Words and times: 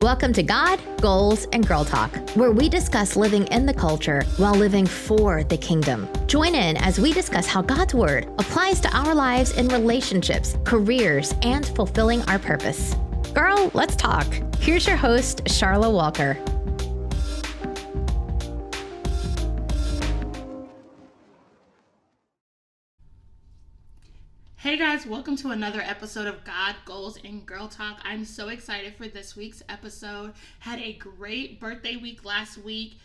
Welcome 0.00 0.32
to 0.34 0.44
God, 0.44 0.78
Goals, 1.00 1.48
and 1.52 1.66
Girl 1.66 1.84
Talk, 1.84 2.14
where 2.36 2.52
we 2.52 2.68
discuss 2.68 3.16
living 3.16 3.48
in 3.48 3.66
the 3.66 3.74
culture 3.74 4.22
while 4.36 4.54
living 4.54 4.86
for 4.86 5.42
the 5.42 5.56
kingdom. 5.56 6.08
Join 6.28 6.54
in 6.54 6.76
as 6.76 7.00
we 7.00 7.12
discuss 7.12 7.48
how 7.48 7.62
God's 7.62 7.94
Word 7.94 8.26
applies 8.38 8.78
to 8.82 8.96
our 8.96 9.12
lives 9.12 9.56
in 9.56 9.66
relationships, 9.66 10.56
careers, 10.62 11.34
and 11.42 11.66
fulfilling 11.66 12.22
our 12.28 12.38
purpose. 12.38 12.94
Girl, 13.34 13.72
let's 13.74 13.96
talk. 13.96 14.24
Here's 14.60 14.86
your 14.86 14.96
host, 14.96 15.42
Charla 15.46 15.92
Walker. 15.92 16.38
Hey 24.60 24.76
guys, 24.76 25.06
welcome 25.06 25.36
to 25.36 25.50
another 25.50 25.80
episode 25.80 26.26
of 26.26 26.42
God, 26.42 26.74
Goals, 26.84 27.16
and 27.24 27.46
Girl 27.46 27.68
Talk. 27.68 28.00
I'm 28.02 28.24
so 28.24 28.48
excited 28.48 28.96
for 28.96 29.06
this 29.06 29.36
week's 29.36 29.62
episode. 29.68 30.32
Had 30.58 30.80
a 30.80 30.94
great 30.94 31.60
birthday 31.60 31.94
week 31.94 32.24
last 32.24 32.58
week. 32.58 32.98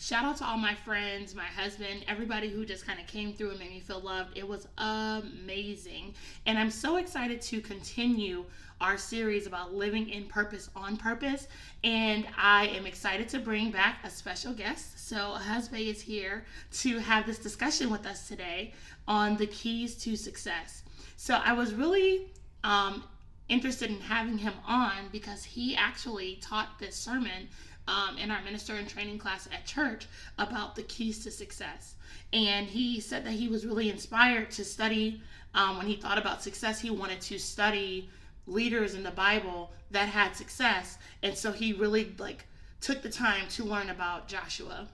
Shout 0.00 0.24
out 0.24 0.38
to 0.38 0.44
all 0.44 0.58
my 0.58 0.74
friends, 0.74 1.36
my 1.36 1.44
husband, 1.44 2.04
everybody 2.08 2.48
who 2.48 2.66
just 2.66 2.84
kind 2.84 2.98
of 2.98 3.06
came 3.06 3.32
through 3.32 3.50
and 3.50 3.60
made 3.60 3.70
me 3.70 3.78
feel 3.78 4.00
loved. 4.00 4.36
It 4.36 4.48
was 4.48 4.66
amazing. 4.76 6.14
And 6.46 6.58
I'm 6.58 6.70
so 6.70 6.96
excited 6.96 7.40
to 7.42 7.60
continue 7.60 8.44
our 8.80 8.98
series 8.98 9.46
about 9.46 9.72
living 9.72 10.08
in 10.08 10.24
purpose 10.24 10.68
on 10.74 10.96
purpose. 10.96 11.46
And 11.84 12.26
I 12.36 12.66
am 12.68 12.86
excited 12.86 13.28
to 13.28 13.38
bring 13.38 13.70
back 13.70 14.00
a 14.02 14.10
special 14.10 14.52
guest. 14.52 15.08
So, 15.08 15.30
Husband 15.34 15.80
is 15.80 16.00
here 16.00 16.44
to 16.72 16.98
have 16.98 17.24
this 17.24 17.38
discussion 17.38 17.88
with 17.88 18.04
us 18.04 18.26
today 18.26 18.72
on 19.06 19.36
the 19.36 19.46
keys 19.46 19.94
to 19.98 20.16
success. 20.16 20.82
So 21.20 21.34
I 21.34 21.52
was 21.52 21.74
really 21.74 22.28
um, 22.62 23.02
interested 23.48 23.90
in 23.90 24.00
having 24.00 24.38
him 24.38 24.52
on 24.64 25.08
because 25.10 25.42
he 25.42 25.74
actually 25.74 26.36
taught 26.36 26.78
this 26.78 26.94
sermon 26.94 27.48
um, 27.88 28.16
in 28.18 28.30
our 28.30 28.40
minister 28.42 28.76
and 28.76 28.88
training 28.88 29.18
class 29.18 29.48
at 29.52 29.66
church 29.66 30.06
about 30.38 30.76
the 30.76 30.84
keys 30.84 31.24
to 31.24 31.32
success. 31.32 31.96
And 32.32 32.68
he 32.68 33.00
said 33.00 33.26
that 33.26 33.32
he 33.32 33.48
was 33.48 33.66
really 33.66 33.90
inspired 33.90 34.52
to 34.52 34.64
study 34.64 35.20
um, 35.54 35.76
when 35.78 35.88
he 35.88 35.96
thought 35.96 36.18
about 36.18 36.40
success, 36.40 36.80
he 36.80 36.90
wanted 36.90 37.20
to 37.22 37.38
study 37.40 38.08
leaders 38.46 38.94
in 38.94 39.02
the 39.02 39.10
Bible 39.10 39.72
that 39.90 40.08
had 40.08 40.36
success. 40.36 40.98
And 41.24 41.36
so 41.36 41.50
he 41.50 41.72
really 41.72 42.14
like 42.18 42.44
took 42.80 43.02
the 43.02 43.10
time 43.10 43.48
to 43.50 43.64
learn 43.64 43.90
about 43.90 44.28
Joshua. 44.28 44.86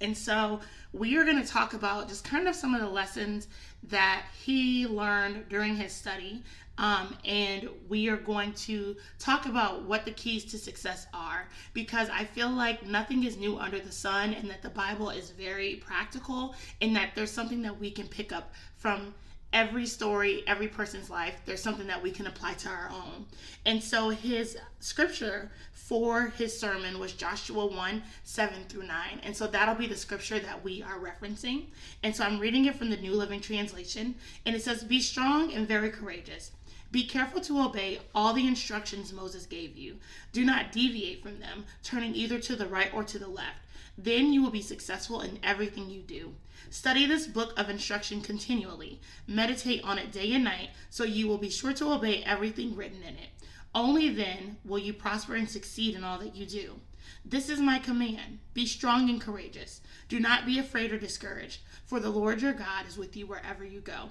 And 0.00 0.16
so 0.16 0.60
we 0.92 1.16
are 1.16 1.24
going 1.24 1.42
to 1.42 1.48
talk 1.48 1.72
about 1.72 2.08
just 2.08 2.24
kind 2.24 2.48
of 2.48 2.54
some 2.54 2.74
of 2.74 2.80
the 2.80 2.88
lessons 2.88 3.48
that 3.88 4.24
he 4.42 4.86
learned 4.86 5.48
during 5.48 5.76
his 5.76 5.92
study. 5.92 6.42
Um, 6.78 7.16
and 7.24 7.70
we 7.88 8.08
are 8.10 8.18
going 8.18 8.52
to 8.52 8.96
talk 9.18 9.46
about 9.46 9.84
what 9.84 10.04
the 10.04 10.10
keys 10.10 10.44
to 10.46 10.58
success 10.58 11.06
are 11.14 11.48
because 11.72 12.10
I 12.10 12.24
feel 12.24 12.50
like 12.50 12.84
nothing 12.84 13.24
is 13.24 13.38
new 13.38 13.58
under 13.58 13.80
the 13.80 13.92
sun 13.92 14.34
and 14.34 14.50
that 14.50 14.62
the 14.62 14.68
Bible 14.68 15.08
is 15.08 15.30
very 15.30 15.76
practical 15.76 16.54
and 16.82 16.94
that 16.94 17.12
there's 17.14 17.30
something 17.30 17.62
that 17.62 17.80
we 17.80 17.90
can 17.90 18.06
pick 18.08 18.30
up 18.30 18.52
from 18.76 19.14
every 19.54 19.86
story, 19.86 20.42
every 20.46 20.68
person's 20.68 21.08
life, 21.08 21.34
there's 21.46 21.62
something 21.62 21.86
that 21.86 22.02
we 22.02 22.10
can 22.10 22.26
apply 22.26 22.52
to 22.52 22.68
our 22.68 22.90
own. 22.92 23.24
And 23.64 23.82
so 23.82 24.10
his 24.10 24.58
scripture 24.80 25.50
for 25.86 26.32
his 26.36 26.58
sermon 26.58 26.98
was 26.98 27.12
Joshua 27.12 27.64
1 27.64 28.02
7 28.24 28.64
through 28.68 28.88
9. 28.88 29.20
And 29.22 29.36
so 29.36 29.46
that'll 29.46 29.76
be 29.76 29.86
the 29.86 29.94
scripture 29.94 30.40
that 30.40 30.64
we 30.64 30.82
are 30.82 30.98
referencing. 30.98 31.66
And 32.02 32.14
so 32.14 32.24
I'm 32.24 32.40
reading 32.40 32.64
it 32.64 32.74
from 32.74 32.90
the 32.90 32.96
New 32.96 33.12
Living 33.12 33.40
Translation. 33.40 34.16
And 34.44 34.56
it 34.56 34.62
says, 34.62 34.82
Be 34.82 35.00
strong 35.00 35.52
and 35.52 35.68
very 35.68 35.90
courageous. 35.90 36.50
Be 36.90 37.04
careful 37.04 37.40
to 37.42 37.60
obey 37.60 38.00
all 38.16 38.32
the 38.32 38.48
instructions 38.48 39.12
Moses 39.12 39.46
gave 39.46 39.76
you. 39.76 39.98
Do 40.32 40.44
not 40.44 40.72
deviate 40.72 41.22
from 41.22 41.38
them, 41.38 41.66
turning 41.84 42.16
either 42.16 42.40
to 42.40 42.56
the 42.56 42.66
right 42.66 42.92
or 42.92 43.04
to 43.04 43.18
the 43.20 43.28
left. 43.28 43.66
Then 43.96 44.32
you 44.32 44.42
will 44.42 44.50
be 44.50 44.62
successful 44.62 45.20
in 45.20 45.38
everything 45.44 45.88
you 45.88 46.02
do. 46.02 46.34
Study 46.68 47.06
this 47.06 47.28
book 47.28 47.52
of 47.56 47.70
instruction 47.70 48.22
continually. 48.22 49.00
Meditate 49.28 49.84
on 49.84 49.98
it 49.98 50.10
day 50.10 50.32
and 50.32 50.42
night 50.42 50.70
so 50.90 51.04
you 51.04 51.28
will 51.28 51.38
be 51.38 51.48
sure 51.48 51.72
to 51.74 51.92
obey 51.92 52.24
everything 52.24 52.74
written 52.74 53.02
in 53.04 53.14
it. 53.14 53.30
Only 53.76 54.08
then 54.08 54.56
will 54.64 54.78
you 54.78 54.94
prosper 54.94 55.34
and 55.34 55.48
succeed 55.48 55.94
in 55.94 56.02
all 56.02 56.18
that 56.20 56.34
you 56.34 56.46
do. 56.46 56.80
This 57.26 57.50
is 57.50 57.60
my 57.60 57.78
command 57.78 58.38
be 58.54 58.64
strong 58.64 59.10
and 59.10 59.20
courageous. 59.20 59.82
Do 60.08 60.18
not 60.18 60.46
be 60.46 60.58
afraid 60.58 60.92
or 60.92 60.98
discouraged, 60.98 61.60
for 61.84 62.00
the 62.00 62.08
Lord 62.08 62.40
your 62.40 62.54
God 62.54 62.86
is 62.88 62.96
with 62.96 63.14
you 63.18 63.26
wherever 63.26 63.66
you 63.66 63.80
go. 63.80 64.08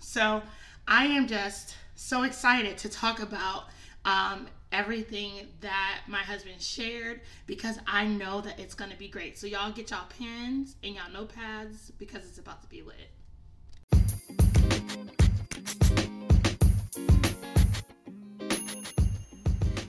So, 0.00 0.42
I 0.88 1.04
am 1.04 1.26
just 1.26 1.76
so 1.96 2.22
excited 2.22 2.78
to 2.78 2.88
talk 2.88 3.20
about 3.20 3.64
um, 4.06 4.46
everything 4.72 5.48
that 5.60 6.00
my 6.06 6.20
husband 6.20 6.62
shared 6.62 7.20
because 7.46 7.78
I 7.86 8.06
know 8.06 8.40
that 8.40 8.58
it's 8.58 8.74
going 8.74 8.90
to 8.90 8.96
be 8.96 9.08
great. 9.08 9.36
So, 9.36 9.46
y'all 9.46 9.70
get 9.70 9.90
y'all 9.90 10.08
pens 10.18 10.76
and 10.82 10.94
y'all 10.94 11.10
notepads 11.12 11.90
because 11.98 12.24
it's 12.24 12.38
about 12.38 12.62
to 12.62 12.68
be 12.68 12.80
lit. 12.80 13.10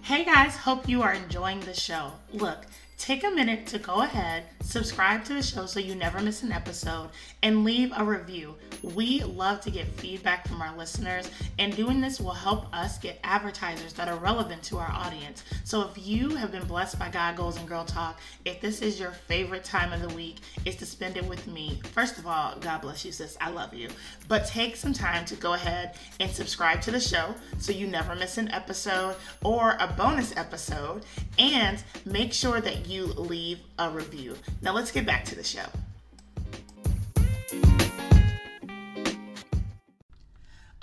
Hey 0.07 0.23
guys, 0.23 0.55
hope 0.55 0.87
you 0.87 1.01
are 1.01 1.11
enjoying 1.11 1.59
the 1.59 1.73
show. 1.73 2.13
Look, 2.31 2.65
take 2.97 3.25
a 3.25 3.29
minute 3.29 3.67
to 3.67 3.77
go 3.77 4.03
ahead, 4.03 4.45
subscribe 4.61 5.25
to 5.25 5.33
the 5.33 5.43
show 5.43 5.65
so 5.65 5.81
you 5.81 5.95
never 5.95 6.21
miss 6.21 6.43
an 6.43 6.53
episode, 6.53 7.09
and 7.43 7.65
leave 7.65 7.91
a 7.93 8.05
review. 8.05 8.55
We 8.83 9.23
love 9.23 9.61
to 9.61 9.71
get 9.71 9.87
feedback 9.99 10.47
from 10.47 10.61
our 10.61 10.75
listeners, 10.77 11.29
and 11.59 11.75
doing 11.75 12.01
this 12.01 12.19
will 12.19 12.31
help 12.31 12.73
us 12.75 12.97
get 12.97 13.19
advertisers 13.23 13.93
that 13.93 14.07
are 14.07 14.17
relevant 14.17 14.63
to 14.63 14.77
our 14.77 14.91
audience. 14.91 15.43
So 15.63 15.81
if 15.81 16.07
you 16.07 16.35
have 16.35 16.51
been 16.51 16.65
blessed 16.65 16.99
by 16.99 17.09
God 17.09 17.35
Goals 17.35 17.57
and 17.57 17.67
Girl 17.67 17.85
Talk, 17.85 18.19
if 18.45 18.61
this 18.61 18.81
is 18.81 18.99
your 18.99 19.11
favorite 19.11 19.63
time 19.63 19.93
of 19.93 20.01
the 20.01 20.15
week, 20.15 20.37
is 20.65 20.75
to 20.77 20.85
spend 20.85 21.17
it 21.17 21.25
with 21.25 21.47
me. 21.47 21.81
First 21.93 22.17
of 22.17 22.27
all, 22.27 22.55
God 22.59 22.81
bless 22.81 23.03
you, 23.03 23.11
sis. 23.11 23.37
I 23.41 23.49
love 23.49 23.73
you. 23.73 23.89
But 24.27 24.45
take 24.45 24.75
some 24.75 24.93
time 24.93 25.25
to 25.25 25.35
go 25.35 25.53
ahead 25.53 25.95
and 26.19 26.29
subscribe 26.29 26.81
to 26.81 26.91
the 26.91 26.99
show 26.99 27.35
so 27.57 27.71
you 27.71 27.87
never 27.87 28.15
miss 28.15 28.37
an 28.37 28.49
episode 28.51 29.15
or 29.43 29.75
a 29.79 29.87
bonus 29.87 30.35
episode, 30.37 31.03
and 31.39 31.83
make 32.05 32.33
sure 32.33 32.61
that 32.61 32.87
you 32.87 33.05
leave 33.05 33.59
a 33.79 33.89
review. 33.89 34.35
Now 34.61 34.73
let's 34.73 34.91
get 34.91 35.05
back 35.05 35.25
to 35.25 35.35
the 35.35 35.43
show. 35.43 35.65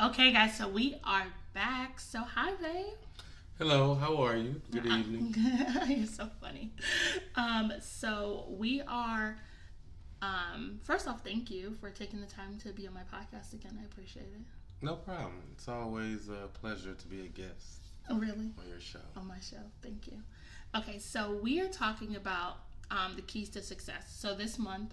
Okay, 0.00 0.32
guys, 0.32 0.56
so 0.56 0.68
we 0.68 0.96
are 1.04 1.26
back. 1.52 2.00
So, 2.00 2.18
hi, 2.20 2.52
babe. 2.60 2.86
Hello, 3.58 3.94
how 3.94 4.16
are 4.22 4.36
you? 4.36 4.60
Good 4.72 4.86
evening. 4.86 5.34
You're 5.86 6.06
so 6.06 6.28
funny. 6.40 6.72
Um, 7.36 7.72
so 7.80 8.46
we 8.48 8.82
are. 8.82 9.36
Um, 10.20 10.80
first 10.82 11.06
off, 11.06 11.22
thank 11.22 11.50
you 11.50 11.74
for 11.80 11.90
taking 11.90 12.20
the 12.20 12.26
time 12.26 12.58
to 12.64 12.72
be 12.72 12.86
on 12.88 12.94
my 12.94 13.02
podcast 13.02 13.52
again. 13.52 13.78
I 13.80 13.84
appreciate 13.84 14.22
it. 14.34 14.40
No 14.82 14.96
problem. 14.96 15.42
It's 15.52 15.68
always 15.68 16.28
a 16.28 16.48
pleasure 16.60 16.94
to 16.94 17.06
be 17.06 17.20
a 17.20 17.28
guest 17.28 17.80
Oh, 18.10 18.18
really? 18.18 18.50
on 18.58 18.68
your 18.68 18.80
show. 18.80 18.98
On 19.16 19.26
my 19.26 19.38
show. 19.40 19.58
Thank 19.82 20.06
you. 20.08 20.18
Okay, 20.76 20.98
so 20.98 21.38
we 21.42 21.60
are 21.60 21.68
talking 21.68 22.16
about 22.16 22.56
um, 22.90 23.12
the 23.16 23.22
keys 23.22 23.48
to 23.50 23.62
success. 23.62 24.12
So 24.18 24.34
this 24.34 24.58
month, 24.58 24.92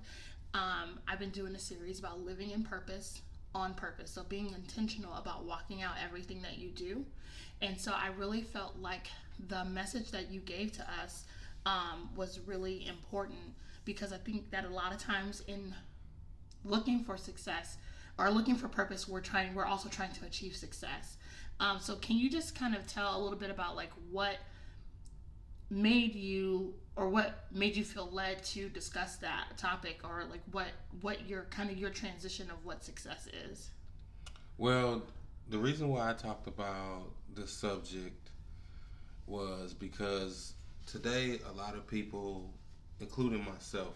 um, 0.54 1.00
I've 1.08 1.20
been 1.20 1.30
doing 1.32 1.56
a 1.56 1.60
series 1.60 1.98
about 1.98 2.20
living 2.20 2.52
in 2.52 2.64
purpose 2.64 3.22
on 3.54 3.74
purpose. 3.74 4.12
So 4.12 4.24
being 4.24 4.54
intentional 4.54 5.14
about 5.16 5.46
walking 5.46 5.82
out 5.82 5.94
everything 6.04 6.42
that 6.42 6.58
you 6.58 6.70
do. 6.70 7.06
And 7.62 7.80
so 7.80 7.92
I 7.92 8.10
really 8.18 8.42
felt 8.42 8.78
like 8.80 9.08
the 9.48 9.66
message 9.66 10.12
that 10.12 10.32
you 10.32 10.40
gave 10.40 10.72
to 10.74 10.86
us 11.02 11.26
um, 11.66 12.10
was 12.16 12.40
really 12.46 12.88
important 12.88 13.54
because 13.86 14.14
I 14.14 14.18
think 14.18 14.52
that 14.52 14.66
a 14.66 14.70
lot 14.70 14.94
of 14.94 15.00
times 15.00 15.44
in 15.48 15.74
looking 16.64 17.04
for 17.04 17.18
success 17.18 17.78
or 18.18 18.30
looking 18.30 18.56
for 18.56 18.68
purpose, 18.68 19.08
we're 19.08 19.22
trying, 19.22 19.54
we're 19.54 19.66
also 19.66 19.90
trying 19.90 20.14
to 20.14 20.26
achieve 20.26 20.56
success. 20.56 21.18
Um, 21.60 21.80
so 21.80 21.96
can 21.96 22.18
you 22.18 22.30
just 22.30 22.56
kind 22.56 22.76
of 22.76 22.88
tell 22.88 23.16
a 23.16 23.22
little 23.22 23.38
bit 23.38 23.52
about 23.52 23.76
like 23.76 23.92
what 24.10 24.38
made 25.70 26.16
you 26.16 26.74
or 27.02 27.10
what 27.10 27.46
made 27.52 27.76
you 27.76 27.84
feel 27.84 28.08
led 28.12 28.44
to 28.44 28.70
discuss 28.70 29.16
that 29.16 29.58
topic 29.58 30.02
or 30.04 30.26
like 30.30 30.42
what 30.52 30.68
what 31.02 31.28
your 31.28 31.48
kind 31.50 31.72
of 31.72 31.78
your 31.78 31.90
transition 31.90 32.50
of 32.52 32.64
what 32.64 32.84
success 32.84 33.28
is 33.50 33.72
Well, 34.60 35.02
the 35.50 35.58
reason 35.58 35.90
why 35.90 36.12
I 36.12 36.14
talked 36.14 36.46
about 36.48 37.06
this 37.34 37.50
subject 37.50 38.30
was 39.26 39.74
because 39.74 40.54
today 40.86 41.40
a 41.50 41.52
lot 41.54 41.74
of 41.74 41.88
people, 41.88 42.54
including 43.00 43.44
myself, 43.46 43.96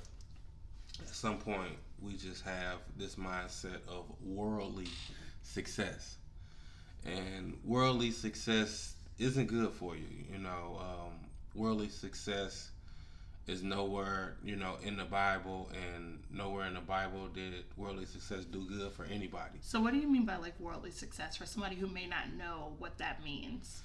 at 1.00 1.08
some 1.10 1.38
point 1.38 1.74
we 2.02 2.14
just 2.14 2.44
have 2.44 2.80
this 2.98 3.16
mindset 3.16 3.88
of 3.88 4.06
worldly 4.24 4.88
success. 5.44 6.16
And 7.06 7.56
worldly 7.64 8.10
success 8.10 8.96
isn't 9.20 9.46
good 9.46 9.72
for 9.74 9.96
you. 9.96 10.08
You 10.32 10.40
know, 10.40 10.82
um, 10.82 11.14
worldly 11.54 11.90
success 11.90 12.72
is 13.48 13.62
nowhere, 13.62 14.36
you 14.44 14.56
know, 14.56 14.78
in 14.84 14.98
the 14.98 15.04
Bible, 15.06 15.70
and 15.74 16.20
nowhere 16.32 16.66
in 16.68 16.74
the 16.74 16.80
Bible 16.82 17.28
did 17.28 17.54
worldly 17.78 18.06
success 18.06 18.44
do 18.46 18.66
good 18.68 18.92
for 18.92 19.06
anybody. 19.06 19.58
so 19.62 19.80
what 19.80 19.94
do 19.94 20.00
you 20.00 20.08
mean 20.08 20.26
by 20.26 20.36
like 20.38 20.60
worldly 20.60 20.92
success 20.92 21.36
for 21.36 21.46
somebody 21.46 21.76
who 21.76 21.88
may 21.88 22.08
not 22.08 22.34
know 22.38 22.74
what 22.80 22.98
that 22.98 23.24
means 23.24 23.82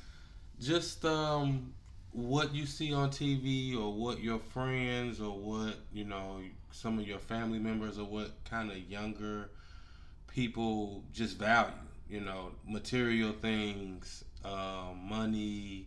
just 0.60 1.04
um 1.04 1.72
what 2.12 2.54
you 2.54 2.66
see 2.66 2.92
on 2.92 3.10
TV 3.10 3.76
or 3.76 3.92
what 3.92 4.20
your 4.20 4.38
friends 4.38 5.20
or 5.20 5.30
what 5.38 5.74
you 5.92 6.04
know 6.04 6.40
some 6.72 6.98
of 6.98 7.06
your 7.06 7.18
family 7.18 7.58
members 7.58 7.98
or 7.98 8.04
what 8.04 8.32
kind 8.44 8.70
of 8.70 8.78
younger 8.78 9.48
people 10.26 11.02
just 11.12 11.36
value 11.38 11.72
you 12.08 12.20
know 12.20 12.50
material 12.66 13.32
things 13.32 14.24
um, 14.44 14.98
money 15.02 15.86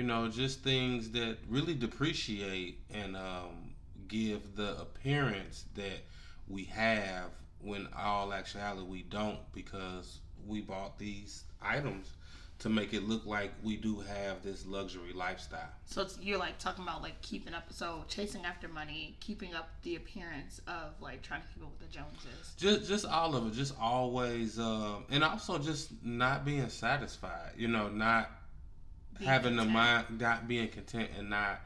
you 0.00 0.06
know 0.06 0.28
just 0.28 0.62
things 0.62 1.10
that 1.10 1.36
really 1.46 1.74
depreciate 1.74 2.80
and 2.90 3.14
um, 3.14 3.74
give 4.08 4.56
the 4.56 4.80
appearance 4.80 5.66
that 5.74 6.00
we 6.48 6.64
have 6.64 7.26
when 7.60 7.86
all 7.94 8.32
actuality 8.32 8.82
we 8.82 9.02
don't 9.02 9.40
because 9.52 10.20
we 10.46 10.62
bought 10.62 10.98
these 10.98 11.44
items 11.60 12.14
to 12.60 12.70
make 12.70 12.94
it 12.94 13.02
look 13.02 13.26
like 13.26 13.52
we 13.62 13.76
do 13.76 14.00
have 14.00 14.42
this 14.42 14.64
luxury 14.64 15.12
lifestyle. 15.14 15.68
so 15.84 16.00
it's, 16.00 16.18
you're 16.22 16.38
like 16.38 16.58
talking 16.58 16.82
about 16.82 17.02
like 17.02 17.20
keeping 17.20 17.52
up 17.52 17.64
so 17.70 18.02
chasing 18.08 18.42
after 18.46 18.68
money 18.68 19.18
keeping 19.20 19.54
up 19.54 19.68
the 19.82 19.96
appearance 19.96 20.62
of 20.66 20.98
like 21.02 21.20
trying 21.20 21.42
to 21.42 21.48
keep 21.48 21.62
up 21.62 21.70
with 21.78 21.90
the 21.90 21.94
joneses 21.94 22.54
Just, 22.56 22.88
just 22.88 23.04
all 23.04 23.36
of 23.36 23.46
it. 23.46 23.52
Just 23.52 23.74
always, 23.78 24.58
um, 24.58 25.04
and 25.10 25.22
also 25.22 25.58
just 25.58 25.90
not 26.02 26.46
being 26.46 26.70
satisfied. 26.70 27.52
You 27.58 27.68
know, 27.68 27.88
not 27.90 28.30
Having 29.24 29.56
the 29.56 29.64
mind, 29.64 30.20
not 30.20 30.48
being 30.48 30.68
content, 30.68 31.10
and 31.18 31.30
not 31.30 31.60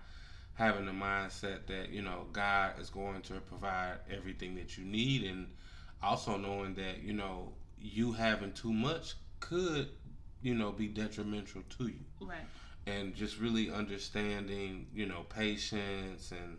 having 0.55 0.87
the 0.87 0.93
mindset 0.93 1.67
that 1.67 1.91
you 1.91 2.03
know 2.03 2.27
God 2.33 2.81
is 2.81 2.91
going 2.91 3.23
to 3.23 3.35
provide 3.35 3.97
everything 4.11 4.55
that 4.57 4.77
you 4.77 4.85
need, 4.85 5.25
and 5.25 5.49
also 6.03 6.37
knowing 6.37 6.75
that 6.75 7.03
you 7.03 7.13
know 7.13 7.53
you 7.81 8.13
having 8.13 8.53
too 8.53 8.73
much 8.73 9.15
could, 9.41 9.89
you 10.43 10.55
know, 10.55 10.73
be 10.73 10.87
detrimental 10.89 11.63
to 11.79 11.87
you. 11.89 12.01
right 12.21 12.39
and 12.87 13.15
just 13.15 13.39
really 13.39 13.71
understanding, 13.71 14.87
you 14.95 15.07
know, 15.07 15.25
patience 15.35 16.33
and 16.33 16.59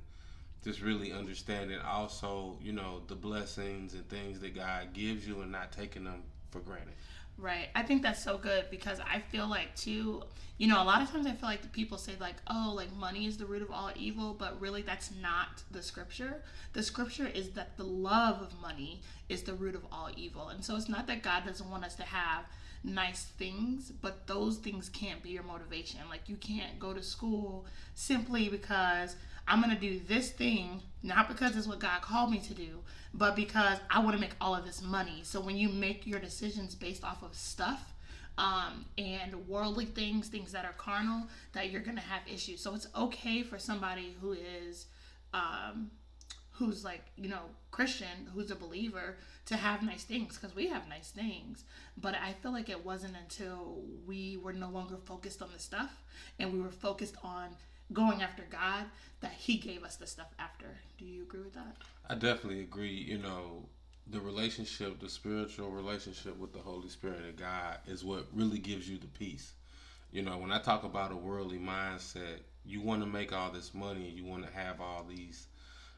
just 0.64 0.82
really 0.82 1.12
understanding 1.12 1.78
also, 1.80 2.58
you 2.62 2.72
know, 2.72 3.02
the 3.08 3.16
blessings 3.16 3.94
and 3.94 4.08
things 4.10 4.40
that 4.40 4.56
God 4.56 4.94
gives 4.94 5.28
you 5.28 5.42
and 5.42 5.52
not 5.52 5.72
taking 5.72 6.06
them 6.06 6.24
for 6.50 6.60
granted. 6.60 6.94
Right. 7.38 7.68
I 7.76 7.84
think 7.84 8.02
that's 8.02 8.24
so 8.24 8.38
good 8.38 8.66
because 8.72 9.00
I 9.00 9.20
feel 9.20 9.48
like 9.48 9.76
too, 9.76 10.24
you 10.58 10.68
know, 10.68 10.82
a 10.82 10.86
lot 10.86 11.02
of 11.02 11.12
times 11.12 11.28
I 11.28 11.32
feel 11.32 11.50
like 11.50 11.62
the 11.62 11.68
people 11.68 11.98
say 11.98 12.14
like, 12.20 12.36
"Oh, 12.48 12.72
like 12.76 12.96
money 12.96 13.26
is 13.26 13.38
the 13.38 13.46
root 13.46 13.62
of 13.62 13.72
all 13.72 13.92
evil," 13.96 14.34
but 14.34 14.60
really 14.62 14.82
that's 14.82 15.12
not 15.22 15.64
the 15.70 15.84
scripture. 15.84 16.42
The 16.74 16.82
scripture 16.82 17.28
is 17.28 17.50
that 17.52 17.76
the 17.76 17.84
love 17.84 18.42
of 18.42 18.60
money 18.62 19.02
is 19.28 19.44
the 19.44 19.54
root 19.54 19.76
of 19.76 19.86
all 19.92 20.10
evil. 20.16 20.48
And 20.48 20.64
so 20.64 20.78
it's 20.78 20.88
not 20.88 21.08
that 21.08 21.24
God 21.24 21.46
doesn't 21.46 21.70
want 21.70 21.84
us 21.84 21.96
to 21.96 22.04
have 22.04 22.46
nice 22.86 23.26
things, 23.38 23.92
but 24.02 24.28
those 24.28 24.58
things 24.58 24.88
can't 24.90 25.22
be 25.22 25.32
your 25.32 25.44
motivation. 25.44 26.00
Like 26.10 26.30
you 26.30 26.38
can't 26.38 26.80
go 26.80 26.94
to 26.94 27.04
school 27.04 27.66
simply 27.96 28.48
because 28.48 29.16
I'm 29.48 29.62
going 29.62 29.74
to 29.74 29.80
do 29.80 30.00
this 30.08 30.32
thing, 30.32 30.82
not 31.04 31.28
because 31.28 31.56
it's 31.56 31.68
what 31.68 31.80
God 31.80 32.02
called 32.02 32.32
me 32.32 32.40
to 32.40 32.54
do, 32.54 32.80
but 33.14 33.36
because 33.36 33.78
I 33.90 34.00
want 34.00 34.16
to 34.16 34.22
make 34.22 34.36
all 34.42 34.56
of 34.56 34.66
this 34.66 34.82
money. 34.82 35.22
So 35.24 35.40
when 35.40 35.56
you 35.56 35.70
make 35.70 36.08
your 36.08 36.20
decisions 36.20 36.76
based 36.76 37.04
off 37.04 37.22
of 37.24 37.36
stuff, 37.36 37.94
um, 38.38 38.86
and 38.98 39.48
worldly 39.48 39.86
things, 39.86 40.28
things 40.28 40.52
that 40.52 40.66
are 40.66 40.74
carnal, 40.74 41.28
that 41.54 41.72
you're 41.72 41.82
gonna 41.82 42.02
have 42.02 42.22
issues. 42.32 42.62
So 42.62 42.76
it's 42.76 42.88
okay 42.96 43.44
for 43.44 43.58
somebody 43.58 44.16
who 44.22 44.34
is, 44.34 44.88
um, 45.34 45.92
who's 46.52 46.84
like 46.84 47.04
you 47.18 47.30
know 47.30 47.44
Christian, 47.72 48.28
who's 48.34 48.52
a 48.52 48.56
believer, 48.56 49.18
to 49.46 49.56
have 49.56 49.84
nice 49.84 50.04
things 50.04 50.38
because 50.38 50.56
we 50.56 50.68
have 50.68 50.88
nice 50.90 51.12
things. 51.12 51.64
But 51.98 52.16
I 52.16 52.34
feel 52.34 52.52
like 52.52 52.70
it 52.70 52.86
wasn't 52.86 53.16
until 53.16 53.82
we 54.06 54.38
were 54.38 54.54
no 54.54 54.70
longer 54.70 54.98
focused 55.06 55.42
on 55.42 55.50
the 55.54 55.60
stuff 55.60 56.02
and 56.40 56.52
we 56.52 56.60
were 56.60 56.72
focused 56.72 57.16
on 57.24 57.50
going 57.94 58.22
after 58.22 58.44
God 58.50 58.86
that 59.22 59.34
He 59.34 59.58
gave 59.58 59.84
us 59.84 59.96
the 59.96 60.08
stuff 60.08 60.34
after. 60.40 60.78
Do 60.98 61.06
you 61.06 61.24
agree 61.24 61.42
with 61.42 61.54
that? 61.54 61.78
I 62.10 62.16
definitely 62.16 62.62
agree, 62.62 62.94
you 62.94 63.18
know, 63.18 63.66
the 64.08 64.20
relationship, 64.20 65.00
the 65.00 65.10
spiritual 65.10 65.70
relationship 65.72 66.38
with 66.38 66.54
the 66.54 66.60
Holy 66.60 66.90
Spirit 66.90 67.24
and 67.28 67.38
God 67.38 67.78
is 67.88 68.04
what 68.04 68.28
really 68.34 68.60
gives 68.60 68.88
you 68.88 68.98
the 68.98 69.08
peace. 69.08 69.54
You 70.12 70.22
know, 70.22 70.38
when 70.38 70.52
I 70.52 70.60
talk 70.60 70.84
about 70.84 71.12
a 71.12 71.16
worldly 71.16 71.58
mindset, 71.58 72.40
you 72.66 72.82
want 72.82 73.02
to 73.02 73.08
make 73.08 73.34
all 73.34 73.52
this 73.52 73.74
money, 73.74 74.08
and 74.08 74.18
you 74.18 74.26
want 74.26 74.46
to 74.46 74.54
have 74.54 74.80
all 74.80 75.04
these 75.08 75.48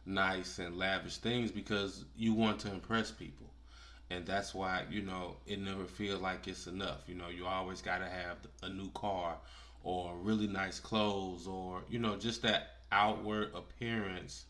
nice 0.06 0.60
and 0.60 0.78
lavish 0.78 1.18
things 1.18 1.52
because 1.52 2.06
you 2.16 2.34
want 2.34 2.60
to 2.60 2.72
impress 2.72 3.12
people. 3.12 3.48
And 4.10 4.26
that's 4.26 4.56
why, 4.56 4.84
you 4.90 5.02
know, 5.02 5.36
it 5.46 5.60
never 5.60 5.84
feels 5.84 6.22
like 6.22 6.48
it's 6.48 6.68
enough. 6.68 7.02
You 7.08 7.16
know, 7.16 7.28
you 7.28 7.46
always 7.46 7.82
got 7.82 7.98
to 8.00 8.08
have 8.08 8.38
a 8.64 8.70
new 8.70 8.90
car 8.92 9.38
or 9.88 10.18
really 10.18 10.48
nice 10.48 10.82
clothes 10.82 11.48
or, 11.48 11.82
you 11.90 11.98
know, 11.98 12.18
just 12.18 12.42
that 12.42 12.72
outward 12.92 13.50
appearance 13.56 14.44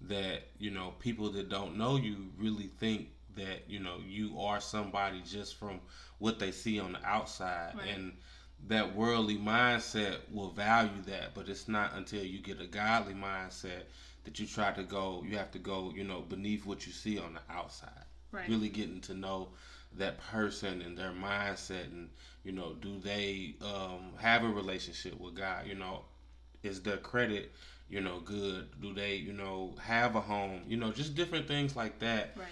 that, 0.00 0.42
you 0.60 0.70
know, 0.70 0.94
people 1.00 1.28
that 1.32 1.48
don't 1.48 1.76
know 1.76 1.96
you 1.96 2.28
really 2.38 2.70
think 2.78 3.08
that, 3.34 3.64
you 3.66 3.80
know, 3.80 3.96
you 4.06 4.38
are 4.38 4.60
somebody 4.60 5.20
just 5.26 5.56
from 5.56 5.80
what 6.18 6.38
they 6.38 6.52
see 6.52 6.78
on 6.78 6.92
the 6.92 7.04
outside. 7.04 7.72
Right. 7.76 7.96
And 7.96 8.12
that 8.68 8.94
worldly 8.94 9.36
mindset 9.36 10.18
will 10.32 10.50
value 10.50 11.02
that, 11.08 11.34
but 11.34 11.48
it's 11.48 11.66
not 11.66 11.94
until 11.96 12.22
you 12.22 12.38
get 12.38 12.60
a 12.60 12.66
godly 12.68 13.14
mindset 13.14 13.82
that 14.22 14.38
you 14.38 14.46
try 14.46 14.70
to 14.70 14.84
go, 14.84 15.24
you 15.28 15.36
have 15.36 15.50
to 15.50 15.58
go, 15.58 15.92
you 15.96 16.04
know, 16.04 16.20
beneath 16.20 16.64
what 16.64 16.86
you 16.86 16.92
see 16.92 17.18
on 17.18 17.34
the 17.34 17.52
outside. 17.52 17.90
Right. 18.30 18.48
Really 18.48 18.68
getting 18.68 19.00
to 19.00 19.14
know 19.14 19.48
that 19.98 20.20
person 20.30 20.80
and 20.80 20.96
their 20.96 21.10
mindset 21.10 21.86
and, 21.92 22.08
you 22.46 22.52
know, 22.52 22.74
do 22.80 23.00
they 23.00 23.56
um, 23.60 24.12
have 24.18 24.44
a 24.44 24.48
relationship 24.48 25.20
with 25.20 25.34
God? 25.34 25.66
You 25.66 25.74
know, 25.74 26.02
is 26.62 26.80
their 26.80 26.96
credit, 26.98 27.50
you 27.90 28.00
know, 28.00 28.20
good? 28.20 28.68
Do 28.80 28.94
they, 28.94 29.16
you 29.16 29.32
know, 29.32 29.74
have 29.82 30.14
a 30.14 30.20
home? 30.20 30.60
You 30.68 30.76
know, 30.76 30.92
just 30.92 31.16
different 31.16 31.48
things 31.48 31.74
like 31.74 31.98
that 31.98 32.34
Right. 32.36 32.46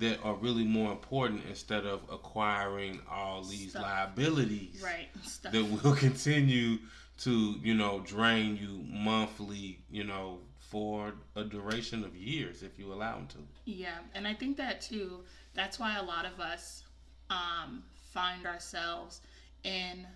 that 0.00 0.22
are 0.22 0.34
really 0.34 0.64
more 0.64 0.92
important 0.92 1.40
instead 1.48 1.86
of 1.86 2.02
acquiring 2.12 3.00
all 3.10 3.42
these 3.42 3.70
Stuff. 3.70 3.82
liabilities 3.84 4.82
Right. 4.84 5.08
Stuff. 5.24 5.52
that 5.52 5.64
will 5.64 5.96
continue 6.08 6.76
to 7.20 7.56
you 7.64 7.74
know 7.74 7.98
drain 8.06 8.56
you 8.56 8.84
monthly 8.86 9.80
you 9.90 10.04
know 10.04 10.38
for 10.60 11.12
a 11.34 11.42
duration 11.42 12.04
of 12.04 12.14
years 12.14 12.62
if 12.62 12.78
you 12.78 12.92
allow 12.92 13.16
them 13.16 13.26
to 13.26 13.38
Yeah, 13.64 13.96
and 14.14 14.28
I 14.28 14.34
think 14.34 14.56
that 14.58 14.80
too. 14.82 15.24
That's 15.54 15.80
why 15.80 15.96
a 15.96 16.02
lot 16.02 16.26
of 16.26 16.38
us 16.38 16.84
um, 17.30 17.82
find 18.12 18.46
ourselves 18.46 19.20
in 19.64 20.06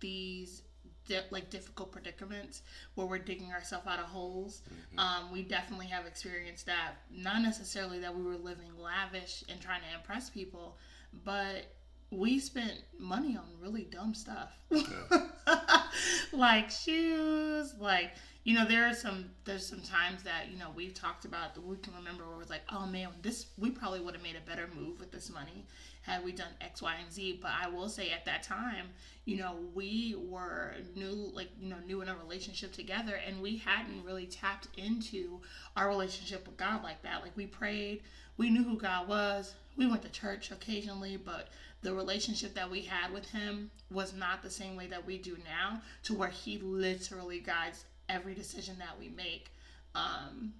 these 0.00 0.62
di- 1.06 1.20
like 1.30 1.50
difficult 1.50 1.92
predicaments 1.92 2.62
where 2.94 3.06
we're 3.06 3.18
digging 3.18 3.52
ourselves 3.52 3.86
out 3.86 3.98
of 3.98 4.06
holes. 4.06 4.62
Um, 4.98 5.32
we 5.32 5.42
definitely 5.42 5.86
have 5.86 6.06
experienced 6.06 6.66
that. 6.66 6.94
Not 7.10 7.42
necessarily 7.42 7.98
that 8.00 8.14
we 8.14 8.22
were 8.22 8.36
living 8.36 8.70
lavish 8.78 9.44
and 9.48 9.60
trying 9.60 9.80
to 9.82 9.98
impress 9.98 10.30
people, 10.30 10.76
but 11.24 11.66
we 12.10 12.38
spent 12.38 12.74
money 12.98 13.36
on 13.36 13.44
really 13.60 13.84
dumb 13.84 14.14
stuff. 14.14 14.52
like 16.32 16.70
shoes, 16.70 17.74
like 17.78 18.12
you 18.44 18.54
know, 18.54 18.64
there 18.64 18.86
are 18.86 18.94
some 18.94 19.30
there's 19.44 19.66
some 19.66 19.80
times 19.80 20.22
that, 20.22 20.44
you 20.52 20.58
know, 20.58 20.68
we've 20.76 20.94
talked 20.94 21.24
about 21.24 21.54
that 21.56 21.66
we 21.66 21.76
can 21.78 21.92
remember 21.94 22.24
where 22.24 22.34
it 22.34 22.38
was 22.38 22.50
like, 22.50 22.62
oh 22.70 22.86
man, 22.86 23.08
this 23.20 23.46
we 23.58 23.70
probably 23.70 24.00
would 24.00 24.14
have 24.14 24.22
made 24.22 24.36
a 24.36 24.48
better 24.48 24.68
move 24.72 25.00
with 25.00 25.10
this 25.10 25.30
money 25.30 25.66
had 26.06 26.24
we 26.24 26.32
done 26.32 26.52
X, 26.60 26.80
Y, 26.80 26.94
and 27.02 27.12
Z. 27.12 27.40
But 27.42 27.50
I 27.60 27.68
will 27.68 27.88
say 27.88 28.10
at 28.10 28.24
that 28.24 28.42
time, 28.42 28.86
you 29.24 29.36
know, 29.36 29.56
we 29.74 30.14
were 30.16 30.74
new 30.94 31.30
like, 31.34 31.48
you 31.60 31.68
know, 31.68 31.76
new 31.86 32.00
in 32.00 32.08
a 32.08 32.16
relationship 32.16 32.72
together 32.72 33.18
and 33.26 33.42
we 33.42 33.56
hadn't 33.56 34.04
really 34.04 34.26
tapped 34.26 34.68
into 34.76 35.40
our 35.76 35.88
relationship 35.88 36.46
with 36.46 36.56
God 36.56 36.82
like 36.82 37.02
that. 37.02 37.22
Like 37.22 37.36
we 37.36 37.46
prayed, 37.46 38.02
we 38.36 38.50
knew 38.50 38.62
who 38.62 38.78
God 38.78 39.08
was, 39.08 39.54
we 39.76 39.88
went 39.88 40.02
to 40.02 40.08
church 40.08 40.50
occasionally, 40.52 41.16
but 41.16 41.48
the 41.82 41.92
relationship 41.92 42.54
that 42.54 42.70
we 42.70 42.82
had 42.82 43.12
with 43.12 43.28
him 43.30 43.70
was 43.90 44.14
not 44.14 44.42
the 44.42 44.50
same 44.50 44.76
way 44.76 44.86
that 44.86 45.04
we 45.04 45.18
do 45.18 45.36
now 45.44 45.80
to 46.04 46.14
where 46.14 46.30
he 46.30 46.58
literally 46.58 47.40
guides 47.40 47.84
every 48.08 48.34
decision 48.34 48.76
that 48.78 48.96
we 48.98 49.08
make 49.08 49.50
um 49.96 50.52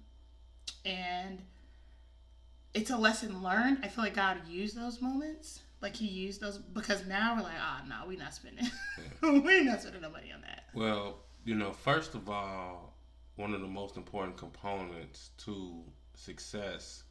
and 0.85 1.39
it's 2.73 2.91
a 2.91 2.97
lesson 2.97 3.43
learned. 3.43 3.79
I 3.83 3.87
feel 3.87 4.03
like 4.03 4.15
god 4.15 4.47
used 4.47 4.77
those 4.77 5.01
moments. 5.01 5.61
Like 5.81 5.95
he 5.95 6.07
used 6.07 6.41
those 6.41 6.57
because 6.57 7.05
now 7.05 7.35
we're 7.35 7.43
like 7.43 7.53
ah 7.59 7.81
oh, 7.83 7.87
no 7.87 8.07
we're 8.07 8.17
not 8.17 8.33
spending 8.33 8.65
we're 9.21 9.63
not 9.63 9.81
spending 9.81 10.01
no 10.01 10.09
money 10.09 10.31
on 10.33 10.41
that. 10.41 10.63
Well, 10.73 11.19
you 11.45 11.55
know, 11.55 11.71
first 11.71 12.15
of 12.15 12.29
all, 12.29 12.93
one 13.35 13.53
of 13.53 13.61
the 13.61 13.67
most 13.67 13.95
important 13.95 14.35
components 14.37 15.29
to 15.37 15.83
success 16.15 17.03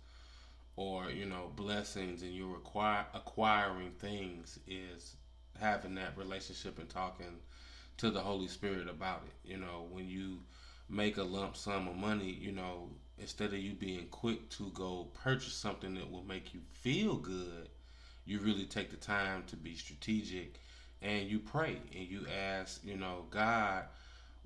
or, 0.77 1.11
you 1.11 1.25
know, 1.25 1.51
blessings 1.57 2.23
and 2.23 2.33
you 2.33 2.53
require 2.53 3.07
acquiring 3.15 3.93
things 3.93 4.59
is 4.67 5.17
having 5.59 5.95
that 5.95 6.17
relationship 6.19 6.79
and 6.79 6.89
talking 6.89 7.39
to 7.97 8.11
the 8.11 8.21
Holy 8.21 8.49
Spirit 8.49 8.89
about 8.89 9.23
it. 9.27 9.51
You 9.51 9.57
know, 9.57 9.87
when 9.91 10.09
you 10.09 10.41
make 10.89 11.17
a 11.17 11.23
lump 11.23 11.57
sum 11.57 11.89
of 11.89 11.97
money, 11.97 12.31
you 12.31 12.53
know, 12.53 12.91
instead 13.19 13.49
of 13.49 13.59
you 13.59 13.73
being 13.75 14.07
quick 14.11 14.49
to 14.51 14.71
go 14.75 15.09
purchase 15.15 15.55
something 15.55 15.95
that 15.95 16.11
will 16.11 16.25
make 16.25 16.55
you 16.55 16.61
feel 16.73 17.17
good, 17.17 17.69
you 18.25 18.41
really 18.41 18.65
take 18.65 18.91
the 18.91 18.97
time 18.97 19.45
to 19.47 19.57
be 19.57 19.75
strategic 19.75 20.61
and 21.03 21.29
you 21.29 21.39
pray 21.39 21.77
and 21.95 22.09
you 22.09 22.27
ask, 22.51 22.85
you 22.85 22.97
know, 22.97 23.25
God, 23.31 23.85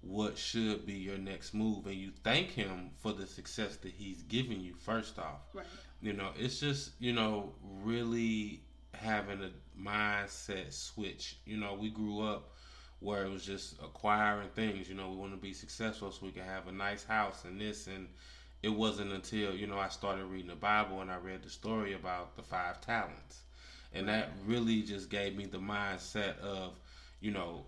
what 0.02 0.36
should 0.36 0.86
be 0.86 0.94
your 0.94 1.18
next 1.18 1.54
move? 1.54 1.86
And 1.86 1.94
you 1.94 2.10
thank 2.24 2.50
Him 2.50 2.90
for 2.98 3.12
the 3.12 3.26
success 3.26 3.76
that 3.76 3.92
He's 3.92 4.22
given 4.22 4.60
you, 4.60 4.74
first 4.74 5.18
off. 5.18 5.40
right 5.52 5.66
You 6.00 6.12
know, 6.12 6.30
it's 6.36 6.60
just, 6.60 6.92
you 6.98 7.12
know, 7.12 7.52
really 7.82 8.60
having 8.94 9.42
a 9.42 9.50
mindset 9.80 10.72
switch. 10.72 11.36
You 11.44 11.58
know, 11.58 11.74
we 11.74 11.90
grew 11.90 12.20
up 12.20 12.50
where 13.00 13.24
it 13.24 13.30
was 13.30 13.44
just 13.44 13.74
acquiring 13.82 14.48
things. 14.54 14.88
You 14.88 14.94
know, 14.94 15.10
we 15.10 15.16
want 15.16 15.32
to 15.32 15.38
be 15.38 15.52
successful 15.52 16.10
so 16.10 16.26
we 16.26 16.32
can 16.32 16.44
have 16.44 16.68
a 16.68 16.72
nice 16.72 17.04
house 17.04 17.44
and 17.44 17.60
this. 17.60 17.86
And 17.86 18.08
it 18.62 18.68
wasn't 18.68 19.12
until, 19.12 19.54
you 19.54 19.66
know, 19.66 19.78
I 19.78 19.88
started 19.88 20.24
reading 20.26 20.48
the 20.48 20.54
Bible 20.56 21.00
and 21.00 21.10
I 21.10 21.16
read 21.16 21.42
the 21.42 21.50
story 21.50 21.92
about 21.94 22.36
the 22.36 22.42
five 22.42 22.80
talents. 22.80 23.42
And 23.92 24.08
that 24.08 24.30
really 24.46 24.82
just 24.82 25.10
gave 25.10 25.36
me 25.36 25.46
the 25.46 25.58
mindset 25.58 26.38
of, 26.40 26.78
you 27.20 27.30
know, 27.30 27.66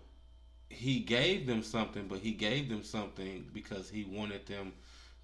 he 0.69 0.99
gave 0.99 1.45
them 1.45 1.61
something, 1.63 2.07
but 2.07 2.19
he 2.19 2.31
gave 2.31 2.69
them 2.69 2.83
something 2.83 3.45
because 3.53 3.89
he 3.89 4.03
wanted 4.03 4.45
them 4.47 4.73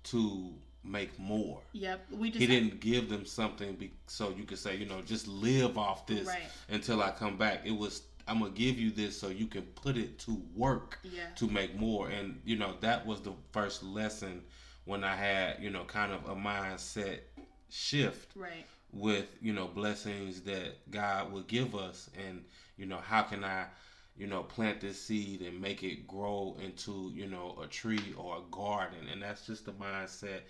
to 0.05 0.53
make 0.83 1.17
more. 1.19 1.61
yep 1.73 2.05
we 2.09 2.29
just 2.29 2.39
He 2.39 2.47
didn't 2.47 2.79
give 2.79 3.09
them 3.09 3.25
something 3.25 3.75
be- 3.75 3.91
so 4.07 4.29
you 4.29 4.43
could 4.45 4.57
say, 4.59 4.75
you 4.77 4.85
know, 4.85 5.01
just 5.01 5.27
live 5.27 5.77
off 5.77 6.05
this 6.07 6.27
Right. 6.27 6.49
until 6.69 7.01
I 7.01 7.11
come 7.11 7.38
back. 7.38 7.61
It 7.65 7.71
was 7.77 8.03
I'm 8.27 8.39
gonna 8.39 8.51
give 8.51 8.77
you 8.77 8.91
this 8.91 9.17
so 9.19 9.27
you 9.29 9.47
can 9.47 9.63
put 9.63 9.97
it 9.97 10.19
to 10.19 10.41
work 10.55 10.99
Yeah. 11.03 11.29
to 11.35 11.47
make 11.47 11.75
more. 11.75 12.09
And 12.09 12.39
you 12.45 12.55
know 12.55 12.75
that 12.81 13.05
was 13.05 13.21
the 13.21 13.33
first 13.51 13.83
lesson 13.83 14.43
when 14.89 15.03
I 15.03 15.15
had 15.15 15.58
you 15.62 15.69
know 15.69 15.84
kind 15.84 16.12
of 16.12 16.25
a 16.25 16.36
mindset 16.36 17.19
shift 17.69 18.31
right 18.36 18.65
with 18.91 19.27
you 19.39 19.53
know 19.53 19.67
blessings 19.67 20.41
that 20.41 20.89
God 20.89 21.31
will 21.31 21.43
give 21.43 21.75
us, 21.75 22.10
and 22.27 22.43
you 22.75 22.88
know 22.88 22.98
how 22.98 23.22
can 23.22 23.43
I 23.43 23.65
you 24.17 24.25
know 24.25 24.41
plant 24.41 24.81
this 24.81 25.00
seed 25.00 25.41
and 25.41 25.62
make 25.62 25.84
it 25.84 26.08
grow 26.08 26.58
into 26.63 27.12
you 27.13 27.27
know 27.27 27.55
a 27.63 27.67
tree 27.67 28.15
or 28.17 28.38
a 28.38 28.51
garden, 28.51 29.08
and 29.12 29.22
that's 29.22 29.46
just 29.46 29.65
the 29.65 29.74
mindset 29.74 30.41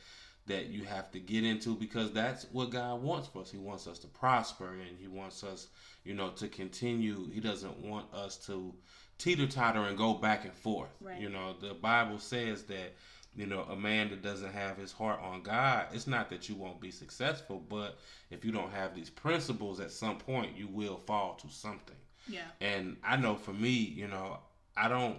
that 0.48 0.68
you 0.68 0.86
have 0.86 1.12
to 1.12 1.20
get 1.20 1.44
into 1.44 1.76
because 1.76 2.12
that's 2.14 2.46
what 2.54 2.72
God 2.72 3.04
wants 3.04 3.28
for 3.28 3.42
us. 3.42 3.52
He 3.52 3.58
wants 3.58 3.88
us 3.88 4.00
to 4.00 4.08
prosper 4.08 4.72
and 4.72 4.98
he 4.98 5.08
wants 5.08 5.44
us, 5.44 5.68
you 6.04 6.16
know, 6.16 6.30
to 6.30 6.48
continue. 6.48 7.30
He 7.30 7.40
doesn't 7.40 7.78
want 7.78 8.12
us 8.14 8.38
to 8.48 8.74
teeter 9.20 9.46
totter 9.46 9.82
and 9.82 9.96
go 9.98 10.16
back 10.16 10.46
and 10.46 10.54
forth. 10.54 10.90
Right. 11.02 11.22
You 11.22 11.30
know, 11.30 11.56
the 11.62 11.76
Bible 11.76 12.18
says 12.18 12.64
that, 12.64 12.96
you 13.40 13.46
know, 13.46 13.62
a 13.70 13.76
man 13.76 14.10
that 14.10 14.22
doesn't 14.22 14.52
have 14.52 14.76
his 14.76 14.92
heart 14.92 15.22
on 15.22 15.42
God, 15.42 15.86
it's 15.94 16.08
not 16.08 16.30
that 16.30 16.50
you 16.50 16.56
won't 16.56 16.82
be 16.82 16.92
successful, 16.92 17.64
but 17.70 17.98
if 18.32 18.44
you 18.44 18.52
don't 18.52 18.70
have 18.74 18.94
these 18.94 19.10
principles 19.10 19.80
at 19.80 19.92
some 19.92 20.18
point, 20.18 20.58
you 20.58 20.68
will 20.68 20.98
fall 20.98 21.36
to 21.36 21.48
something. 21.48 21.96
yeah 22.28 22.42
And 22.60 22.98
I 23.02 23.16
know 23.16 23.36
for 23.36 23.54
me, 23.54 23.70
you 23.70 24.10
know, 24.10 24.40
I 24.76 24.90
don't 24.90 25.16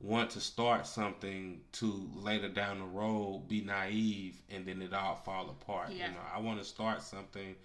want 0.00 0.30
to 0.30 0.40
start 0.40 0.86
something 0.86 1.60
to 1.72 2.08
later 2.14 2.48
down 2.48 2.78
the 2.78 2.84
road 2.84 3.48
be 3.48 3.62
naive 3.62 4.40
and 4.48 4.64
then 4.64 4.80
it 4.80 4.94
all 4.94 5.16
fall 5.16 5.50
apart. 5.50 5.90
Yeah. 5.90 6.06
You 6.06 6.12
know, 6.12 6.20
I 6.32 6.38
want 6.38 6.60
to 6.60 6.64
start 6.64 7.02
something 7.02 7.56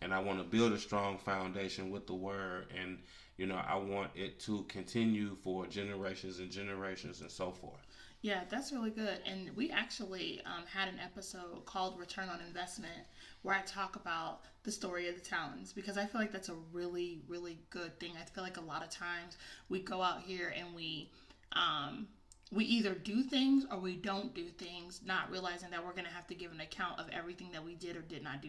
and 0.00 0.14
I 0.14 0.20
want 0.20 0.38
to 0.38 0.44
build 0.44 0.72
a 0.72 0.78
strong 0.78 1.18
foundation 1.18 1.90
with 1.90 2.06
the 2.06 2.14
word 2.14 2.66
and 2.80 2.98
you 3.38 3.46
know, 3.46 3.60
I 3.66 3.76
want 3.76 4.10
it 4.14 4.38
to 4.40 4.64
continue 4.68 5.36
for 5.42 5.66
generations 5.66 6.38
and 6.38 6.50
generations 6.50 7.22
and 7.22 7.30
so 7.30 7.50
forth. 7.50 7.87
Yeah, 8.20 8.40
that's 8.50 8.72
really 8.72 8.90
good. 8.90 9.20
And 9.26 9.54
we 9.56 9.70
actually 9.70 10.40
um, 10.44 10.64
had 10.66 10.88
an 10.88 10.98
episode 10.98 11.64
called 11.66 11.98
Return 11.98 12.28
on 12.28 12.40
Investment 12.40 13.06
where 13.42 13.54
I 13.54 13.62
talk 13.62 13.94
about 13.94 14.40
the 14.64 14.72
story 14.72 15.08
of 15.08 15.14
the 15.14 15.20
talents 15.20 15.72
because 15.72 15.96
I 15.96 16.04
feel 16.04 16.20
like 16.20 16.32
that's 16.32 16.48
a 16.48 16.56
really, 16.72 17.20
really 17.28 17.58
good 17.70 17.98
thing. 18.00 18.12
I 18.20 18.24
feel 18.24 18.42
like 18.42 18.56
a 18.56 18.62
lot 18.62 18.82
of 18.82 18.90
times 18.90 19.36
we 19.68 19.80
go 19.80 20.02
out 20.02 20.22
here 20.22 20.52
and 20.56 20.74
we, 20.74 21.12
um, 21.52 22.08
we 22.50 22.64
either 22.64 22.94
do 22.94 23.22
things 23.22 23.64
or 23.70 23.78
we 23.78 23.94
don't 23.94 24.34
do 24.34 24.48
things, 24.48 25.00
not 25.04 25.30
realizing 25.30 25.70
that 25.70 25.84
we're 25.84 25.92
going 25.92 26.04
to 26.04 26.10
have 26.10 26.26
to 26.26 26.34
give 26.34 26.50
an 26.50 26.60
account 26.60 26.98
of 26.98 27.06
everything 27.12 27.50
that 27.52 27.64
we 27.64 27.76
did 27.76 27.94
or 27.96 28.02
did 28.02 28.24
not 28.24 28.42
do 28.42 28.48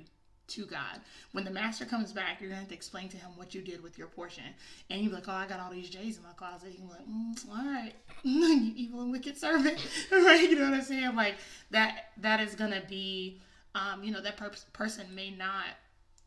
to 0.50 0.66
God. 0.66 1.00
When 1.32 1.44
the 1.44 1.52
master 1.52 1.86
comes 1.86 2.12
back, 2.12 2.40
you're 2.40 2.50
going 2.50 2.58
to 2.58 2.62
have 2.62 2.70
to 2.70 2.76
explain 2.76 3.10
to 3.10 3.18
him 3.18 3.32
what 3.36 3.54
you 3.54 3.62
did 3.62 3.82
with 3.82 3.98
your 3.98 4.08
portion. 4.08 4.44
And 4.90 5.02
you're 5.02 5.14
like, 5.14 5.28
oh, 5.28 5.34
I 5.34 5.48
got 5.48 5.60
all 5.60 5.72
these 5.72 5.90
J's 5.90 6.18
in 6.18 6.24
my 6.24 6.34
closet. 6.36 6.76
You're 6.78 6.90
like, 6.90 7.08
mm, 7.08 7.50
all 7.50 7.66
right, 7.66 7.94
you 8.24 8.74
evil 8.76 9.02
and 9.02 9.12
wicked 9.12 9.38
servant. 9.38 9.78
right? 10.12 10.50
You 10.50 10.56
know 10.56 10.66
what 10.66 10.74
I'm 10.74 10.82
saying? 10.82 11.16
Like 11.16 11.36
that, 11.72 12.12
that 12.18 12.40
is 12.40 12.56
going 12.56 12.72
to 12.72 12.84
be, 12.88 13.42
um, 13.76 14.04
you 14.04 14.12
know, 14.12 14.22
that 14.22 14.38
per- 14.38 14.52
person 14.74 15.08
may 15.14 15.32
not, 15.32 15.66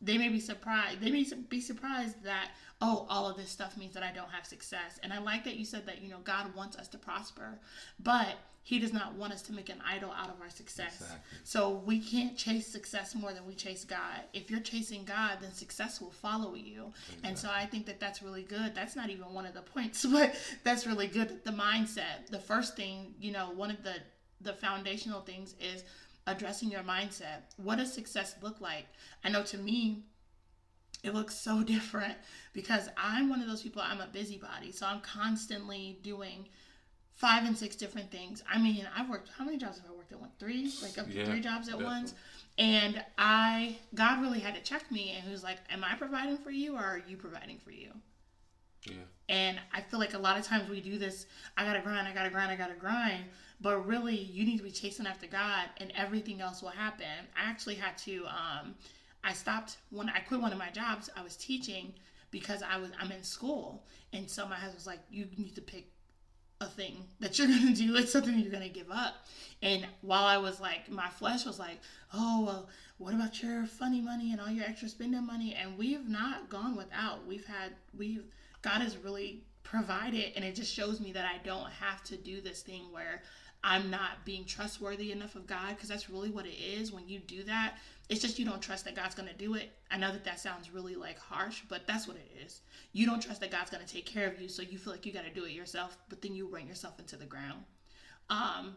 they 0.01 0.17
may 0.17 0.29
be 0.29 0.39
surprised. 0.39 0.99
They 0.99 1.11
may 1.11 1.25
be 1.49 1.61
surprised 1.61 2.23
that, 2.23 2.51
oh, 2.81 3.05
all 3.09 3.29
of 3.29 3.37
this 3.37 3.49
stuff 3.49 3.77
means 3.77 3.93
that 3.93 4.03
I 4.03 4.11
don't 4.11 4.29
have 4.31 4.45
success. 4.45 4.99
And 5.01 5.13
I 5.13 5.19
like 5.19 5.45
that 5.45 5.55
you 5.55 5.63
said 5.63 5.85
that, 5.85 6.01
you 6.01 6.09
know, 6.09 6.19
God 6.23 6.53
wants 6.55 6.77
us 6.77 6.89
to 6.89 6.97
prosper, 6.97 7.59
but 7.99 8.35
he 8.65 8.79
does 8.79 8.93
not 8.93 9.15
want 9.15 9.33
us 9.33 9.41
to 9.43 9.53
make 9.53 9.67
an 9.67 9.81
idol 9.85 10.11
out 10.11 10.29
of 10.29 10.39
our 10.41 10.49
success. 10.49 10.95
Exactly. 11.01 11.17
So 11.43 11.81
we 11.85 11.99
can't 11.99 12.37
chase 12.37 12.65
success 12.65 13.13
more 13.13 13.33
than 13.33 13.45
we 13.45 13.55
chase 13.55 13.83
God. 13.83 14.21
If 14.31 14.49
you're 14.49 14.61
chasing 14.61 15.03
God, 15.03 15.39
then 15.41 15.51
success 15.51 15.99
will 15.99 16.11
follow 16.11 16.55
you. 16.55 16.93
And 17.25 17.37
so 17.37 17.49
I 17.53 17.65
think 17.65 17.85
that 17.87 17.99
that's 17.99 18.23
really 18.23 18.43
good. 18.43 18.73
That's 18.73 18.95
not 18.95 19.09
even 19.09 19.33
one 19.33 19.45
of 19.45 19.53
the 19.53 19.61
points, 19.61 20.05
but 20.11 20.33
that's 20.63 20.87
really 20.87 21.07
good. 21.07 21.43
The 21.43 21.51
mindset. 21.51 22.27
The 22.29 22.39
first 22.39 22.77
thing, 22.77 23.13
you 23.19 23.31
know, 23.33 23.51
one 23.53 23.69
of 23.69 23.83
the 23.83 23.95
the 24.39 24.53
foundational 24.53 25.21
things 25.21 25.55
is 25.59 25.83
addressing 26.27 26.69
your 26.69 26.83
mindset. 26.83 27.43
What 27.57 27.77
does 27.77 27.93
success 27.93 28.35
look 28.41 28.59
like? 28.61 28.87
I 29.23 29.29
know 29.29 29.43
to 29.43 29.57
me, 29.57 30.03
it 31.03 31.13
looks 31.13 31.35
so 31.35 31.63
different 31.63 32.15
because 32.53 32.89
I'm 32.97 33.29
one 33.29 33.41
of 33.41 33.47
those 33.47 33.61
people, 33.61 33.81
I'm 33.81 34.01
a 34.01 34.07
busybody. 34.07 34.71
So 34.71 34.85
I'm 34.85 35.01
constantly 35.01 35.99
doing 36.01 36.47
five 37.15 37.45
and 37.45 37.57
six 37.57 37.75
different 37.75 38.11
things. 38.11 38.43
I 38.51 38.57
mean, 38.59 38.87
I've 38.95 39.09
worked, 39.09 39.29
how 39.37 39.45
many 39.45 39.57
jobs 39.57 39.77
have 39.79 39.89
I 39.89 39.93
worked 39.95 40.11
at? 40.11 40.19
One, 40.19 40.31
three? 40.39 40.71
Like 40.81 40.97
up 40.97 41.07
to 41.07 41.13
Yeah, 41.17 41.25
three 41.25 41.41
jobs 41.41 41.67
at 41.67 41.73
definitely. 41.73 41.85
once. 41.85 42.13
And 42.57 43.03
I, 43.17 43.77
God 43.95 44.21
really 44.21 44.39
had 44.39 44.55
to 44.55 44.61
check 44.61 44.91
me 44.91 45.11
and 45.15 45.23
he 45.23 45.31
was 45.31 45.43
like, 45.43 45.57
Am 45.69 45.83
I 45.83 45.95
providing 45.95 46.37
for 46.37 46.51
you 46.51 46.75
or 46.75 46.79
are 46.79 47.01
you 47.07 47.17
providing 47.17 47.57
for 47.59 47.71
you? 47.71 47.89
Yeah. 48.85 48.95
And 49.29 49.59
I 49.73 49.81
feel 49.81 49.99
like 49.99 50.13
a 50.13 50.17
lot 50.19 50.37
of 50.37 50.45
times 50.45 50.69
we 50.69 50.81
do 50.81 50.97
this 50.97 51.25
I 51.57 51.63
gotta 51.65 51.79
grind, 51.81 52.07
I 52.07 52.13
gotta 52.13 52.29
grind, 52.29 52.51
I 52.51 52.55
gotta 52.55 52.73
grind. 52.75 53.25
But 53.61 53.87
really, 53.87 54.15
you 54.17 54.45
need 54.45 54.57
to 54.57 54.63
be 54.63 54.71
chasing 54.71 55.07
after 55.07 55.25
God 55.27 55.69
and 55.77 55.91
everything 55.95 56.41
else 56.41 56.61
will 56.61 56.69
happen. 56.69 57.05
I 57.37 57.49
actually 57.49 57.75
had 57.75 57.97
to, 57.99 58.25
um, 58.25 58.75
I 59.23 59.33
stopped 59.33 59.77
when 59.89 60.09
I 60.09 60.19
quit 60.19 60.41
one 60.41 60.51
of 60.51 60.57
my 60.57 60.69
jobs, 60.69 61.09
I 61.15 61.23
was 61.23 61.37
teaching 61.37 61.93
because 62.29 62.61
I 62.61 62.77
was, 62.77 62.89
I'm 62.99 63.11
in 63.11 63.23
school. 63.23 63.85
And 64.11 64.29
so 64.29 64.45
my 64.47 64.55
husband 64.55 64.75
was 64.75 64.87
like, 64.87 64.99
You 65.09 65.27
need 65.37 65.55
to 65.55 65.61
pick 65.61 65.87
a 66.63 66.69
thing 66.69 67.03
that 67.19 67.37
you're 67.37 67.47
gonna 67.55 67.73
do. 67.75 67.95
It's 67.95 68.11
something 68.11 68.37
you're 68.37 68.51
gonna 68.51 68.69
give 68.69 68.91
up. 68.91 69.15
And 69.61 69.85
while 70.01 70.25
I 70.25 70.37
was 70.37 70.59
like, 70.59 70.89
my 70.89 71.09
flesh 71.09 71.45
was 71.45 71.59
like, 71.59 71.79
oh 72.13 72.43
well, 72.45 72.69
what 72.97 73.13
about 73.13 73.41
your 73.41 73.65
funny 73.65 74.01
money 74.01 74.31
and 74.31 74.41
all 74.41 74.49
your 74.49 74.65
extra 74.65 74.89
spending 74.89 75.25
money? 75.25 75.55
And 75.59 75.77
we've 75.77 76.07
not 76.07 76.49
gone 76.49 76.75
without. 76.75 77.25
We've 77.27 77.45
had 77.45 77.71
we've 77.97 78.23
God 78.61 78.81
has 78.81 78.97
really 78.97 79.43
provided, 79.63 80.33
and 80.35 80.43
it 80.43 80.55
just 80.55 80.73
shows 80.73 80.99
me 80.99 81.11
that 81.13 81.25
I 81.25 81.43
don't 81.45 81.69
have 81.69 82.03
to 82.05 82.17
do 82.17 82.41
this 82.41 82.61
thing 82.61 82.83
where 82.91 83.21
I'm 83.63 83.89
not 83.89 84.25
being 84.25 84.43
trustworthy 84.45 85.11
enough 85.11 85.35
of 85.35 85.47
God 85.47 85.69
because 85.69 85.89
that's 85.89 86.09
really 86.09 86.29
what 86.29 86.45
it 86.45 86.57
is. 86.59 86.91
When 86.91 87.07
you 87.07 87.19
do 87.19 87.43
that, 87.43 87.75
it's 88.09 88.21
just 88.21 88.37
you 88.37 88.45
don't 88.45 88.61
trust 88.61 88.85
that 88.85 88.95
God's 88.95 89.15
going 89.15 89.29
to 89.29 89.35
do 89.35 89.55
it. 89.55 89.71
I 89.89 89.97
know 89.97 90.11
that 90.11 90.25
that 90.25 90.39
sounds 90.39 90.71
really 90.71 90.95
like 90.95 91.17
harsh, 91.17 91.61
but 91.69 91.87
that's 91.87 92.07
what 92.07 92.17
it 92.17 92.29
is. 92.45 92.61
You 92.91 93.05
don't 93.05 93.21
trust 93.21 93.41
that 93.41 93.51
God's 93.51 93.69
going 93.69 93.85
to 93.85 93.91
take 93.91 94.05
care 94.05 94.27
of 94.27 94.41
you, 94.41 94.49
so 94.49 94.61
you 94.61 94.77
feel 94.77 94.93
like 94.93 95.05
you 95.05 95.13
got 95.13 95.23
to 95.25 95.33
do 95.33 95.45
it 95.45 95.51
yourself, 95.51 95.97
but 96.09 96.21
then 96.21 96.35
you 96.35 96.47
run 96.47 96.67
yourself 96.67 96.99
into 96.99 97.15
the 97.15 97.25
ground. 97.25 97.63
Um, 98.29 98.75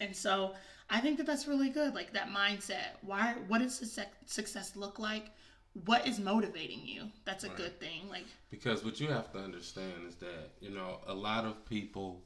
and 0.00 0.14
so 0.14 0.54
I 0.88 1.00
think 1.00 1.18
that 1.18 1.26
that's 1.26 1.46
really 1.46 1.70
good. 1.70 1.94
Like 1.94 2.12
that 2.14 2.28
mindset. 2.28 2.96
Why? 3.02 3.34
What 3.48 3.58
does 3.58 3.98
success 4.26 4.76
look 4.76 4.98
like? 4.98 5.26
What 5.84 6.06
is 6.06 6.18
motivating 6.18 6.80
you? 6.84 7.04
That's 7.24 7.44
a 7.44 7.48
right. 7.48 7.56
good 7.56 7.80
thing. 7.80 8.08
Like 8.10 8.26
because 8.50 8.84
what 8.84 9.00
you 9.00 9.08
have 9.08 9.32
to 9.32 9.38
understand 9.38 10.06
is 10.08 10.16
that 10.16 10.52
you 10.60 10.70
know 10.70 11.00
a 11.06 11.14
lot 11.14 11.44
of 11.44 11.64
people 11.66 12.22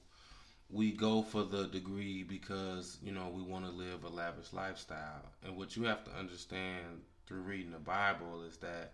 we 0.71 0.93
go 0.93 1.23
for 1.23 1.45
the 1.45 1.67
degree 1.69 2.23
because 2.23 2.99
you 3.03 3.13
know 3.13 3.29
we 3.35 3.43
want 3.43 3.65
to 3.65 3.71
live 3.71 4.05
a 4.05 4.09
lavish 4.09 4.53
lifestyle. 4.53 5.23
And 5.45 5.57
what 5.57 5.77
you 5.77 5.85
have 5.85 6.05
to 6.05 6.11
understand 6.19 7.03
through 7.27 7.43
reading 7.43 7.73
the 7.73 7.79
bible 7.79 8.43
is 8.49 8.57
that 8.59 8.93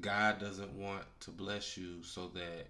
god 0.00 0.38
doesn't 0.38 0.72
want 0.72 1.04
to 1.20 1.30
bless 1.30 1.76
you 1.76 2.02
so 2.02 2.28
that 2.28 2.68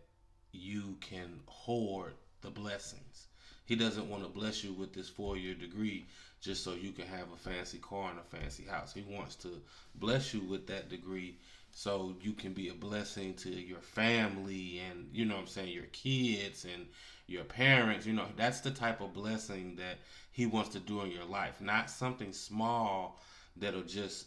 you 0.52 0.96
can 1.00 1.40
hoard 1.46 2.14
the 2.42 2.50
blessings. 2.50 3.26
He 3.66 3.76
doesn't 3.76 4.08
want 4.08 4.22
to 4.24 4.28
bless 4.28 4.64
you 4.64 4.72
with 4.72 4.92
this 4.92 5.08
four-year 5.08 5.54
degree 5.54 6.06
just 6.40 6.64
so 6.64 6.72
you 6.74 6.90
can 6.92 7.06
have 7.06 7.30
a 7.32 7.36
fancy 7.36 7.78
car 7.78 8.10
and 8.10 8.18
a 8.18 8.36
fancy 8.36 8.64
house. 8.64 8.92
He 8.92 9.02
wants 9.02 9.36
to 9.36 9.60
bless 9.94 10.34
you 10.34 10.40
with 10.40 10.66
that 10.66 10.88
degree 10.88 11.36
so 11.72 12.14
you 12.20 12.32
can 12.32 12.52
be 12.52 12.68
a 12.68 12.74
blessing 12.74 13.34
to 13.34 13.50
your 13.50 13.80
family 13.80 14.80
and 14.90 15.08
you 15.12 15.24
know 15.24 15.34
what 15.36 15.42
i'm 15.42 15.46
saying 15.46 15.72
your 15.72 15.84
kids 15.92 16.64
and 16.64 16.86
your 17.30 17.44
parents, 17.44 18.06
you 18.06 18.12
know, 18.12 18.26
that's 18.37 18.60
the 18.60 18.70
type 18.70 19.00
of 19.00 19.14
blessing 19.14 19.76
that 19.76 19.99
he 20.32 20.46
wants 20.46 20.70
to 20.70 20.80
do 20.80 21.02
in 21.02 21.10
your 21.10 21.25
life, 21.25 21.60
not 21.60 21.88
something 21.88 22.32
small 22.32 23.20
that'll 23.56 23.82
just 23.82 24.26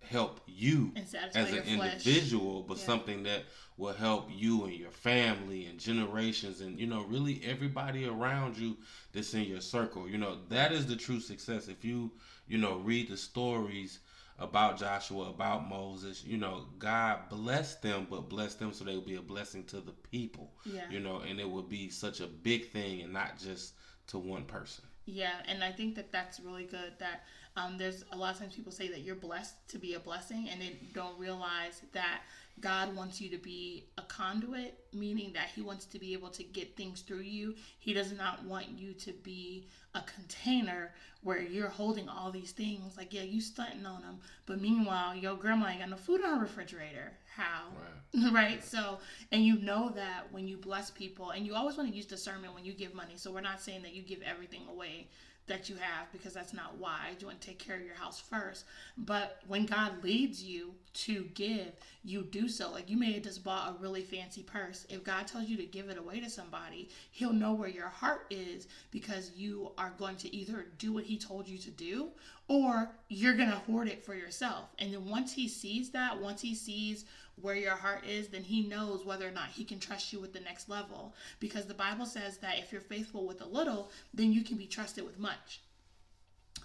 help 0.00 0.40
you 0.46 0.92
as 1.34 1.52
an 1.52 1.64
individual, 1.64 2.62
but 2.62 2.78
yeah. 2.78 2.84
something 2.84 3.24
that 3.24 3.42
will 3.76 3.92
help 3.92 4.28
you 4.32 4.64
and 4.64 4.74
your 4.74 4.90
family 4.90 5.66
and 5.66 5.78
generations 5.78 6.60
and 6.60 6.78
you 6.78 6.86
know 6.86 7.04
really 7.04 7.40
everybody 7.44 8.06
around 8.06 8.56
you 8.56 8.76
that's 9.12 9.34
in 9.34 9.42
your 9.42 9.60
circle. 9.60 10.08
You 10.08 10.18
know, 10.18 10.38
that 10.48 10.72
is 10.72 10.86
the 10.86 10.96
true 10.96 11.20
success. 11.20 11.68
If 11.68 11.84
you, 11.84 12.10
you 12.46 12.58
know, 12.58 12.76
read 12.76 13.08
the 13.08 13.16
stories 13.16 13.98
about 14.38 14.78
Joshua, 14.78 15.30
about 15.30 15.68
Moses. 15.68 16.24
You 16.24 16.38
know, 16.38 16.66
God 16.78 17.28
blessed 17.28 17.82
them, 17.82 18.06
but 18.08 18.28
blessed 18.28 18.58
them 18.58 18.72
so 18.72 18.84
they 18.84 18.94
would 18.94 19.06
be 19.06 19.16
a 19.16 19.22
blessing 19.22 19.64
to 19.64 19.80
the 19.80 19.92
people. 19.92 20.52
Yeah. 20.64 20.88
You 20.90 21.00
know, 21.00 21.20
and 21.20 21.40
it 21.40 21.48
would 21.48 21.68
be 21.68 21.90
such 21.90 22.20
a 22.20 22.26
big 22.26 22.70
thing 22.70 23.02
and 23.02 23.12
not 23.12 23.38
just 23.38 23.74
to 24.08 24.18
one 24.18 24.44
person. 24.44 24.84
Yeah, 25.06 25.32
and 25.46 25.64
I 25.64 25.72
think 25.72 25.94
that 25.94 26.12
that's 26.12 26.38
really 26.38 26.64
good. 26.64 26.92
That 26.98 27.24
um, 27.56 27.78
there's 27.78 28.04
a 28.12 28.16
lot 28.16 28.34
of 28.34 28.40
times 28.40 28.54
people 28.54 28.72
say 28.72 28.88
that 28.88 29.00
you're 29.00 29.16
blessed 29.16 29.54
to 29.68 29.78
be 29.78 29.94
a 29.94 30.00
blessing, 30.00 30.48
and 30.50 30.60
they 30.60 30.76
don't 30.92 31.18
realize 31.18 31.80
that 31.92 32.20
God 32.60 32.94
wants 32.96 33.20
you 33.20 33.28
to 33.30 33.38
be 33.38 33.88
a 33.98 34.02
conduit, 34.02 34.78
meaning 34.92 35.32
that 35.34 35.48
He 35.54 35.62
wants 35.62 35.84
to 35.86 35.98
be 35.98 36.12
able 36.12 36.30
to 36.30 36.42
get 36.42 36.76
things 36.76 37.02
through 37.02 37.20
you. 37.20 37.54
He 37.78 37.92
does 37.92 38.12
not 38.12 38.44
want 38.44 38.68
you 38.68 38.92
to 38.94 39.12
be 39.12 39.68
a 39.94 40.00
container 40.02 40.92
where 41.22 41.40
you're 41.40 41.68
holding 41.68 42.08
all 42.08 42.30
these 42.30 42.52
things. 42.52 42.96
Like, 42.96 43.12
yeah, 43.12 43.22
you 43.22 43.40
stunting 43.40 43.86
on 43.86 44.02
them, 44.02 44.18
but 44.46 44.60
meanwhile, 44.60 45.14
your 45.14 45.36
grandma 45.36 45.68
ain't 45.68 45.80
got 45.80 45.90
no 45.90 45.96
food 45.96 46.20
in 46.20 46.26
her 46.26 46.40
refrigerator. 46.40 47.12
How? 47.34 47.68
Right. 48.14 48.32
right. 48.32 48.64
So, 48.64 48.98
and 49.32 49.44
you 49.44 49.58
know 49.60 49.90
that 49.90 50.24
when 50.30 50.48
you 50.48 50.56
bless 50.56 50.90
people, 50.90 51.30
and 51.30 51.46
you 51.46 51.54
always 51.54 51.76
want 51.76 51.90
to 51.90 51.96
use 51.96 52.06
discernment 52.06 52.54
when 52.54 52.64
you 52.64 52.72
give 52.72 52.94
money. 52.94 53.14
So, 53.16 53.30
we're 53.30 53.40
not 53.40 53.60
saying 53.60 53.82
that 53.82 53.94
you 53.94 54.02
give 54.02 54.22
everything 54.22 54.62
away 54.68 55.08
that 55.48 55.68
you 55.68 55.76
have 55.76 56.10
because 56.12 56.34
that's 56.34 56.52
not 56.52 56.76
why 56.78 57.14
you 57.18 57.26
want 57.26 57.40
to 57.40 57.46
take 57.46 57.58
care 57.58 57.76
of 57.76 57.82
your 57.82 57.94
house 57.94 58.20
first 58.20 58.64
but 58.96 59.40
when 59.48 59.66
god 59.66 60.04
leads 60.04 60.42
you 60.42 60.74
to 60.94 61.24
give 61.34 61.72
you 62.04 62.22
do 62.22 62.48
so 62.48 62.70
like 62.70 62.88
you 62.88 62.96
may 62.96 63.12
have 63.12 63.22
just 63.22 63.44
bought 63.44 63.70
a 63.70 63.82
really 63.82 64.02
fancy 64.02 64.42
purse 64.42 64.86
if 64.88 65.04
god 65.04 65.26
tells 65.26 65.48
you 65.48 65.56
to 65.56 65.64
give 65.64 65.88
it 65.88 65.98
away 65.98 66.20
to 66.20 66.30
somebody 66.30 66.88
he'll 67.10 67.32
know 67.32 67.52
where 67.52 67.68
your 67.68 67.88
heart 67.88 68.26
is 68.30 68.66
because 68.90 69.32
you 69.36 69.70
are 69.76 69.92
going 69.98 70.16
to 70.16 70.34
either 70.34 70.66
do 70.78 70.92
what 70.92 71.04
he 71.04 71.16
told 71.16 71.48
you 71.48 71.58
to 71.58 71.70
do 71.70 72.08
or 72.48 72.90
you're 73.08 73.34
going 73.34 73.50
to 73.50 73.56
hoard 73.56 73.88
it 73.88 74.04
for 74.04 74.14
yourself 74.14 74.70
and 74.78 74.92
then 74.92 75.04
once 75.08 75.32
he 75.32 75.48
sees 75.48 75.90
that 75.90 76.18
once 76.20 76.40
he 76.40 76.54
sees 76.54 77.04
where 77.42 77.54
your 77.54 77.76
heart 77.76 78.04
is, 78.06 78.28
then 78.28 78.42
he 78.42 78.62
knows 78.62 79.04
whether 79.04 79.26
or 79.26 79.32
not 79.32 79.48
he 79.48 79.64
can 79.64 79.78
trust 79.78 80.12
you 80.12 80.20
with 80.20 80.32
the 80.32 80.40
next 80.40 80.68
level. 80.68 81.14
Because 81.40 81.66
the 81.66 81.74
Bible 81.74 82.06
says 82.06 82.38
that 82.38 82.58
if 82.58 82.72
you're 82.72 82.80
faithful 82.80 83.26
with 83.26 83.40
a 83.40 83.46
little, 83.46 83.90
then 84.12 84.32
you 84.32 84.42
can 84.42 84.56
be 84.56 84.66
trusted 84.66 85.04
with 85.04 85.18
much. 85.18 85.60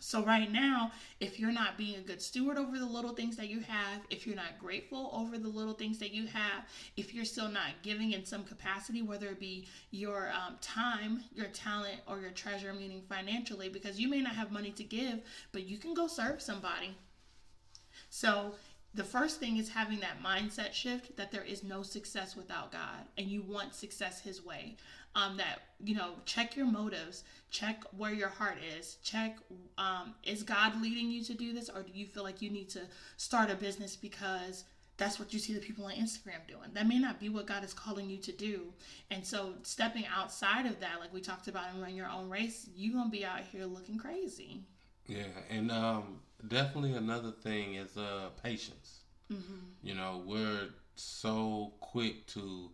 So, 0.05 0.21
right 0.21 0.51
now, 0.51 0.91
if 1.21 1.39
you're 1.39 1.53
not 1.53 1.77
being 1.77 1.95
a 1.95 2.01
good 2.01 2.21
steward 2.21 2.57
over 2.57 2.77
the 2.77 2.85
little 2.85 3.13
things 3.13 3.37
that 3.37 3.47
you 3.47 3.61
have, 3.61 4.01
if 4.09 4.27
you're 4.27 4.35
not 4.35 4.59
grateful 4.59 5.09
over 5.13 5.37
the 5.37 5.47
little 5.47 5.73
things 5.73 5.97
that 5.99 6.11
you 6.11 6.27
have, 6.27 6.65
if 6.97 7.13
you're 7.13 7.23
still 7.23 7.47
not 7.47 7.69
giving 7.83 8.11
in 8.11 8.25
some 8.25 8.43
capacity, 8.43 9.01
whether 9.01 9.27
it 9.27 9.39
be 9.39 9.65
your 9.91 10.29
um, 10.33 10.57
time, 10.59 11.23
your 11.33 11.47
talent, 11.47 12.01
or 12.05 12.19
your 12.19 12.31
treasure, 12.31 12.73
meaning 12.73 13.01
financially, 13.07 13.69
because 13.69 13.97
you 13.97 14.09
may 14.09 14.19
not 14.19 14.35
have 14.35 14.51
money 14.51 14.71
to 14.71 14.83
give, 14.83 15.21
but 15.53 15.63
you 15.63 15.77
can 15.77 15.93
go 15.93 16.07
serve 16.07 16.41
somebody. 16.41 16.97
So, 18.09 18.55
the 18.93 19.05
first 19.05 19.39
thing 19.39 19.57
is 19.57 19.69
having 19.69 20.01
that 20.01 20.21
mindset 20.21 20.73
shift 20.73 21.15
that 21.15 21.31
there 21.31 21.43
is 21.43 21.63
no 21.63 21.81
success 21.81 22.35
without 22.35 22.71
God 22.71 23.07
and 23.17 23.27
you 23.27 23.41
want 23.41 23.73
success 23.73 24.19
his 24.19 24.45
way. 24.45 24.75
Um, 25.15 25.37
that 25.37 25.59
you 25.83 25.95
know, 25.95 26.13
check 26.25 26.55
your 26.55 26.65
motives, 26.65 27.23
check 27.51 27.83
where 27.95 28.13
your 28.13 28.29
heart 28.29 28.57
is, 28.77 28.97
check 29.03 29.37
um, 29.77 30.15
is 30.23 30.41
God 30.43 30.81
leading 30.81 31.11
you 31.11 31.23
to 31.25 31.33
do 31.33 31.53
this, 31.53 31.69
or 31.69 31.83
do 31.83 31.91
you 31.93 32.05
feel 32.05 32.23
like 32.23 32.41
you 32.41 32.49
need 32.49 32.69
to 32.69 32.81
start 33.17 33.51
a 33.51 33.55
business 33.55 33.95
because 33.95 34.63
that's 34.97 35.19
what 35.19 35.33
you 35.33 35.39
see 35.39 35.53
the 35.53 35.59
people 35.59 35.85
on 35.85 35.91
Instagram 35.93 36.47
doing. 36.47 36.69
That 36.73 36.87
may 36.87 36.99
not 36.99 37.19
be 37.19 37.29
what 37.29 37.47
God 37.47 37.63
is 37.63 37.73
calling 37.73 38.09
you 38.09 38.17
to 38.17 38.31
do. 38.31 38.73
And 39.09 39.25
so 39.25 39.53
stepping 39.63 40.05
outside 40.05 40.65
of 40.65 40.79
that, 40.81 40.99
like 40.99 41.13
we 41.13 41.21
talked 41.21 41.47
about 41.47 41.69
and 41.73 41.81
run 41.81 41.95
your 41.95 42.09
own 42.09 42.29
race, 42.29 42.69
you're 42.75 42.93
gonna 42.93 43.09
be 43.09 43.25
out 43.25 43.41
here 43.41 43.65
looking 43.65 43.97
crazy. 43.97 44.61
Yeah, 45.07 45.25
and 45.49 45.71
um 45.71 46.19
definitely 46.47 46.93
another 46.93 47.31
thing 47.31 47.75
is 47.75 47.97
uh 47.97 48.29
patience. 48.41 48.99
Mm-hmm. 49.31 49.59
You 49.81 49.95
know, 49.95 50.21
we're 50.25 50.69
so 50.95 51.73
quick 51.79 52.27
to 52.27 52.69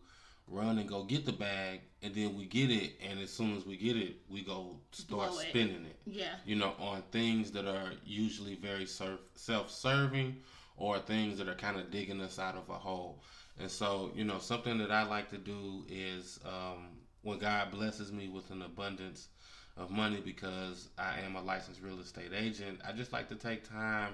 run 0.47 0.77
and 0.77 0.89
go 0.89 1.03
get 1.03 1.25
the 1.25 1.31
bag, 1.31 1.81
and 2.01 2.15
then 2.15 2.37
we 2.37 2.45
get 2.45 2.71
it, 2.71 2.93
and 3.07 3.19
as 3.19 3.29
soon 3.29 3.55
as 3.57 3.65
we 3.65 3.75
get 3.75 3.97
it, 3.97 4.15
we 4.29 4.41
go 4.41 4.77
start 4.91 5.33
it. 5.33 5.49
spending 5.49 5.85
it. 5.85 5.99
Yeah. 6.05 6.35
You 6.45 6.55
know, 6.55 6.73
on 6.79 7.03
things 7.11 7.51
that 7.51 7.65
are 7.65 7.91
usually 8.05 8.55
very 8.55 8.85
self-serving 8.85 10.37
or 10.77 10.99
things 10.99 11.37
that 11.37 11.49
are 11.49 11.55
kind 11.55 11.77
of 11.77 11.91
digging 11.91 12.21
us 12.21 12.39
out 12.39 12.55
of 12.55 12.69
a 12.69 12.73
hole. 12.73 13.21
And 13.59 13.69
so, 13.69 14.11
you 14.15 14.23
know, 14.23 14.39
something 14.39 14.77
that 14.77 14.91
I 14.91 15.03
like 15.03 15.29
to 15.31 15.37
do 15.37 15.83
is 15.89 16.39
um, 16.45 16.87
when 17.23 17.39
God 17.39 17.71
blesses 17.71 18.11
me 18.13 18.29
with 18.29 18.49
an 18.51 18.61
abundance 18.61 19.27
of 19.75 19.91
money 19.91 20.21
because 20.23 20.87
I 20.97 21.19
am 21.25 21.35
a 21.35 21.41
licensed 21.41 21.81
real 21.81 21.99
estate 21.99 22.31
agent. 22.33 22.79
I 22.87 22.93
just 22.93 23.11
like 23.11 23.27
to 23.29 23.35
take 23.35 23.69
time 23.69 24.13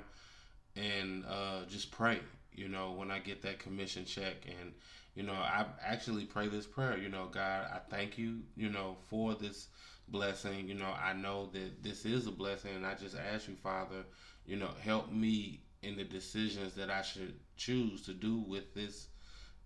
and 0.75 1.23
uh, 1.29 1.65
just 1.69 1.91
pray. 1.91 2.19
You 2.53 2.69
know, 2.69 2.91
when 2.91 3.11
I 3.11 3.19
get 3.19 3.41
that 3.41 3.59
commission 3.59 4.05
check, 4.05 4.35
and 4.47 4.71
you 5.15 5.23
know, 5.23 5.33
I 5.33 5.65
actually 5.83 6.25
pray 6.25 6.47
this 6.47 6.67
prayer. 6.67 6.97
You 6.97 7.09
know, 7.09 7.29
God, 7.31 7.67
I 7.73 7.79
thank 7.89 8.17
you. 8.17 8.41
You 8.55 8.69
know, 8.69 8.97
for 9.09 9.33
this 9.33 9.67
blessing. 10.09 10.67
You 10.67 10.75
know, 10.75 10.93
I 11.01 11.13
know 11.13 11.49
that 11.53 11.81
this 11.81 12.05
is 12.05 12.27
a 12.27 12.31
blessing, 12.31 12.75
and 12.75 12.85
I 12.85 12.95
just 12.95 13.15
ask 13.17 13.47
you, 13.47 13.55
Father, 13.55 14.05
you 14.45 14.57
know, 14.57 14.69
help 14.81 15.11
me 15.11 15.61
in 15.81 15.95
the 15.95 16.03
decisions 16.03 16.73
that 16.75 16.89
I 16.89 17.01
should 17.01 17.35
choose 17.57 18.05
to 18.05 18.13
do 18.13 18.39
with 18.39 18.73
this, 18.73 19.07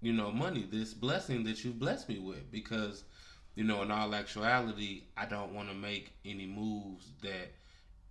you 0.02 0.14
know, 0.14 0.32
money, 0.32 0.68
this 0.70 0.94
blessing 0.94 1.44
that 1.46 1.64
you've 1.64 1.80
blessed 1.80 2.10
me 2.10 2.20
with, 2.20 2.52
because 2.52 3.04
you 3.56 3.64
know, 3.64 3.82
in 3.82 3.92
all 3.92 4.16
actuality, 4.16 5.04
I 5.18 5.26
don't 5.26 5.54
want 5.54 5.68
to 5.70 5.76
make 5.76 6.14
any 6.24 6.46
moves 6.46 7.12
that 7.24 7.52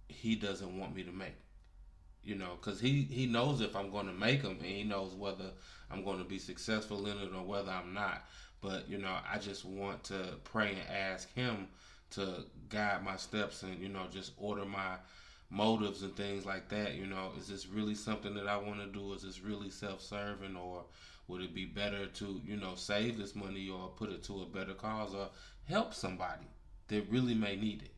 he 0.08 0.34
doesn't 0.34 0.78
want 0.78 0.94
me 0.94 1.04
to 1.04 1.12
make. 1.12 1.36
You 2.28 2.34
know, 2.34 2.58
because 2.60 2.78
he 2.78 3.08
he 3.10 3.24
knows 3.26 3.62
if 3.62 3.74
I'm 3.74 3.90
going 3.90 4.06
to 4.06 4.12
make 4.12 4.42
them, 4.42 4.58
and 4.60 4.66
he 4.66 4.84
knows 4.84 5.14
whether 5.14 5.50
I'm 5.90 6.04
going 6.04 6.18
to 6.18 6.24
be 6.24 6.38
successful 6.38 7.06
in 7.06 7.16
it 7.16 7.30
or 7.34 7.42
whether 7.42 7.70
I'm 7.70 7.94
not. 7.94 8.26
But 8.60 8.88
you 8.88 8.98
know, 8.98 9.16
I 9.32 9.38
just 9.38 9.64
want 9.64 10.04
to 10.04 10.34
pray 10.44 10.70
and 10.72 10.96
ask 10.96 11.32
him 11.34 11.68
to 12.10 12.44
guide 12.68 13.02
my 13.02 13.16
steps 13.16 13.62
and 13.62 13.80
you 13.80 13.88
know 13.88 14.04
just 14.10 14.32
order 14.36 14.66
my 14.66 14.96
motives 15.48 16.02
and 16.02 16.14
things 16.16 16.44
like 16.44 16.68
that. 16.68 16.96
You 16.96 17.06
know, 17.06 17.32
is 17.38 17.48
this 17.48 17.66
really 17.66 17.94
something 17.94 18.34
that 18.34 18.46
I 18.46 18.58
want 18.58 18.80
to 18.80 18.86
do? 18.86 19.14
Is 19.14 19.22
this 19.22 19.40
really 19.40 19.70
self-serving 19.70 20.54
or 20.54 20.84
would 21.28 21.42
it 21.42 21.54
be 21.54 21.66
better 21.66 22.06
to, 22.06 22.40
you 22.44 22.56
know, 22.56 22.74
save 22.74 23.18
this 23.18 23.34
money 23.34 23.68
or 23.68 23.88
put 23.96 24.10
it 24.10 24.22
to 24.24 24.42
a 24.42 24.46
better 24.46 24.74
cause 24.74 25.14
or 25.14 25.28
help 25.64 25.94
somebody 25.94 26.46
that 26.88 27.10
really 27.10 27.34
may 27.34 27.54
need 27.56 27.82
it. 27.82 27.92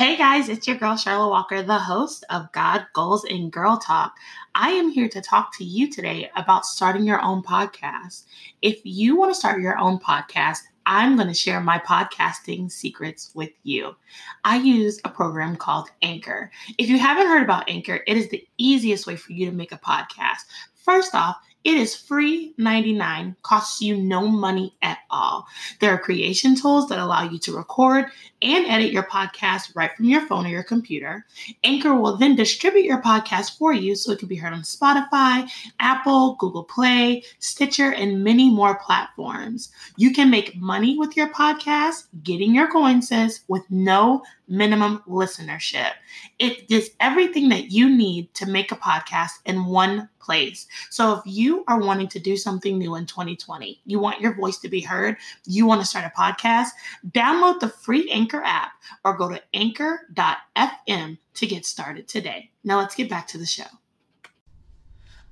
Hey 0.00 0.16
guys, 0.16 0.48
it's 0.48 0.66
your 0.66 0.78
girl 0.78 0.96
Charlotte 0.96 1.28
Walker, 1.28 1.62
the 1.62 1.78
host 1.78 2.24
of 2.30 2.50
God, 2.52 2.86
Goals, 2.94 3.26
and 3.26 3.52
Girl 3.52 3.76
Talk. 3.76 4.14
I 4.54 4.70
am 4.70 4.88
here 4.88 5.10
to 5.10 5.20
talk 5.20 5.54
to 5.58 5.64
you 5.64 5.90
today 5.90 6.30
about 6.36 6.64
starting 6.64 7.04
your 7.04 7.20
own 7.20 7.42
podcast. 7.42 8.24
If 8.62 8.80
you 8.82 9.14
want 9.14 9.30
to 9.30 9.38
start 9.38 9.60
your 9.60 9.76
own 9.76 9.98
podcast, 9.98 10.60
I'm 10.86 11.16
going 11.16 11.28
to 11.28 11.34
share 11.34 11.60
my 11.60 11.78
podcasting 11.80 12.72
secrets 12.72 13.30
with 13.34 13.50
you. 13.62 13.94
I 14.42 14.56
use 14.56 15.02
a 15.04 15.10
program 15.10 15.54
called 15.54 15.90
Anchor. 16.00 16.50
If 16.78 16.88
you 16.88 16.98
haven't 16.98 17.26
heard 17.26 17.42
about 17.42 17.68
Anchor, 17.68 18.00
it 18.06 18.16
is 18.16 18.30
the 18.30 18.48
easiest 18.56 19.06
way 19.06 19.16
for 19.16 19.32
you 19.32 19.50
to 19.50 19.54
make 19.54 19.72
a 19.72 19.78
podcast. 19.78 20.46
First 20.76 21.14
off, 21.14 21.36
it 21.62 21.76
is 21.76 21.94
free 21.94 22.54
99, 22.56 23.36
costs 23.42 23.82
you 23.82 23.96
no 23.96 24.26
money 24.26 24.74
at 24.80 24.98
all. 25.10 25.46
There 25.80 25.92
are 25.92 25.98
creation 25.98 26.54
tools 26.54 26.88
that 26.88 26.98
allow 26.98 27.22
you 27.22 27.38
to 27.40 27.56
record 27.56 28.06
and 28.42 28.66
edit 28.66 28.92
your 28.92 29.02
podcast 29.02 29.76
right 29.76 29.94
from 29.94 30.06
your 30.06 30.26
phone 30.26 30.46
or 30.46 30.50
your 30.50 30.62
computer. 30.62 31.26
Anchor 31.62 31.94
will 31.94 32.16
then 32.16 32.34
distribute 32.34 32.84
your 32.84 33.02
podcast 33.02 33.58
for 33.58 33.74
you 33.74 33.94
so 33.94 34.12
it 34.12 34.18
can 34.18 34.28
be 34.28 34.36
heard 34.36 34.54
on 34.54 34.62
Spotify, 34.62 35.50
Apple, 35.80 36.36
Google 36.36 36.64
Play, 36.64 37.24
Stitcher, 37.38 37.92
and 37.92 38.24
many 38.24 38.48
more 38.48 38.78
platforms. 38.78 39.70
You 39.96 40.12
can 40.12 40.30
make 40.30 40.56
money 40.56 40.98
with 40.98 41.16
your 41.16 41.28
podcast, 41.28 42.06
getting 42.22 42.54
your 42.54 42.68
coins 42.68 43.10
with 43.48 43.70
no 43.70 44.22
minimum 44.48 45.02
listenership. 45.08 45.92
It 46.38 46.70
is 46.70 46.90
everything 47.00 47.48
that 47.50 47.70
you 47.70 47.88
need 47.88 48.32
to 48.34 48.46
make 48.46 48.72
a 48.72 48.76
podcast 48.76 49.40
in 49.44 49.66
one 49.66 50.08
place. 50.20 50.66
So 50.90 51.14
if 51.14 51.22
you 51.24 51.64
are 51.66 51.80
wanting 51.80 52.08
to 52.08 52.18
do 52.18 52.36
something 52.36 52.78
new 52.78 52.94
in 52.94 53.06
2020, 53.06 53.80
you 53.84 53.98
want 53.98 54.20
your 54.20 54.34
voice 54.34 54.58
to 54.58 54.68
be 54.68 54.80
heard, 54.80 55.16
you 55.46 55.66
want 55.66 55.80
to 55.80 55.86
start 55.86 56.04
a 56.04 56.20
podcast, 56.20 56.68
download 57.08 57.60
the 57.60 57.68
free 57.68 58.10
Anchor 58.10 58.42
app 58.44 58.72
or 59.04 59.16
go 59.16 59.28
to 59.28 59.40
anchor.fm 59.54 61.18
to 61.34 61.46
get 61.46 61.64
started 61.64 62.06
today. 62.06 62.50
Now 62.64 62.78
let's 62.78 62.94
get 62.94 63.10
back 63.10 63.26
to 63.28 63.38
the 63.38 63.46
show. 63.46 63.64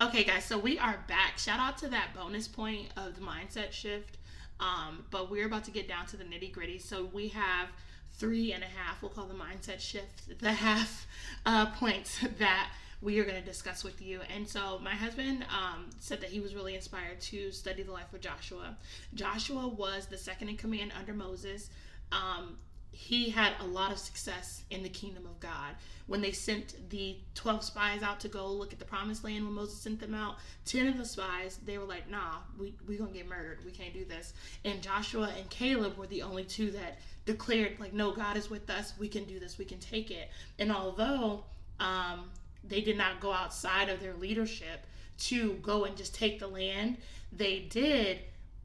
Okay, 0.00 0.22
guys, 0.22 0.44
so 0.44 0.56
we 0.56 0.78
are 0.78 0.96
back. 1.08 1.38
Shout 1.38 1.58
out 1.58 1.76
to 1.78 1.88
that 1.88 2.14
bonus 2.14 2.46
point 2.46 2.86
of 2.96 3.16
the 3.16 3.20
mindset 3.20 3.72
shift. 3.72 4.18
Um, 4.60 5.04
but 5.10 5.30
we're 5.30 5.46
about 5.46 5.64
to 5.64 5.70
get 5.70 5.88
down 5.88 6.06
to 6.06 6.16
the 6.16 6.24
nitty 6.24 6.52
gritty. 6.52 6.78
So 6.78 7.04
we 7.12 7.28
have 7.28 7.68
three 8.12 8.52
and 8.52 8.62
a 8.62 8.66
half, 8.66 9.02
we'll 9.02 9.10
call 9.10 9.26
the 9.26 9.34
mindset 9.34 9.80
shift, 9.80 10.38
the 10.40 10.52
half 10.52 11.06
uh, 11.46 11.66
points 11.66 12.20
that 12.38 12.70
we 13.00 13.18
are 13.20 13.24
going 13.24 13.38
to 13.38 13.44
discuss 13.44 13.84
with 13.84 14.02
you. 14.02 14.20
And 14.34 14.48
so 14.48 14.78
my 14.82 14.94
husband 14.94 15.44
um, 15.50 15.90
said 16.00 16.20
that 16.20 16.30
he 16.30 16.40
was 16.40 16.54
really 16.54 16.74
inspired 16.74 17.20
to 17.22 17.52
study 17.52 17.82
the 17.82 17.92
life 17.92 18.12
of 18.12 18.20
Joshua. 18.20 18.76
Joshua 19.14 19.68
was 19.68 20.06
the 20.06 20.18
second 20.18 20.48
in 20.48 20.56
command 20.56 20.92
under 20.98 21.14
Moses. 21.14 21.70
Um, 22.10 22.58
he 22.90 23.30
had 23.30 23.52
a 23.60 23.64
lot 23.64 23.92
of 23.92 23.98
success 23.98 24.64
in 24.70 24.82
the 24.82 24.88
kingdom 24.88 25.24
of 25.26 25.38
God. 25.38 25.74
When 26.06 26.20
they 26.20 26.32
sent 26.32 26.90
the 26.90 27.18
12 27.34 27.62
spies 27.62 28.02
out 28.02 28.18
to 28.20 28.28
go 28.28 28.50
look 28.50 28.72
at 28.72 28.78
the 28.78 28.84
promised 28.84 29.22
land, 29.22 29.44
when 29.44 29.52
Moses 29.52 29.78
sent 29.78 30.00
them 30.00 30.14
out, 30.14 30.36
10 30.64 30.88
of 30.88 30.96
the 30.96 31.04
spies, 31.04 31.60
they 31.64 31.78
were 31.78 31.84
like, 31.84 32.10
nah, 32.10 32.38
we, 32.58 32.74
we're 32.88 32.98
going 32.98 33.12
to 33.12 33.16
get 33.16 33.28
murdered. 33.28 33.58
We 33.64 33.70
can't 33.70 33.92
do 33.92 34.04
this. 34.04 34.32
And 34.64 34.82
Joshua 34.82 35.30
and 35.38 35.48
Caleb 35.50 35.96
were 35.96 36.06
the 36.06 36.22
only 36.22 36.44
two 36.44 36.70
that 36.72 36.98
declared, 37.26 37.78
like, 37.78 37.92
no, 37.92 38.10
God 38.10 38.36
is 38.36 38.50
with 38.50 38.68
us. 38.70 38.94
We 38.98 39.06
can 39.06 39.24
do 39.24 39.38
this. 39.38 39.58
We 39.58 39.66
can 39.66 39.78
take 39.78 40.10
it. 40.10 40.30
And 40.58 40.72
although 40.72 41.44
um, 41.78 42.30
they 42.68 42.80
did 42.80 42.96
not 42.96 43.20
go 43.20 43.32
outside 43.32 43.88
of 43.88 44.00
their 44.00 44.14
leadership 44.14 44.86
to 45.18 45.54
go 45.54 45.84
and 45.84 45.96
just 45.96 46.14
take 46.14 46.38
the 46.38 46.46
land, 46.46 46.96
they 47.32 47.60
did 47.60 48.18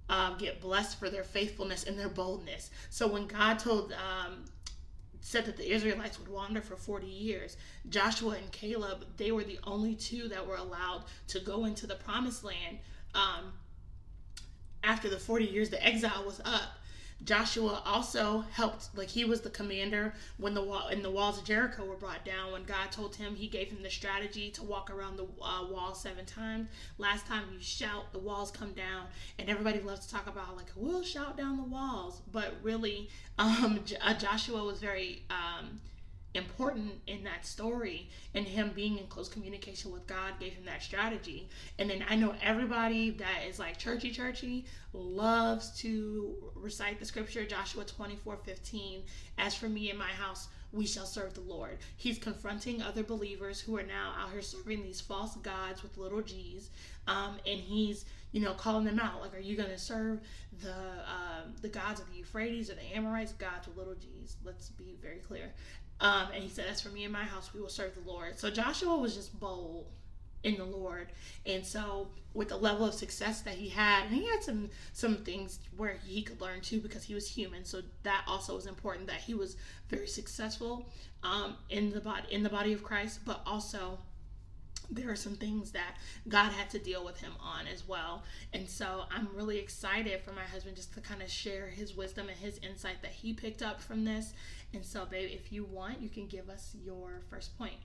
um, 0.10 0.38
get 0.38 0.62
blessed 0.62 1.00
for 1.00 1.10
their 1.10 1.24
faithfulness 1.24 1.86
and 1.86 1.98
their 1.98 2.10
boldness. 2.10 2.70
So 2.90 3.08
when 3.08 3.28
God 3.28 3.60
told, 3.60 3.94
um, 3.94 4.46
said 5.22 5.46
that 5.46 5.58
the 5.58 5.72
Israelites 5.72 6.20
would 6.20 6.28
wander 6.28 6.62
for 6.62 6.76
40 6.76 7.08
years, 7.08 7.58
Joshua 7.90 8.36
and 8.36 8.52
Caleb, 8.52 9.06
they 9.18 9.32
were 9.32 9.44
the 9.44 9.60
only 9.64 9.96
two 9.96 10.28
that 10.28 10.46
were 10.46 10.58
allowed 10.58 11.04
to 11.30 11.40
go 11.40 11.66
into 11.66 11.88
the 11.88 11.96
promised 11.96 12.44
land 12.44 12.80
um, 13.16 13.54
after 14.84 15.10
the 15.10 15.20
40 15.20 15.46
years 15.46 15.70
the 15.70 15.84
exile 15.84 16.24
was 16.26 16.42
up. 16.46 16.78
Joshua 17.24 17.82
also 17.86 18.42
helped, 18.52 18.90
like 18.96 19.10
he 19.10 19.26
was 19.26 19.42
the 19.42 19.50
commander 19.50 20.14
when 20.38 20.54
the 20.54 20.64
wall 20.64 20.88
and 20.88 21.04
the 21.04 21.10
walls 21.10 21.38
of 21.38 21.46
Jericho 21.46 21.86
were 21.86 21.96
brought 21.96 22.26
down. 22.26 22.52
When 22.52 22.64
God 22.64 22.92
told 22.92 23.16
him, 23.16 23.36
He 23.36 23.48
gave 23.48 23.70
him 23.70 23.82
the 23.84 23.90
strategy 23.90 24.50
to 24.52 24.64
walk 24.64 24.90
around 24.90 25.18
the 25.18 25.26
uh, 25.42 25.66
wall 25.70 25.94
seven 25.94 26.26
times. 26.26 26.68
Last 26.98 27.26
time 27.26 27.46
you 27.52 27.60
shout, 27.62 28.12
the 28.12 28.20
walls 28.20 28.52
come 28.52 28.74
down, 28.74 29.06
and 29.40 29.50
everybody 29.50 29.80
loves 29.80 30.06
to 30.06 30.14
talk 30.14 30.28
about 30.28 30.56
like 30.56 30.72
we'll 30.76 31.04
shout 31.04 31.38
down 31.38 31.58
the 31.58 31.64
walls, 31.64 32.22
but 32.32 32.56
really, 32.62 33.10
um, 33.38 33.80
uh, 34.02 34.14
Joshua 34.14 34.64
was 34.64 34.80
very 34.80 35.24
um, 35.30 35.80
important 36.34 36.94
in 37.08 37.24
that 37.24 37.46
story 37.46 38.10
and 38.34 38.48
him 38.48 38.72
being 38.74 38.98
in 38.98 39.06
close 39.08 39.30
communication 39.30 39.92
with 39.92 40.08
God 40.08 40.34
gave 40.40 40.54
him 40.54 40.66
that 40.66 40.82
strategy. 40.82 41.48
And 41.78 41.90
then 41.90 42.04
I 42.10 42.16
know 42.16 42.34
everybody 42.42 43.12
that 43.12 43.44
is 43.48 43.60
like 43.60 43.78
churchy 43.78 44.12
churchy 44.12 44.66
loves 44.94 45.78
to 45.82 46.36
recite 46.56 47.00
the 47.00 47.06
scripture 47.06 47.46
Joshua 47.46 47.84
24 47.86 48.38
15. 48.38 49.04
As 49.38 49.56
for 49.56 49.70
me 49.70 49.90
and 49.90 50.00
my 50.00 50.06
house, 50.06 50.48
we 50.74 50.88
shall 50.88 51.06
serve 51.06 51.36
the 51.36 51.42
Lord. 51.42 51.78
He's 51.98 52.18
confronting 52.18 52.82
other 52.82 53.04
believers 53.04 53.62
who 53.62 53.78
are 53.78 53.84
now 53.84 54.14
out 54.20 54.32
here 54.32 54.42
serving 54.42 54.84
these 54.84 55.00
false 55.00 55.36
gods 55.38 55.84
with 55.84 55.98
little 55.98 56.22
g's. 56.22 56.72
Um, 57.08 57.38
and 57.46 57.60
he's, 57.60 58.06
you 58.32 58.42
know, 58.42 58.54
calling 58.54 58.84
them 58.84 59.00
out. 59.00 59.22
Like, 59.22 59.36
are 59.36 59.40
you 59.40 59.56
going 59.56 59.70
to 59.70 59.78
serve 59.78 60.22
the 60.62 60.72
uh, 60.72 61.44
the 61.62 61.70
gods 61.70 62.00
of 62.00 62.10
the 62.10 62.18
Euphrates 62.18 62.72
or 62.72 62.76
the 62.76 62.96
Amorites, 62.96 63.34
gods 63.34 63.68
with 63.68 63.78
little 63.78 63.96
g's? 63.96 64.38
Let's 64.44 64.70
be 64.70 64.98
very 65.02 65.20
clear. 65.20 65.54
Um, 66.04 66.28
and 66.34 66.44
he 66.44 66.50
said, 66.50 66.66
As 66.70 66.82
for 66.82 66.90
me 66.90 67.06
and 67.06 67.14
my 67.14 67.24
house, 67.24 67.54
we 67.54 67.62
will 67.62 67.70
serve 67.70 67.96
the 67.96 68.10
Lord. 68.10 68.38
So 68.38 68.52
Joshua 68.52 68.96
was 68.96 69.16
just 69.16 69.40
bold 69.40 69.88
in 70.44 70.58
the 70.58 70.66
Lord. 70.66 71.08
And 71.46 71.66
so 71.66 72.10
with 72.34 72.50
the 72.50 72.58
level 72.58 72.86
of 72.86 72.94
success 72.94 73.42
that 73.42 73.54
he 73.54 73.70
had, 73.70 74.08
and 74.08 74.14
he 74.14 74.28
had 74.28 74.44
some 74.44 74.70
some 74.92 75.18
things 75.18 75.60
where 75.78 75.98
he 76.06 76.22
could 76.22 76.42
learn 76.42 76.60
too 76.60 76.82
because 76.82 77.04
he 77.04 77.14
was 77.14 77.28
human. 77.28 77.64
So 77.64 77.82
that 78.04 78.26
also 78.28 78.56
was 78.56 78.68
important 78.68 79.08
that 79.08 79.22
he 79.22 79.34
was 79.34 79.56
very 79.88 80.08
successful 80.08 80.90
um, 81.24 81.56
in 81.70 81.92
the 81.92 82.02
body 82.02 82.28
in 82.32 82.44
the 82.44 82.50
body 82.50 82.74
of 82.74 82.84
Christ, 82.84 83.22
but 83.26 83.42
also 83.46 83.98
there 84.96 85.10
are 85.10 85.16
some 85.16 85.36
things 85.36 85.72
that 85.72 85.98
God 86.28 86.52
had 86.52 86.70
to 86.72 86.80
deal 86.80 87.04
with 87.04 87.20
him 87.20 87.34
on 87.42 87.68
as 87.68 87.88
well. 87.88 88.24
And 88.54 88.70
so 88.70 89.04
I'm 89.12 89.28
really 89.34 89.58
excited 89.58 90.22
for 90.22 90.32
my 90.32 90.44
husband 90.44 90.76
just 90.76 90.94
to 90.94 91.02
kind 91.02 91.22
of 91.22 91.30
share 91.30 91.68
his 91.68 91.96
wisdom 91.96 92.30
and 92.30 92.38
his 92.38 92.60
insight 92.60 93.02
that 93.02 93.12
he 93.12 93.34
picked 93.34 93.62
up 93.62 93.82
from 93.82 94.06
this. 94.06 94.34
And 94.74 94.86
so, 94.86 95.06
babe, 95.06 95.30
if 95.32 95.52
you 95.52 95.64
want, 95.64 96.02
you 96.02 96.10
can 96.10 96.28
give 96.28 96.50
us 96.50 96.76
your 96.84 97.22
first 97.30 97.58
point. 97.58 97.76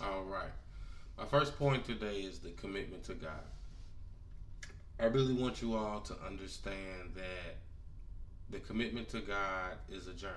All 0.00 0.22
right. 0.22 0.50
My 1.18 1.26
first 1.26 1.58
point 1.58 1.84
today 1.84 2.20
is 2.20 2.38
the 2.38 2.50
commitment 2.52 3.04
to 3.04 3.14
God. 3.14 3.44
I 4.98 5.06
really 5.06 5.34
want 5.34 5.62
you 5.62 5.74
all 5.74 6.00
to 6.00 6.14
understand 6.26 7.14
that 7.14 7.56
the 8.50 8.60
commitment 8.60 9.08
to 9.10 9.20
God 9.20 9.76
is 9.90 10.06
a 10.06 10.14
journey 10.14 10.34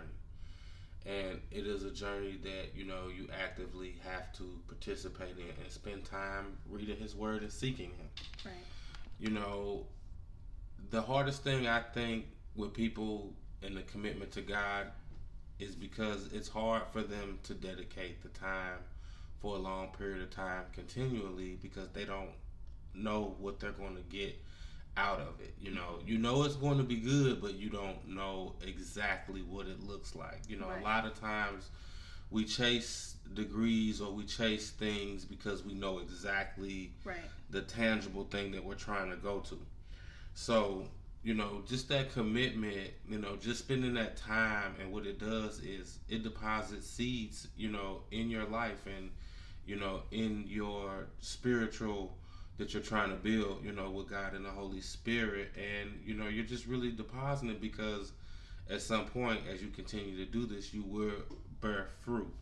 and 1.06 1.40
it 1.52 1.68
is 1.68 1.84
a 1.84 1.92
journey 1.92 2.40
that 2.44 2.76
you 2.76 2.86
know 2.86 3.08
you 3.16 3.28
actively 3.44 3.96
have 4.04 4.32
to 4.34 4.44
participate 4.68 5.38
in 5.38 5.64
and 5.64 5.72
spend 5.72 6.04
time 6.06 6.58
reading 6.70 6.98
his 6.98 7.16
word 7.16 7.42
and 7.42 7.52
seeking 7.52 7.92
him. 7.92 8.10
Right. 8.46 8.54
You 9.20 9.30
know 9.30 9.86
the 10.92 11.02
hardest 11.02 11.44
thing 11.44 11.68
i 11.68 11.82
think 11.82 12.26
with 12.56 12.74
people 12.74 13.34
in 13.62 13.76
the 13.76 13.82
commitment 13.84 14.32
to 14.32 14.42
god 14.42 14.88
is 15.60 15.76
because 15.76 16.32
it's 16.34 16.50
hard 16.50 16.84
for 16.92 17.02
them 17.02 17.40
to 17.44 17.54
dedicate 17.54 18.22
the 18.22 18.30
time 18.30 18.80
for 19.42 19.56
a 19.56 19.60
long 19.60 19.88
period 19.98 20.22
of 20.22 20.30
time 20.30 20.64
continually 20.74 21.58
because 21.62 21.90
they 21.90 22.06
don't 22.06 22.32
know 22.94 23.36
what 23.40 23.60
they're 23.60 23.72
going 23.72 23.96
to 23.96 24.02
get 24.04 24.36
out 24.98 25.20
of 25.20 25.40
it. 25.42 25.54
You 25.60 25.72
know, 25.72 26.00
you 26.06 26.18
know 26.18 26.44
it's 26.44 26.56
going 26.56 26.78
to 26.78 26.84
be 26.84 26.98
good, 26.98 27.42
but 27.42 27.56
you 27.56 27.70
don't 27.70 28.08
know 28.08 28.54
exactly 28.66 29.42
what 29.42 29.68
it 29.68 29.82
looks 29.82 30.16
like. 30.16 30.42
You 30.48 30.58
know, 30.58 30.68
right. 30.68 30.82
a 30.82 30.84
lot 30.84 31.06
of 31.06 31.20
times 31.20 31.70
we 32.30 32.46
chase 32.46 33.16
degrees 33.34 34.02
or 34.02 34.12
we 34.12 34.24
chase 34.24 34.72
things 34.72 35.26
because 35.26 35.64
we 35.64 35.74
know 35.74 36.00
exactly 36.00 36.92
right. 37.04 37.18
the 37.50 37.62
tangible 37.62 38.26
thing 38.26 38.52
that 38.52 38.64
we're 38.64 38.76
trying 38.76 39.10
to 39.10 39.18
go 39.18 39.40
to. 39.40 39.58
So, 40.34 40.86
you 41.24 41.34
know, 41.34 41.64
just 41.68 41.90
that 41.90 42.14
commitment, 42.14 42.92
you 43.10 43.18
know, 43.18 43.36
just 43.38 43.60
spending 43.60 43.94
that 43.96 44.18
time 44.18 44.76
and 44.80 44.92
what 44.92 45.06
it 45.06 45.20
does 45.20 45.60
is 45.60 46.00
it 46.10 46.24
deposits 46.24 46.88
seeds, 46.88 47.48
you 47.58 47.72
know, 47.72 48.02
in 48.12 48.30
your 48.30 48.46
life 48.46 48.86
and, 48.86 49.10
you 49.66 49.76
know, 49.76 50.04
in 50.12 50.46
your 50.48 51.08
spiritual 51.20 52.16
that 52.58 52.74
you're 52.74 52.84
trying 52.84 53.10
to 53.10 53.16
build, 53.16 53.64
you 53.64 53.72
know, 53.72 53.90
with 53.90 54.10
God 54.10 54.34
and 54.34 54.46
the 54.46 54.50
Holy 54.50 54.82
Spirit. 54.82 55.50
And, 55.56 56.00
you 56.06 56.14
know, 56.14 56.28
you're 56.28 56.46
just 56.46 56.66
really 56.68 56.92
depositing 56.92 57.58
because 57.60 58.14
at 58.70 58.82
some 58.82 59.06
point, 59.06 59.42
as 59.52 59.62
you 59.62 59.70
continue 59.70 60.16
to 60.18 60.32
do 60.32 60.46
this, 60.46 60.74
you 60.74 60.84
will 60.84 61.14
bear 61.62 61.88
fruit. 62.02 62.34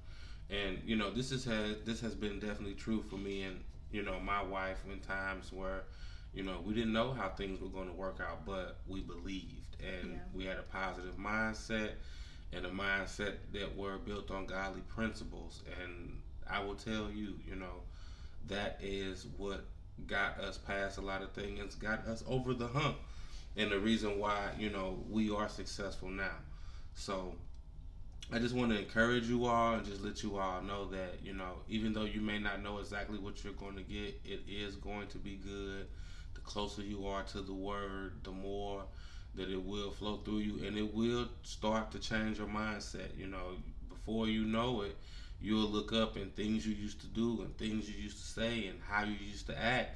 And, 0.50 0.80
you 0.86 0.96
know, 0.96 1.12
this 1.12 1.32
is 1.32 1.46
has 1.46 1.78
this 1.86 2.02
has 2.02 2.16
been 2.16 2.40
definitely 2.40 2.76
true 2.76 3.02
for 3.02 3.18
me 3.18 3.44
and, 3.44 3.60
you 3.92 4.04
know, 4.04 4.20
my 4.20 4.42
wife 4.44 4.84
in 4.92 5.00
times 5.00 5.52
where, 5.52 5.84
You 6.34 6.44
know, 6.44 6.60
we 6.66 6.74
didn't 6.74 6.94
know 6.94 7.14
how 7.14 7.30
things 7.30 7.62
were 7.62 7.70
going 7.70 7.88
to 7.88 7.94
work 7.94 8.20
out, 8.20 8.46
but 8.46 8.78
we 8.88 9.02
believed 9.02 9.78
and 9.80 10.14
yeah. 10.14 10.20
we 10.34 10.46
had 10.46 10.58
a 10.58 10.64
positive 10.64 11.16
mindset 11.18 11.92
and 12.52 12.66
a 12.66 12.70
mindset 12.70 13.36
that 13.54 13.76
were 13.76 13.98
built 14.00 14.32
on 14.32 14.46
godly 14.48 14.82
principles. 14.82 15.64
And 15.82 16.20
I 16.50 16.64
will 16.64 16.76
tell 16.76 17.10
you, 17.12 17.40
you 17.48 17.56
know, 17.56 17.84
that 18.48 18.80
is 18.82 19.28
what 19.38 19.66
got 20.08 20.40
us 20.40 20.58
past 20.58 20.98
a 20.98 21.02
lot 21.02 21.22
of 21.22 21.32
things, 21.32 21.76
got 21.76 22.06
us 22.08 22.24
over 22.28 22.54
the 22.54 22.68
hump, 22.68 22.98
and 23.56 23.72
the 23.72 23.80
reason 23.80 24.20
why 24.20 24.52
you 24.58 24.70
know 24.70 25.04
we 25.10 25.32
are 25.32 25.50
successful 25.50 26.10
now. 26.10 26.38
So 26.96 27.36
I 28.32 28.40
just 28.40 28.56
want 28.56 28.72
to 28.72 28.80
encourage 28.80 29.28
you 29.28 29.46
all 29.46 29.76
and 29.76 29.86
just 29.86 30.04
let 30.04 30.24
you 30.24 30.38
all 30.38 30.62
know 30.62 30.86
that 30.90 31.20
you 31.24 31.34
know 31.34 31.60
even 31.70 31.94
though 31.94 32.06
you 32.06 32.22
may 32.22 32.40
not 32.40 32.62
know 32.62 32.80
exactly 32.80 33.18
what 33.18 33.44
you're 33.44 33.54
going 33.54 33.76
to 33.76 33.84
get, 33.84 34.20
it 34.26 34.42
is 34.48 34.76
going 34.76 35.08
to 35.08 35.18
be 35.18 35.36
good. 35.36 35.88
The 36.34 36.42
closer 36.42 36.82
you 36.82 37.06
are 37.08 37.24
to 37.24 37.42
the 37.42 37.54
word, 37.54 38.14
the 38.24 38.32
more 38.32 38.84
that 39.36 39.50
it 39.50 39.64
will 39.64 39.92
flow 39.92 40.18
through 40.18 40.40
you, 40.40 40.66
and 40.66 40.78
it 40.78 40.94
will 40.94 41.28
start 41.44 41.92
to 41.92 42.00
change 42.00 42.38
your 42.38 42.48
mindset. 42.48 43.18
You 43.18 43.28
know, 43.28 43.58
before 43.90 44.28
you 44.28 44.46
know 44.46 44.82
it 44.82 44.96
you'll 45.44 45.70
look 45.70 45.92
up 45.92 46.16
and 46.16 46.34
things 46.34 46.66
you 46.66 46.74
used 46.74 47.02
to 47.02 47.08
do 47.08 47.42
and 47.42 47.56
things 47.58 47.90
you 47.90 48.02
used 48.02 48.18
to 48.18 48.26
say 48.26 48.68
and 48.68 48.80
how 48.88 49.04
you 49.04 49.16
used 49.20 49.46
to 49.48 49.62
act. 49.62 49.92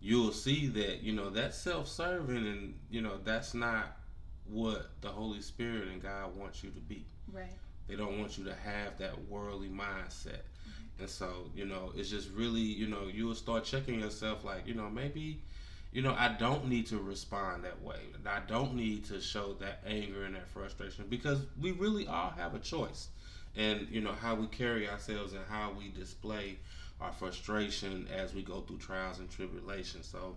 You'll 0.00 0.32
see 0.32 0.66
that 0.68 1.02
you 1.02 1.14
know 1.14 1.30
that's 1.30 1.56
self-serving 1.56 2.36
and 2.36 2.74
you 2.90 3.00
know 3.00 3.18
that's 3.24 3.54
not 3.54 3.96
what 4.44 4.90
the 5.00 5.08
holy 5.08 5.40
spirit 5.40 5.88
and 5.88 6.02
god 6.02 6.36
wants 6.36 6.62
you 6.62 6.70
to 6.70 6.80
be. 6.80 7.06
Right. 7.32 7.48
They 7.88 7.96
don't 7.96 8.20
want 8.20 8.36
you 8.36 8.44
to 8.44 8.54
have 8.54 8.98
that 8.98 9.28
worldly 9.28 9.70
mindset. 9.70 10.42
Mm-hmm. 10.68 11.00
and 11.00 11.08
so 11.08 11.50
you 11.56 11.64
know 11.64 11.92
it's 11.96 12.10
just 12.10 12.30
really 12.32 12.60
you 12.60 12.86
know 12.86 13.08
you 13.10 13.26
will 13.26 13.34
start 13.34 13.64
checking 13.64 14.00
yourself 14.00 14.44
like 14.44 14.66
you 14.66 14.74
know 14.74 14.90
maybe 14.90 15.40
you 15.92 16.02
know 16.02 16.14
i 16.18 16.28
don't 16.28 16.68
need 16.68 16.86
to 16.88 16.98
respond 16.98 17.64
that 17.64 17.80
way. 17.82 18.00
I 18.26 18.40
don't 18.46 18.74
need 18.74 19.06
to 19.06 19.18
show 19.18 19.54
that 19.60 19.80
anger 19.86 20.24
and 20.24 20.34
that 20.34 20.48
frustration 20.48 21.06
because 21.08 21.38
we 21.58 21.72
really 21.72 22.06
all 22.06 22.34
have 22.36 22.54
a 22.54 22.58
choice 22.58 23.08
and 23.56 23.88
you 23.90 24.00
know 24.00 24.12
how 24.12 24.34
we 24.34 24.46
carry 24.46 24.88
ourselves 24.88 25.32
and 25.32 25.42
how 25.48 25.72
we 25.76 25.88
display 25.88 26.58
our 27.00 27.12
frustration 27.12 28.08
as 28.14 28.34
we 28.34 28.42
go 28.42 28.60
through 28.60 28.78
trials 28.78 29.18
and 29.18 29.30
tribulations. 29.30 30.06
So 30.06 30.36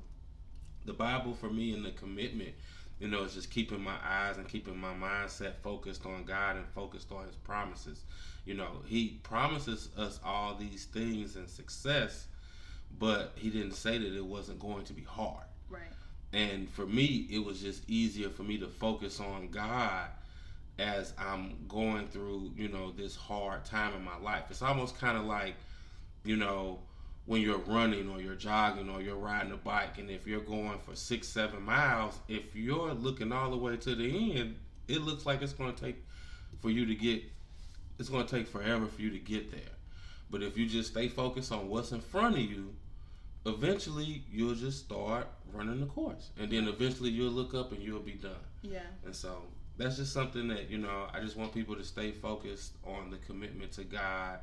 the 0.86 0.94
Bible 0.94 1.34
for 1.34 1.50
me 1.50 1.74
and 1.74 1.86
the 1.86 1.92
commitment, 1.92 2.54
you 3.00 3.08
know, 3.08 3.24
is 3.24 3.34
just 3.34 3.52
keeping 3.52 3.82
my 3.82 3.96
eyes 4.04 4.38
and 4.38 4.48
keeping 4.48 4.78
my 4.78 4.94
mindset 4.94 5.56
focused 5.62 6.06
on 6.06 6.24
God 6.24 6.56
and 6.58 6.66
focused 6.70 7.12
on 7.12 7.26
his 7.26 7.36
promises. 7.36 8.04
You 8.46 8.56
know, 8.56 8.82
he 8.86 9.20
promises 9.24 9.90
us 9.98 10.20
all 10.24 10.56
these 10.56 10.86
things 10.86 11.36
and 11.36 11.50
success, 11.50 12.28
but 12.98 13.34
he 13.36 13.50
didn't 13.50 13.74
say 13.74 13.98
that 13.98 14.16
it 14.16 14.26
wasn't 14.26 14.60
going 14.60 14.86
to 14.86 14.94
be 14.94 15.04
hard. 15.04 15.46
Right. 15.70 15.82
And 16.34 16.70
for 16.70 16.86
me, 16.86 17.28
it 17.30 17.44
was 17.44 17.62
just 17.62 17.90
easier 17.90 18.30
for 18.30 18.44
me 18.44 18.58
to 18.60 18.68
focus 18.68 19.20
on 19.20 19.50
God 19.50 20.08
as 20.80 21.13
I'm 21.18 21.56
going 21.68 22.08
through, 22.08 22.52
you 22.56 22.68
know, 22.68 22.92
this 22.92 23.16
hard 23.16 23.66
time 23.66 23.94
in 23.96 24.04
my 24.04 24.18
life. 24.18 24.44
It's 24.50 24.62
almost 24.62 25.00
kind 25.00 25.18
of 25.18 25.26
like, 25.26 25.56
you 26.24 26.36
know, 26.36 26.80
when 27.26 27.42
you're 27.42 27.58
running 27.60 28.10
or 28.10 28.22
you're 28.22 28.36
jogging 28.36 28.90
or 28.90 29.02
you're 29.02 29.18
riding 29.18 29.52
a 29.52 29.58
bike, 29.58 29.98
and 29.98 30.10
if 30.10 30.26
you're 30.26 30.42
going 30.42 30.80
for 30.80 30.96
six, 30.96 31.28
seven 31.28 31.62
miles, 31.63 32.20
if 32.28 32.56
you're 32.56 32.94
looking 32.94 33.32
all 33.32 33.52
the 33.52 33.58
way 33.58 33.76
to 33.76 33.96
the 33.96 34.40
end, 34.40 34.56
it 34.88 35.02
looks 35.02 35.26
like 35.26 35.42
it's 35.42 35.54
going 35.54 35.74
to 35.74 35.84
take 35.84 35.98
for 36.62 36.70
you 36.70 36.86
to 36.86 36.96
get, 36.96 37.22
it's 38.00 38.10
going 38.10 38.26
to 38.26 38.36
take 38.38 38.48
forever 38.48 38.86
for 38.86 39.02
you 39.02 39.10
to 39.10 39.20
get 39.20 39.52
there. 39.52 39.60
But 40.30 40.44
if 40.44 40.58
you 40.58 40.68
just 40.68 40.92
stay 40.92 41.08
focused 41.08 41.52
on 41.52 41.70
what's 41.70 41.92
in 41.92 42.02
front 42.02 42.36
of 42.36 42.42
you, 42.42 42.74
eventually 43.46 44.24
you'll 44.32 44.56
just 44.56 44.80
start 44.86 45.28
running 45.54 45.80
the 45.80 45.86
course. 45.88 46.30
And 46.40 46.52
then 46.52 46.68
eventually 46.68 47.10
you'll 47.10 47.32
look 47.32 47.54
up 47.54 47.72
and 47.72 47.82
you'll 47.82 48.00
be 48.00 48.13
done. 48.13 48.32
Yeah. 48.62 48.80
And 49.06 49.16
so 49.16 49.42
that's 49.78 49.98
just 49.98 50.13
something 50.13 50.48
that 50.50 50.70
you 50.70 50.78
know 50.78 51.08
I 51.13 51.20
just 51.20 51.38
want 51.38 51.54
people 51.54 51.76
to 51.76 51.84
stay 51.84 52.12
focused 52.12 52.74
on 52.86 53.10
the 53.10 53.18
commitment 53.18 53.72
to 53.74 53.84
God 53.84 54.40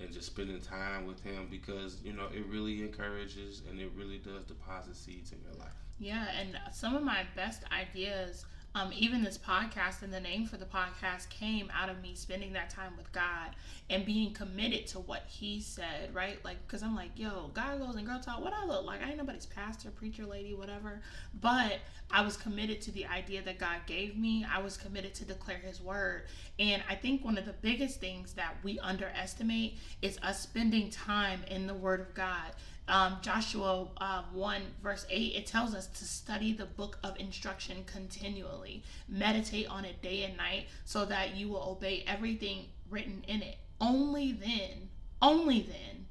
and 0.00 0.12
just 0.12 0.26
spending 0.26 0.60
time 0.60 1.06
with 1.06 1.22
Him 1.22 1.48
because 1.50 1.98
you 2.04 2.12
know 2.12 2.26
it 2.34 2.44
really 2.46 2.82
encourages 2.82 3.62
and 3.68 3.80
it 3.80 3.90
really 3.96 4.18
does 4.18 4.44
deposit 4.44 4.96
seeds 4.96 5.32
in 5.32 5.38
your 5.42 5.54
life. 5.58 5.72
Yeah, 5.98 6.26
and 6.38 6.58
some 6.72 6.96
of 6.96 7.02
my 7.02 7.24
best 7.36 7.62
ideas 7.72 8.44
um, 8.74 8.90
even 8.92 9.22
this 9.22 9.38
podcast 9.38 10.02
and 10.02 10.12
the 10.12 10.18
name 10.18 10.46
for 10.46 10.56
the 10.56 10.64
podcast 10.64 11.28
came 11.28 11.70
out 11.72 11.88
of 11.88 12.02
me 12.02 12.12
spending 12.14 12.52
that 12.54 12.70
time 12.70 12.92
with 12.96 13.10
God 13.12 13.50
and 13.88 14.04
being 14.04 14.32
committed 14.32 14.88
to 14.88 14.98
what 14.98 15.22
He 15.28 15.60
said, 15.60 16.12
right? 16.12 16.44
Like, 16.44 16.56
because 16.66 16.82
I'm 16.82 16.96
like, 16.96 17.10
yo, 17.14 17.50
God 17.54 17.78
Goals 17.78 17.94
and 17.94 18.04
girl 18.04 18.18
talk. 18.18 18.42
What 18.42 18.52
I 18.52 18.64
look 18.66 18.84
like? 18.84 19.00
I 19.00 19.10
ain't 19.10 19.18
nobody's 19.18 19.46
pastor, 19.46 19.90
preacher, 19.90 20.26
lady, 20.26 20.54
whatever. 20.54 21.02
But 21.40 21.78
I 22.10 22.22
was 22.22 22.36
committed 22.36 22.80
to 22.82 22.90
the 22.90 23.06
idea 23.06 23.42
that 23.42 23.58
God 23.58 23.78
gave 23.86 24.16
me. 24.16 24.44
I 24.52 24.60
was 24.60 24.76
committed 24.76 25.14
to 25.14 25.24
declare 25.24 25.58
His 25.58 25.80
word. 25.80 26.24
And 26.58 26.82
I 26.88 26.96
think 26.96 27.24
one 27.24 27.38
of 27.38 27.44
the 27.44 27.52
biggest 27.52 28.00
things 28.00 28.32
that 28.32 28.56
we 28.64 28.80
underestimate 28.80 29.78
is 30.02 30.18
us 30.22 30.40
spending 30.40 30.90
time 30.90 31.42
in 31.48 31.68
the 31.68 31.74
Word 31.74 32.00
of 32.00 32.12
God 32.14 32.52
um, 32.88 33.18
Joshua 33.22 33.88
uh, 33.96 34.22
1, 34.32 34.62
verse 34.82 35.06
8, 35.08 35.34
it 35.34 35.46
tells 35.46 35.74
us 35.74 35.86
to 35.86 36.04
study 36.04 36.52
the 36.52 36.66
book 36.66 36.98
of 37.02 37.18
instruction 37.18 37.84
continually, 37.86 38.82
meditate 39.08 39.68
on 39.68 39.84
it 39.84 40.02
day 40.02 40.24
and 40.24 40.36
night, 40.36 40.66
so 40.84 41.04
that 41.06 41.36
you 41.36 41.48
will 41.48 41.62
obey 41.62 42.04
everything 42.06 42.66
written 42.90 43.24
in 43.26 43.42
it. 43.42 43.56
Only 43.80 44.32
then, 44.32 44.90
only 45.22 45.60
then, 45.60 46.06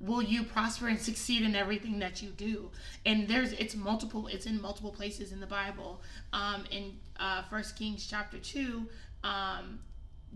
will 0.00 0.22
you 0.22 0.44
prosper 0.44 0.88
and 0.88 1.00
succeed 1.00 1.42
in 1.42 1.56
everything 1.56 1.98
that 1.98 2.22
you 2.22 2.30
do. 2.30 2.70
And 3.04 3.26
there's 3.26 3.52
it's 3.52 3.74
multiple 3.74 4.28
it's 4.28 4.46
in 4.46 4.60
multiple 4.60 4.92
places 4.92 5.32
in 5.32 5.40
the 5.40 5.46
bible. 5.46 6.02
Um 6.32 6.64
in 6.70 6.98
uh 7.18 7.42
first 7.50 7.76
kings 7.76 8.06
chapter 8.08 8.38
2 8.38 8.86
um 9.24 9.80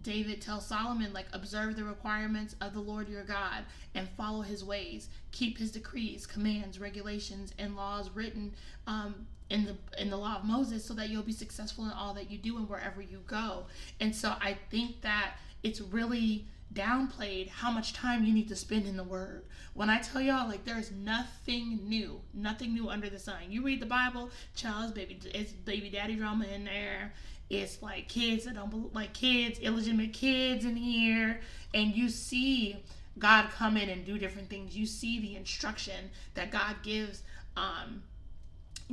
David 0.02 0.40
tells 0.40 0.66
Solomon, 0.66 1.12
like, 1.12 1.26
observe 1.32 1.76
the 1.76 1.84
requirements 1.84 2.56
of 2.60 2.72
the 2.72 2.80
Lord 2.80 3.08
your 3.08 3.24
God 3.24 3.64
and 3.94 4.08
follow 4.16 4.40
his 4.40 4.64
ways. 4.64 5.08
Keep 5.30 5.58
his 5.58 5.70
decrees, 5.70 6.26
commands, 6.26 6.80
regulations, 6.80 7.52
and 7.58 7.76
laws 7.76 8.10
written 8.14 8.54
um, 8.86 9.26
in 9.50 9.64
the 9.64 9.76
in 10.00 10.10
the 10.10 10.16
law 10.16 10.36
of 10.36 10.44
Moses, 10.44 10.84
so 10.84 10.94
that 10.94 11.08
you'll 11.08 11.22
be 11.22 11.32
successful 11.32 11.84
in 11.84 11.92
all 11.92 12.14
that 12.14 12.30
you 12.30 12.38
do 12.38 12.56
and 12.56 12.68
wherever 12.68 13.00
you 13.02 13.22
go. 13.26 13.66
And 14.00 14.14
so 14.14 14.34
I 14.40 14.56
think 14.70 15.02
that 15.02 15.34
it's 15.62 15.80
really 15.80 16.46
downplayed 16.72 17.48
how 17.48 17.70
much 17.70 17.92
time 17.92 18.24
you 18.24 18.32
need 18.32 18.48
to 18.48 18.56
spend 18.56 18.86
in 18.86 18.96
the 18.96 19.04
Word. 19.04 19.44
When 19.74 19.90
I 19.90 20.00
tell 20.00 20.22
y'all, 20.22 20.48
like, 20.48 20.64
there's 20.64 20.90
nothing 20.90 21.80
new, 21.84 22.20
nothing 22.32 22.72
new 22.72 22.88
under 22.88 23.10
the 23.10 23.18
sun. 23.18 23.42
You 23.50 23.62
read 23.62 23.80
the 23.80 23.86
Bible, 23.86 24.30
child's 24.54 24.92
baby, 24.92 25.20
it's 25.34 25.52
baby 25.52 25.90
daddy 25.90 26.16
drama 26.16 26.46
in 26.46 26.64
there 26.64 27.12
it's 27.52 27.82
like 27.82 28.08
kids 28.08 28.46
that 28.46 28.54
don't 28.54 28.94
like 28.94 29.12
kids, 29.12 29.58
illegitimate 29.58 30.14
kids 30.14 30.64
in 30.64 30.74
here, 30.74 31.40
and 31.74 31.94
you 31.94 32.08
see 32.08 32.82
God 33.18 33.50
come 33.50 33.76
in 33.76 33.90
and 33.90 34.06
do 34.06 34.18
different 34.18 34.48
things. 34.48 34.74
You 34.74 34.86
see 34.86 35.20
the 35.20 35.36
instruction 35.36 36.10
that 36.34 36.50
God 36.50 36.76
gives 36.82 37.22
um, 37.56 38.02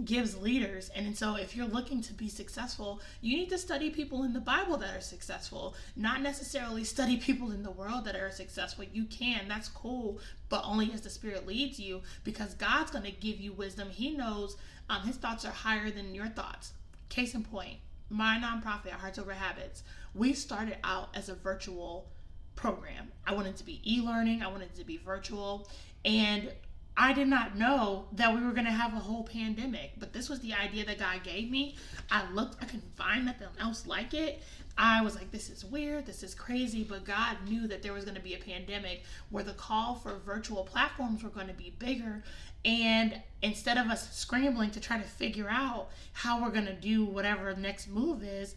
gives 0.03 0.37
leaders. 0.37 0.89
And 0.93 1.17
so 1.17 1.35
if 1.35 1.55
you're 1.55 1.67
looking 1.67 2.01
to 2.01 2.13
be 2.13 2.27
successful, 2.27 3.01
you 3.21 3.37
need 3.37 3.49
to 3.49 3.57
study 3.57 3.89
people 3.89 4.23
in 4.23 4.33
the 4.33 4.39
Bible 4.41 4.75
that 4.77 4.95
are 4.95 5.01
successful, 5.01 5.73
not 5.95 6.21
necessarily 6.21 6.83
study 6.83 7.17
people 7.17 7.51
in 7.51 7.63
the 7.63 7.71
world 7.71 8.05
that 8.05 8.15
are 8.15 8.31
successful. 8.31 8.85
You 8.91 9.05
can, 9.05 9.47
that's 9.47 9.69
cool, 9.69 10.19
but 10.49 10.63
only 10.65 10.91
as 10.93 11.01
the 11.01 11.09
Spirit 11.09 11.47
leads 11.47 11.79
you 11.79 12.01
because 12.23 12.53
God's 12.55 12.91
going 12.91 13.05
to 13.05 13.11
give 13.11 13.39
you 13.39 13.53
wisdom. 13.53 13.89
He 13.89 14.11
knows 14.11 14.57
um, 14.89 15.03
his 15.03 15.15
thoughts 15.15 15.45
are 15.45 15.51
higher 15.51 15.89
than 15.89 16.13
your 16.13 16.27
thoughts. 16.27 16.73
Case 17.09 17.33
in 17.33 17.43
point, 17.43 17.77
my 18.09 18.39
nonprofit, 18.41 18.91
Hearts 18.91 19.19
Over 19.19 19.33
Habits, 19.33 19.83
we 20.13 20.33
started 20.33 20.77
out 20.83 21.09
as 21.15 21.29
a 21.29 21.35
virtual 21.35 22.09
program. 22.55 23.11
I 23.25 23.33
wanted 23.33 23.55
to 23.57 23.65
be 23.65 23.81
e 23.85 24.01
learning, 24.01 24.41
I 24.41 24.47
wanted 24.47 24.75
to 24.75 24.83
be 24.83 24.97
virtual, 24.97 25.69
and 26.03 26.51
I 26.97 27.13
did 27.13 27.29
not 27.29 27.57
know 27.57 28.07
that 28.13 28.35
we 28.35 28.43
were 28.43 28.51
going 28.51 28.65
to 28.65 28.71
have 28.71 28.93
a 28.93 28.99
whole 28.99 29.23
pandemic, 29.23 29.93
but 29.97 30.11
this 30.11 30.27
was 30.27 30.41
the 30.41 30.53
idea 30.53 30.85
that 30.85 30.99
God 30.99 31.23
gave 31.23 31.49
me. 31.49 31.77
I 32.11 32.29
looked, 32.31 32.61
I 32.61 32.65
couldn't 32.65 32.95
find 32.97 33.25
nothing 33.25 33.47
else 33.59 33.87
like 33.87 34.13
it. 34.13 34.43
I 34.81 35.01
was 35.01 35.13
like, 35.13 35.29
this 35.29 35.49
is 35.49 35.65
weird, 35.65 36.05
this 36.05 36.23
is 36.23 36.33
crazy, 36.33 36.85
but 36.85 37.03
God 37.03 37.35
knew 37.45 37.67
that 37.67 37.83
there 37.83 37.91
was 37.91 38.05
going 38.05 38.15
to 38.15 38.21
be 38.21 38.33
a 38.33 38.37
pandemic 38.37 39.03
where 39.29 39.43
the 39.43 39.51
call 39.51 39.95
for 39.95 40.19
virtual 40.25 40.63
platforms 40.63 41.21
were 41.21 41.29
going 41.29 41.47
to 41.47 41.53
be 41.53 41.73
bigger. 41.77 42.23
And 42.63 43.21
instead 43.41 43.77
of 43.77 43.87
us 43.87 44.15
scrambling 44.15 44.71
to 44.71 44.79
try 44.79 44.97
to 44.97 45.03
figure 45.03 45.49
out 45.49 45.89
how 46.13 46.41
we're 46.41 46.51
going 46.51 46.65
to 46.65 46.73
do 46.73 47.03
whatever 47.03 47.53
next 47.55 47.89
move 47.89 48.23
is, 48.23 48.55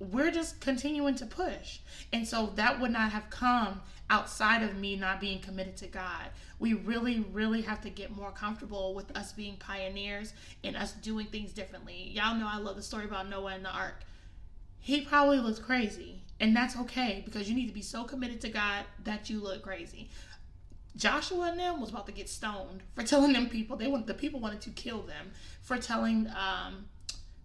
we're 0.00 0.32
just 0.32 0.60
continuing 0.60 1.14
to 1.14 1.26
push. 1.26 1.78
And 2.12 2.26
so 2.26 2.46
that 2.56 2.80
would 2.80 2.90
not 2.90 3.12
have 3.12 3.30
come 3.30 3.80
outside 4.08 4.64
of 4.64 4.76
me 4.76 4.96
not 4.96 5.20
being 5.20 5.38
committed 5.38 5.76
to 5.76 5.86
God. 5.86 6.30
We 6.58 6.74
really, 6.74 7.24
really 7.32 7.62
have 7.62 7.80
to 7.82 7.90
get 7.90 8.10
more 8.10 8.32
comfortable 8.32 8.92
with 8.92 9.16
us 9.16 9.32
being 9.32 9.56
pioneers 9.58 10.32
and 10.64 10.74
us 10.74 10.94
doing 10.94 11.26
things 11.26 11.52
differently. 11.52 12.10
Y'all 12.12 12.34
know 12.34 12.48
I 12.50 12.58
love 12.58 12.74
the 12.74 12.82
story 12.82 13.04
about 13.04 13.28
Noah 13.28 13.54
and 13.54 13.64
the 13.64 13.70
ark. 13.70 14.02
He 14.80 15.02
probably 15.02 15.38
looks 15.38 15.58
crazy, 15.58 16.22
and 16.40 16.56
that's 16.56 16.76
okay 16.76 17.22
because 17.24 17.48
you 17.48 17.54
need 17.54 17.68
to 17.68 17.74
be 17.74 17.82
so 17.82 18.04
committed 18.04 18.40
to 18.40 18.48
God 18.48 18.84
that 19.04 19.30
you 19.30 19.40
look 19.40 19.62
crazy 19.62 20.08
Joshua 20.96 21.50
and 21.50 21.58
them 21.60 21.80
was 21.80 21.90
about 21.90 22.06
to 22.06 22.12
get 22.12 22.28
stoned 22.28 22.82
for 22.94 23.02
telling 23.04 23.32
them 23.32 23.48
people 23.48 23.76
they 23.76 23.86
want 23.86 24.06
the 24.06 24.14
people 24.14 24.40
wanted 24.40 24.60
to 24.62 24.70
kill 24.70 25.02
them 25.02 25.30
for 25.62 25.78
telling 25.78 26.28
um 26.28 26.86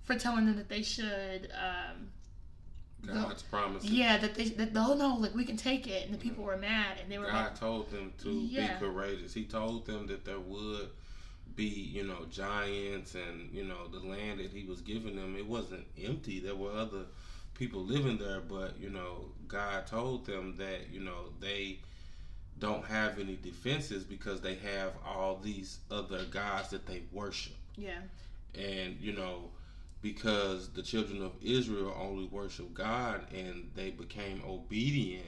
for 0.04 0.15
telling 0.15 0.45
them 0.45 0.56
that 0.56 0.69
they 0.69 0.82
should 0.82 1.52
um 1.54 2.10
God's 3.06 3.43
promises. 3.43 3.91
yeah 3.91 4.17
that 4.17 4.34
they 4.36 4.45
that 4.50 4.69
oh 4.76 4.95
no 4.95 5.15
like 5.15 5.36
we 5.36 5.45
can 5.45 5.58
take 5.58 5.88
it 5.88 6.06
and 6.06 6.13
the 6.13 6.17
people 6.17 6.43
were 6.43 6.58
mad 6.58 6.98
and 7.02 7.12
they 7.12 7.17
were 7.19 7.26
God 7.26 7.48
about, 7.48 7.56
told 7.56 7.91
them 7.91 8.13
to 8.24 8.30
Yeah. 8.32 8.74
be 8.74 8.80
courageous. 8.86 9.34
He 9.34 9.43
told 9.45 9.86
them 9.86 10.08
that 10.08 10.26
there 10.26 10.39
would 10.39 10.89
be, 11.56 11.65
you 11.65 12.04
know, 12.04 12.26
giants 12.30 13.15
and, 13.15 13.50
you 13.54 13.63
know, 13.63 13.88
the 13.88 14.00
land 14.00 14.39
that 14.39 14.52
he 14.52 14.65
was 14.65 14.82
giving 14.82 15.15
them, 15.15 15.36
it 15.38 15.45
wasn't 15.45 15.86
empty. 16.04 16.39
There 16.39 16.56
were 16.56 16.71
other 16.71 17.06
people 17.55 17.81
living 17.83 18.17
there, 18.17 18.41
but, 18.41 18.79
you 18.79 18.89
know, 18.89 19.25
God 19.47 19.87
told 19.87 20.25
them 20.25 20.55
that, 20.57 20.91
you 20.91 20.99
know, 20.99 21.29
they 21.39 21.79
don't 22.59 22.85
have 22.85 23.19
any 23.19 23.37
defenses 23.41 24.03
because 24.03 24.41
they 24.41 24.55
have 24.55 24.93
all 25.05 25.37
these 25.41 25.79
other 25.91 26.23
gods 26.25 26.69
that 26.69 26.85
they 26.85 27.01
worship. 27.11 27.55
yeah 27.77 27.99
And, 28.53 28.97
you 28.99 29.13
know, 29.13 29.49
because 30.01 30.69
the 30.69 30.83
children 30.83 31.21
of 31.21 31.31
Israel 31.41 31.95
only 31.99 32.25
worship 32.25 32.73
God 32.73 33.21
and 33.33 33.71
they 33.75 33.89
became 33.89 34.41
obedient, 34.47 35.25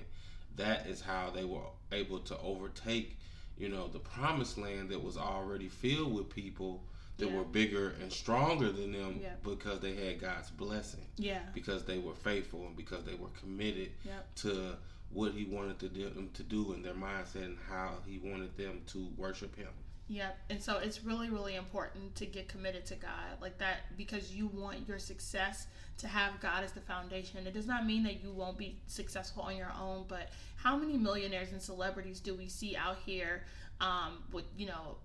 that 0.56 0.88
is 0.88 1.02
how 1.02 1.32
they 1.34 1.46
were 1.46 1.62
able 1.92 2.20
to 2.20 2.38
overtake, 2.40 3.18
you 3.58 3.70
know, 3.70 3.88
the 3.88 4.00
promised 4.00 4.58
land 4.58 4.90
that 4.90 5.04
was 5.04 5.18
already 5.18 5.68
filled 5.68 6.14
with 6.14 6.30
people 6.30 6.84
that 7.18 7.30
Yeah. 7.30 7.36
were 7.36 7.44
bigger 7.44 7.90
and 8.02 8.12
stronger 8.12 8.72
than 8.72 8.92
them 8.92 9.20
Yeah. 9.22 9.34
because 9.44 9.80
they 9.80 9.96
had 9.96 10.20
God's 10.20 10.50
blessing, 10.52 11.06
yeah 11.18 11.42
because 11.54 11.84
they 11.86 11.98
were 11.98 12.14
faithful 12.16 12.66
and 12.68 12.76
because 12.76 13.04
they 13.06 13.16
were 13.16 13.30
committed 13.40 13.92
Yep. 14.06 14.36
to 14.36 14.78
what 15.10 15.32
he 15.34 15.46
wanted 15.46 15.80
to 15.80 15.90
do, 15.90 16.10
them 16.10 16.30
to 16.34 16.44
do 16.44 16.74
in 16.74 16.82
their 16.84 16.94
mindset 16.94 17.44
and 17.46 17.58
how 17.70 18.00
he 18.06 18.20
wanted 18.20 18.56
them 18.58 18.82
to 18.88 19.08
worship 19.18 19.56
him. 19.56 19.70
Yep. 20.10 20.38
And 20.50 20.64
so 20.64 20.78
it's 20.78 21.04
really, 21.04 21.30
really 21.30 21.56
important 21.56 22.16
to 22.16 22.26
get 22.26 22.48
committed 22.48 22.86
to 22.88 22.96
God 22.96 23.42
like 23.42 23.58
that 23.58 23.98
because 23.98 24.34
you 24.34 24.48
want 24.48 24.88
your 24.88 25.00
success 25.00 25.68
to 25.98 26.08
have 26.08 26.40
God 26.40 26.64
as 26.64 26.72
the 26.72 26.80
foundation. 26.82 27.46
It 27.48 27.54
does 27.54 27.68
not 27.68 27.86
mean 27.86 28.04
that 28.04 28.22
you 28.24 28.32
won't 28.32 28.58
be 28.58 28.80
successful 28.88 29.44
on 29.44 29.58
your 29.58 29.72
own, 29.78 30.06
but 30.08 30.30
how 30.56 30.78
many 30.78 30.98
millionaires 30.98 31.52
and 31.52 31.62
celebrities 31.62 32.20
do 32.22 32.36
we 32.36 32.48
see 32.48 32.76
out 32.78 32.98
here 33.06 33.44
um, 33.82 34.24
with, 34.32 34.46
you 34.58 34.66
know, 34.66 34.98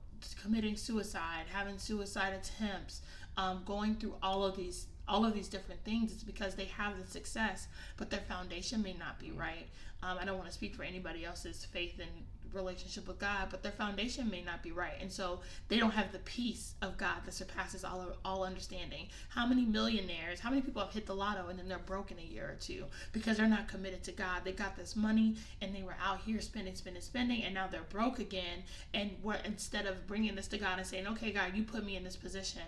committing 0.43 0.77
suicide, 0.77 1.45
having 1.53 1.79
suicide 1.79 2.35
attempts, 2.35 3.03
um, 3.37 3.63
going 3.67 3.95
through 3.95 4.15
all 4.23 4.45
of 4.45 4.57
these 4.57 4.87
all 5.13 5.27
of 5.27 5.35
these 5.35 5.49
different 5.49 5.85
things 5.85 6.11
it's 6.11 6.25
because 6.25 6.55
they 6.55 6.65
have 6.65 6.99
the 6.99 7.07
success 7.07 7.69
but 7.99 8.09
their 8.09 8.21
foundation 8.21 8.83
may 8.83 8.95
not 8.95 9.19
be 9.21 9.31
right. 9.31 9.69
Um, 10.03 10.17
i 10.21 10.25
don't 10.25 10.39
want 10.39 10.49
to 10.49 10.55
speak 10.55 10.75
for 10.75 10.83
anybody 10.83 11.25
else's 11.25 11.65
faith 11.65 12.01
and 12.01 12.11
relationship 12.55 13.07
with 13.09 13.19
god 13.19 13.49
but 13.51 13.63
their 13.63 13.73
foundation 13.73 14.29
may 14.31 14.43
not 14.43 14.63
be 14.63 14.73
right 14.73 14.95
and 15.01 15.11
so 15.11 15.41
they 15.69 15.79
don't 15.79 15.93
have 15.93 16.13
the 16.13 16.19
peace 16.21 16.75
of 16.83 16.99
god 16.99 17.17
that 17.25 17.33
surpasses 17.33 17.85
all 17.85 18.09
all 18.25 18.45
understanding. 18.45 19.07
How 19.31 19.47
many 19.47 19.65
millionaires 19.65 20.41
how 20.41 20.51
many 20.51 20.63
people 20.63 20.83
have 20.83 20.93
hit 20.93 21.07
the 21.07 21.15
lotto 21.15 21.49
and 21.49 21.59
then 21.59 21.69
they're 21.69 21.79
broke 21.79 22.11
in 22.11 22.19
a 22.19 22.23
year 22.23 22.45
or 22.45 22.57
two 22.61 22.85
because 23.13 23.37
they're 23.37 23.49
not 23.49 23.69
committed 23.69 24.03
to 24.05 24.13
god? 24.13 24.43
They 24.45 24.53
got 24.53 24.77
this 24.77 24.97
money 24.97 25.37
and 25.61 25.75
they 25.75 25.83
were 25.83 25.97
out 26.03 26.21
here 26.25 26.41
spending 26.41 26.75
spending 26.75 27.03
spending 27.03 27.43
and 27.43 27.55
now 27.55 27.67
they're 27.69 27.83
broke 27.89 28.19
again 28.19 28.65
and 28.95 29.11
what 29.23 29.41
instead 29.45 29.87
of 29.87 30.07
bringing 30.07 30.35
this 30.35 30.49
to 30.49 30.59
god 30.59 30.79
and 30.79 30.87
saying 30.87 31.07
okay 31.07 31.33
god 31.33 31.53
you 31.55 31.63
put 31.63 31.85
me 31.85 31.97
in 31.97 32.05
this 32.05 32.17
position 32.17 32.63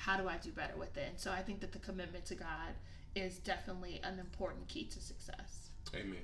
how 0.00 0.16
do 0.16 0.26
I 0.26 0.38
do 0.38 0.50
better 0.50 0.76
with 0.78 0.96
it? 0.96 1.08
And 1.10 1.20
so 1.20 1.30
I 1.30 1.42
think 1.42 1.60
that 1.60 1.72
the 1.72 1.78
commitment 1.78 2.24
to 2.26 2.34
God 2.34 2.72
is 3.14 3.36
definitely 3.36 4.00
an 4.02 4.18
important 4.18 4.66
key 4.66 4.84
to 4.84 4.98
success. 4.98 5.68
Amen. 5.94 6.20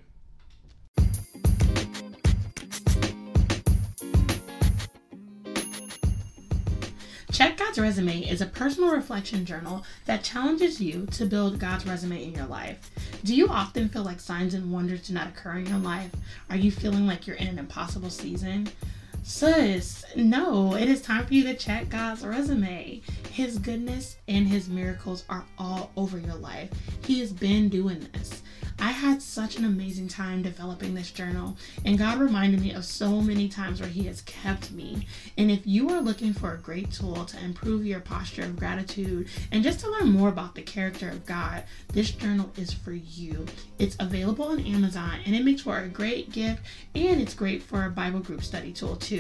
Check 7.31 7.59
God's 7.59 7.79
Resume 7.79 8.23
is 8.23 8.41
a 8.41 8.47
personal 8.47 8.93
reflection 8.93 9.45
journal 9.45 9.85
that 10.07 10.25
challenges 10.25 10.81
you 10.81 11.05
to 11.11 11.27
build 11.27 11.59
God's 11.59 11.87
resume 11.87 12.25
in 12.25 12.33
your 12.33 12.47
life. 12.47 12.91
Do 13.25 13.35
you 13.35 13.49
often 13.49 13.91
feel 13.91 14.05
like 14.05 14.21
signs 14.21 14.55
and 14.55 14.73
wonders 14.73 15.07
do 15.07 15.12
not 15.12 15.29
occur 15.29 15.59
in 15.59 15.67
your 15.67 15.77
life? 15.77 16.12
Are 16.49 16.57
you 16.57 16.71
feeling 16.71 17.07
like 17.07 17.27
you're 17.27 17.37
in 17.37 17.49
an 17.49 17.59
impossible 17.59 18.09
season? 18.09 18.71
Sis, 19.29 20.05
no, 20.15 20.77
it 20.77 20.89
is 20.89 21.03
time 21.03 21.27
for 21.27 21.35
you 21.35 21.43
to 21.43 21.55
check 21.55 21.89
God's 21.89 22.25
resume. 22.25 23.03
His 23.33 23.59
goodness 23.59 24.19
and 24.29 24.47
his 24.47 24.69
miracles 24.69 25.25
are 25.29 25.45
all 25.59 25.91
over 25.97 26.17
your 26.17 26.37
life. 26.37 26.71
He 27.05 27.19
has 27.19 27.33
been 27.33 27.69
doing 27.69 28.07
this. 28.12 28.41
I 28.79 28.91
had 28.91 29.23
such 29.23 29.57
an 29.57 29.65
amazing 29.65 30.09
time 30.09 30.43
developing 30.43 30.95
this 30.95 31.11
journal, 31.11 31.57
and 31.87 31.97
God 31.97 32.19
reminded 32.19 32.61
me 32.61 32.73
of 32.73 32.85
so 32.85 33.23
many 33.23 33.49
times 33.49 33.81
where 33.81 33.89
He 33.89 34.05
has 34.05 34.21
kept 34.23 34.71
me. 34.71 35.07
And 35.39 35.51
if 35.51 35.67
you 35.67 35.89
are 35.91 36.01
looking 36.01 36.35
for 36.35 36.53
a 36.53 36.59
great 36.59 36.91
tool 36.93 37.25
to 37.25 37.43
improve 37.43 37.87
your 37.87 38.01
posture 38.01 38.43
of 38.43 38.57
gratitude 38.57 39.29
and 39.51 39.62
just 39.62 39.81
to 39.81 39.91
learn 39.91 40.11
more 40.11 40.29
about 40.29 40.55
the 40.55 40.62
character 40.62 41.09
of 41.09 41.25
God, 41.25 41.65
this 41.93 42.11
journal 42.11 42.53
is 42.59 42.73
for 42.73 42.93
you. 42.93 43.47
It's 43.79 43.97
available 43.99 44.47
on 44.47 44.61
Amazon 44.61 45.21
and 45.25 45.35
it 45.35 45.45
makes 45.45 45.62
for 45.62 45.79
a 45.79 45.89
great 45.89 46.31
gift 46.31 46.62
and 46.95 47.21
it's 47.21 47.35
great 47.35 47.62
for 47.62 47.85
a 47.85 47.91
Bible 47.91 48.21
group 48.21 48.43
study 48.45 48.73
tool 48.73 48.97
too. 48.97 49.16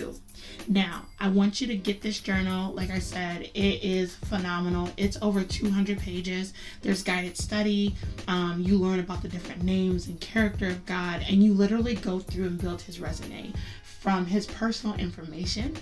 Now, 0.68 1.06
I 1.20 1.28
want 1.28 1.60
you 1.60 1.66
to 1.68 1.76
get 1.76 2.02
this 2.02 2.20
journal. 2.20 2.72
Like 2.74 2.90
I 2.90 2.98
said, 2.98 3.42
it 3.54 3.84
is 3.84 4.16
phenomenal. 4.16 4.90
It's 4.96 5.16
over 5.22 5.42
200 5.42 5.98
pages. 5.98 6.52
There's 6.82 7.02
guided 7.02 7.36
study. 7.36 7.94
Um, 8.28 8.60
you 8.60 8.78
learn 8.78 9.00
about 9.00 9.22
the 9.22 9.28
different 9.28 9.62
names 9.62 10.08
and 10.08 10.20
character 10.20 10.68
of 10.68 10.84
God, 10.86 11.24
and 11.28 11.42
you 11.42 11.54
literally 11.54 11.94
go 11.94 12.18
through 12.18 12.46
and 12.46 12.60
build 12.60 12.82
his 12.82 13.00
resume 13.00 13.52
from 13.82 14.26
his 14.26 14.46
personal 14.46 14.96
information 14.96 15.76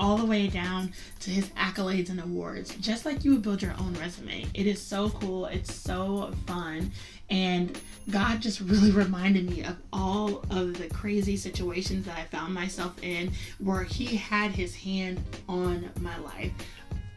all 0.00 0.16
the 0.16 0.24
way 0.24 0.48
down 0.48 0.92
to 1.20 1.30
his 1.30 1.50
accolades 1.50 2.08
and 2.08 2.20
awards, 2.20 2.74
just 2.76 3.04
like 3.04 3.22
you 3.24 3.32
would 3.32 3.42
build 3.42 3.60
your 3.62 3.74
own 3.78 3.92
resume. 4.00 4.46
It 4.54 4.66
is 4.66 4.80
so 4.80 5.10
cool. 5.10 5.46
It's 5.46 5.72
so 5.72 6.32
fun. 6.46 6.90
And 7.28 7.78
God 8.10 8.40
just 8.40 8.60
really 8.60 8.90
reminded 8.90 9.48
me 9.48 9.62
of 9.62 9.76
all 9.92 10.42
of 10.50 10.78
the 10.78 10.88
crazy 10.92 11.36
situations 11.36 12.06
that 12.06 12.18
I 12.18 12.24
found 12.24 12.54
myself 12.54 13.00
in 13.02 13.30
where 13.58 13.84
He 13.84 14.16
had 14.16 14.50
His 14.50 14.74
hand 14.74 15.22
on 15.48 15.90
my 16.00 16.16
life. 16.18 16.52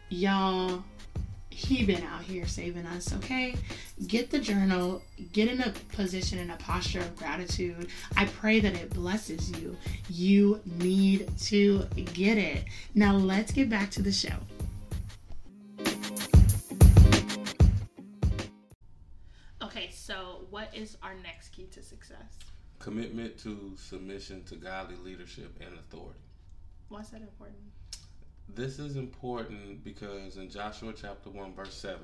Y'all, 0.10 0.84
He 1.54 1.86
been 1.86 2.04
out 2.04 2.24
here 2.24 2.48
saving 2.48 2.88
us, 2.88 3.13
okay? 3.13 3.56
Get 4.08 4.32
the 4.32 4.39
journal, 4.39 5.04
get 5.34 5.48
in 5.48 5.62
a 5.62 5.72
position 5.96 6.39
and 6.39 6.52
a 6.52 6.56
posture 6.56 7.00
of 7.00 7.16
gratitude. 7.16 7.89
I 8.18 8.26
pray 8.26 8.60
that 8.60 8.74
it 8.74 8.89
blesses 8.89 9.52
you. 9.62 9.78
You 10.10 10.60
need 10.66 11.30
to 11.42 11.84
get 12.13 12.39
it. 12.39 12.66
Now, 12.96 13.16
let's 13.16 13.52
get 13.52 13.70
back 13.70 13.92
to 13.92 14.02
the 14.02 14.12
show. 14.12 14.34
Okay, 19.62 19.89
so 19.92 20.42
what 20.50 20.76
is 20.76 20.98
our 21.04 21.13
next 21.22 21.50
key 21.50 21.68
to 21.68 21.84
success? 21.84 22.39
Commitment 22.80 23.38
to 23.44 23.74
submission 23.78 24.44
to 24.46 24.56
godly 24.56 24.96
leadership 24.98 25.56
and 25.62 25.78
authority. 25.78 26.20
why 26.89 27.02
is 27.02 27.10
that 27.10 27.22
important? 27.22 27.62
This 28.50 28.78
is 28.80 28.96
important 28.96 29.84
because 29.84 30.38
in 30.38 30.50
Joshua 30.50 30.94
chapter 30.96 31.30
1, 31.30 31.54
verse 31.54 31.74
7, 31.74 32.00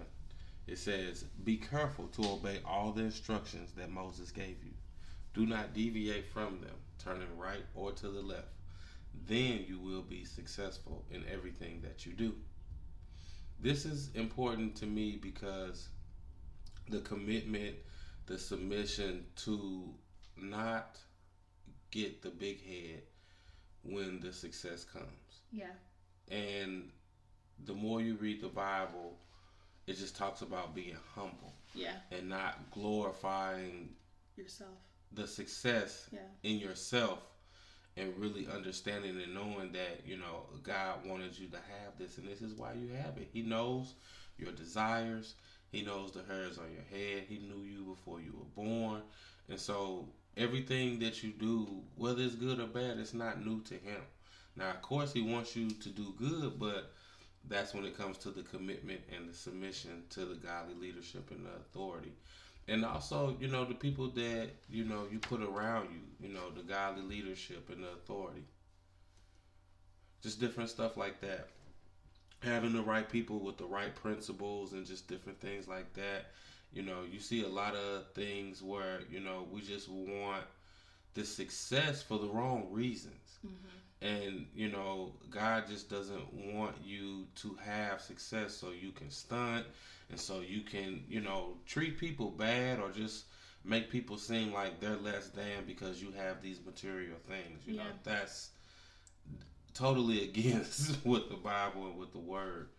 it 0.68 0.78
says, 0.78 1.26
Be 1.44 1.58
careful 1.58 2.08
to 2.08 2.30
obey 2.32 2.60
all 2.66 2.92
the 2.92 3.04
instructions 3.04 3.72
that 3.74 3.92
Moses 3.92 4.32
gave 4.32 4.64
you. 4.64 4.72
Do 5.34 5.46
not 5.46 5.74
deviate 5.74 6.32
from 6.32 6.60
them, 6.62 6.76
turning 6.98 7.38
right 7.38 7.66
or 7.76 7.92
to 7.92 8.08
the 8.10 8.22
left. 8.22 8.48
Then 9.28 9.66
you 9.68 9.80
will 9.80 10.02
be 10.02 10.26
successful 10.26 11.06
in 11.12 11.24
everything 11.32 11.82
that 11.82 12.06
you 12.06 12.14
do. 12.14 12.34
This 13.60 13.86
is 13.86 14.10
important 14.16 14.76
to 14.78 14.86
me 14.86 15.20
because 15.22 15.90
the 16.90 17.00
commitment, 17.00 17.76
the 18.26 18.38
submission 18.38 19.26
to 19.38 19.94
not 20.38 20.98
get 21.92 22.22
the 22.22 22.30
big 22.30 22.64
head 22.66 23.02
when 23.84 24.20
the 24.20 24.32
success 24.32 24.84
comes. 24.84 25.42
Yeah. 25.52 25.68
And 26.30 26.90
the 27.66 27.74
more 27.74 28.02
you 28.02 28.16
read 28.16 28.42
the 28.42 28.48
Bible, 28.48 29.18
it 29.88 29.98
just 29.98 30.16
talks 30.16 30.42
about 30.42 30.76
being 30.76 30.96
humble 31.16 31.54
Yeah. 31.74 31.98
and 32.12 32.30
not 32.30 32.72
glorifying 32.72 33.96
Yourself. 34.36 34.78
the 35.12 35.28
success 35.28 36.08
Yeah. 36.12 36.20
in 36.44 36.60
yourself 36.60 37.20
and 37.98 38.16
really 38.18 38.48
understanding 38.48 39.20
and 39.22 39.34
knowing 39.34 39.72
that, 39.74 40.06
you 40.06 40.18
know, 40.18 40.46
God 40.64 41.06
wanted 41.06 41.38
you 41.38 41.48
to 41.50 41.58
have 41.58 41.98
this 41.98 42.18
and 42.18 42.28
this 42.28 42.42
is 42.42 42.54
why 42.54 42.74
you 42.74 42.90
have 42.90 43.18
it. 43.18 43.30
He 43.34 43.42
knows 43.42 43.96
your 44.38 44.52
desires. 44.52 45.36
He 45.72 45.82
knows 45.84 46.12
the 46.14 46.24
hairs 46.24 46.58
on 46.58 46.72
your 46.72 46.84
head. 46.84 47.24
He 47.28 47.40
knew 47.40 47.64
you 47.64 47.84
before 47.86 48.22
you 48.22 48.34
were 48.34 48.64
born. 48.64 49.02
And 49.50 49.60
so 49.60 50.08
everything 50.38 51.00
that 51.00 51.24
you 51.24 51.32
do, 51.32 51.84
whether 51.96 52.22
it's 52.24 52.36
good 52.36 52.60
or 52.60 52.68
bad, 52.68 52.98
it's 53.00 53.14
not 53.14 53.44
new 53.44 53.62
to 53.64 53.74
him. 53.76 54.02
Now, 54.56 54.70
of 54.72 54.82
course, 54.82 55.14
he 55.14 55.22
wants 55.22 55.56
you 55.56 55.70
to 55.72 55.90
do 55.90 56.14
good, 56.18 56.60
but 56.60 56.92
that's 57.48 57.74
when 57.74 57.86
it 57.86 57.98
comes 57.98 58.18
to 58.20 58.32
the 58.32 58.44
commitment 58.44 59.02
and 59.16 59.30
the 59.30 59.34
submission 59.34 60.04
to 60.12 60.26
the 60.26 60.36
godly 60.36 60.76
leadership 60.76 61.32
and 61.32 61.46
the 61.46 61.52
authority. 61.52 62.14
and 62.68 62.86
also 62.86 63.36
you 63.40 63.48
know 63.48 63.66
the 63.66 63.74
people 63.74 64.10
that 64.10 64.50
you 64.70 64.84
know 64.86 65.08
you 65.12 65.20
put 65.20 65.42
around 65.42 65.90
you 65.92 66.28
you 66.28 66.34
know 66.34 66.50
the 66.56 66.64
godly 66.64 67.04
leadership 67.04 67.70
and 67.70 67.84
the 67.84 67.90
authority 67.90 68.44
just 70.22 70.40
different 70.40 70.70
stuff 70.70 70.98
like 70.98 71.20
that 71.22 71.48
having 72.44 72.74
the 72.74 72.82
right 72.82 73.10
people 73.10 73.40
with 73.40 73.58
the 73.58 73.66
right 73.66 73.96
principles 73.96 74.74
and 74.74 74.86
just 74.86 75.08
different 75.08 75.40
things 75.42 75.68
like 75.68 75.92
that 75.94 76.28
you 76.72 76.84
know 76.84 77.04
you 77.12 77.20
see 77.20 77.44
a 77.44 77.48
lot 77.50 77.76
of 77.76 78.06
things 78.14 78.62
where 78.62 79.02
you 79.10 79.20
know 79.20 79.48
we 79.52 79.62
just 79.62 79.90
want 79.90 80.44
the 81.16 81.26
success 81.26 82.02
for 82.04 82.20
the 82.20 82.28
wrong 82.28 82.68
reasons 82.72 83.40
mm-hmm. 83.46 83.79
And 84.02 84.46
you 84.56 84.70
know 84.70 85.14
god 85.30 85.68
just 85.68 85.90
doesn't 85.90 86.34
want 86.34 86.76
you 86.84 87.26
to 87.36 87.58
have 87.64 88.02
success 88.02 88.54
so 88.54 88.72
you 88.72 88.92
can 88.92 89.10
stunt 89.10 89.66
and 90.10 90.20
so 90.20 90.40
you 90.40 90.62
can 90.62 91.04
you 91.10 91.20
know 91.20 91.58
treat 91.66 91.98
people 91.98 92.32
bad 92.32 92.80
or 92.80 92.90
just 92.92 93.26
make 93.66 93.90
people 93.90 94.18
seem 94.18 94.54
like 94.54 94.80
they're 94.80 94.96
less 94.98 95.30
than 95.30 95.66
because 95.68 96.02
you 96.02 96.12
have 96.12 96.42
these 96.42 96.60
material 96.66 97.18
things 97.28 97.66
you 97.66 97.76
yeah. 97.76 97.84
know 97.84 97.90
that's 98.04 98.52
totally 99.74 100.24
against 100.30 100.96
what 101.06 101.30
the 101.30 101.36
bible 101.36 101.88
and 101.88 101.98
what 101.98 102.12
the 102.12 102.20
word 102.20 102.70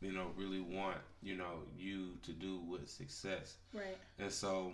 you 0.00 0.12
know 0.12 0.28
really 0.36 0.60
want 0.60 0.98
you 1.22 1.34
know 1.34 1.62
you 1.76 2.12
to 2.22 2.32
do 2.32 2.60
with 2.68 2.88
success. 2.88 3.56
Right. 3.72 3.96
And 4.18 4.30
so 4.30 4.72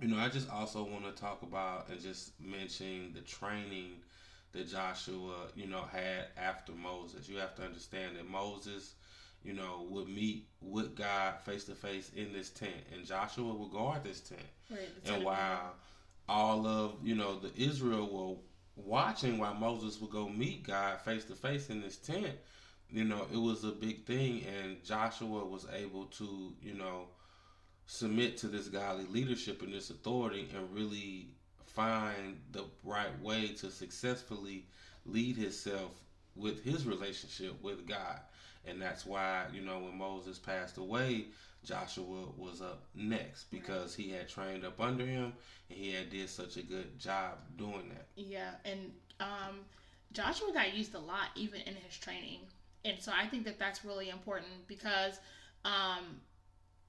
you 0.00 0.08
know 0.08 0.16
i 0.16 0.28
just 0.28 0.50
also 0.50 0.82
want 0.82 1.04
to 1.04 1.20
talk 1.20 1.42
about 1.42 1.88
and 1.90 2.00
just 2.00 2.32
mention 2.40 3.12
the 3.14 3.20
training 3.20 3.96
that 4.52 4.68
joshua 4.68 5.48
you 5.54 5.66
know 5.66 5.82
had 5.92 6.26
after 6.36 6.72
moses 6.72 7.28
you 7.28 7.36
have 7.36 7.54
to 7.54 7.62
understand 7.62 8.16
that 8.16 8.28
moses 8.28 8.94
you 9.42 9.54
know, 9.54 9.86
would 9.88 10.08
meet 10.08 10.46
with 10.60 10.94
God 10.94 11.40
face 11.40 11.64
to 11.64 11.74
face 11.74 12.10
in 12.14 12.32
this 12.32 12.50
tent, 12.50 12.72
and 12.94 13.06
Joshua 13.06 13.52
would 13.54 13.70
guard 13.70 14.04
this 14.04 14.20
tent. 14.20 14.40
Right, 14.70 14.80
and 15.06 15.24
while 15.24 15.74
all 16.28 16.66
of 16.66 16.94
you 17.02 17.14
know 17.14 17.38
the 17.38 17.50
Israel 17.56 18.08
were 18.08 18.36
watching 18.84 19.38
while 19.38 19.54
Moses 19.54 20.00
would 20.00 20.10
go 20.10 20.28
meet 20.28 20.66
God 20.66 21.00
face 21.00 21.24
to 21.24 21.34
face 21.34 21.70
in 21.70 21.80
this 21.80 21.96
tent, 21.96 22.36
you 22.90 23.04
know, 23.04 23.26
it 23.32 23.38
was 23.38 23.64
a 23.64 23.72
big 23.72 24.04
thing, 24.04 24.44
and 24.44 24.82
Joshua 24.84 25.44
was 25.44 25.66
able 25.74 26.04
to, 26.06 26.52
you 26.62 26.74
know, 26.74 27.06
submit 27.86 28.36
to 28.38 28.46
this 28.46 28.68
godly 28.68 29.06
leadership 29.06 29.62
and 29.62 29.72
this 29.72 29.90
authority 29.90 30.48
and 30.54 30.72
really 30.72 31.28
find 31.74 32.38
the 32.52 32.64
right 32.84 33.20
way 33.22 33.48
to 33.48 33.70
successfully 33.70 34.66
lead 35.06 35.36
himself 35.36 35.92
with 36.36 36.62
his 36.62 36.86
relationship 36.86 37.62
with 37.62 37.86
God 37.86 38.20
and 38.66 38.80
that's 38.80 39.06
why 39.06 39.46
you 39.52 39.62
know 39.62 39.78
when 39.78 39.96
Moses 39.96 40.38
passed 40.38 40.78
away, 40.78 41.26
Joshua 41.64 42.26
was 42.36 42.60
up 42.60 42.84
next 42.94 43.50
because 43.50 43.94
he 43.94 44.10
had 44.10 44.28
trained 44.28 44.64
up 44.64 44.80
under 44.80 45.04
him 45.06 45.32
and 45.68 45.78
he 45.78 45.92
had 45.92 46.10
did 46.10 46.28
such 46.28 46.56
a 46.56 46.62
good 46.62 46.98
job 46.98 47.38
doing 47.56 47.88
that. 47.90 48.06
Yeah, 48.16 48.50
and 48.64 48.92
um, 49.18 49.60
Joshua 50.12 50.52
got 50.52 50.74
used 50.74 50.94
a 50.94 50.98
lot 50.98 51.28
even 51.36 51.60
in 51.62 51.74
his 51.74 51.96
training, 51.98 52.40
and 52.84 52.98
so 52.98 53.12
I 53.14 53.26
think 53.26 53.44
that 53.44 53.58
that's 53.58 53.84
really 53.84 54.10
important 54.10 54.66
because, 54.66 55.20
um, 55.64 56.20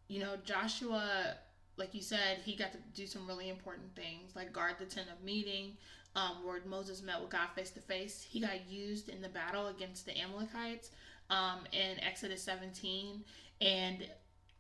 you 0.08 0.20
know, 0.20 0.36
Joshua, 0.44 1.36
like 1.82 1.96
you 1.96 2.02
said, 2.02 2.38
he 2.46 2.56
got 2.56 2.72
to 2.74 2.78
do 2.94 3.08
some 3.08 3.26
really 3.26 3.50
important 3.50 3.96
things 3.96 4.36
like 4.36 4.54
guard 4.54 4.76
the 4.78 4.86
tent 4.86 5.08
of 5.12 5.26
meeting. 5.26 5.76
Um, 6.14 6.46
where 6.46 6.60
Moses 6.66 7.02
met 7.02 7.22
with 7.22 7.30
God 7.30 7.48
face 7.56 7.72
to 7.72 7.80
face, 7.80 8.22
he 8.30 8.42
got 8.42 8.70
used 8.70 9.08
in 9.08 9.22
the 9.22 9.30
battle 9.30 9.68
against 9.68 10.06
the 10.06 10.12
Amalekites 10.20 10.92
um, 11.30 11.60
in 11.72 12.04
Exodus 12.04 12.44
17. 12.44 13.24
And 13.62 14.04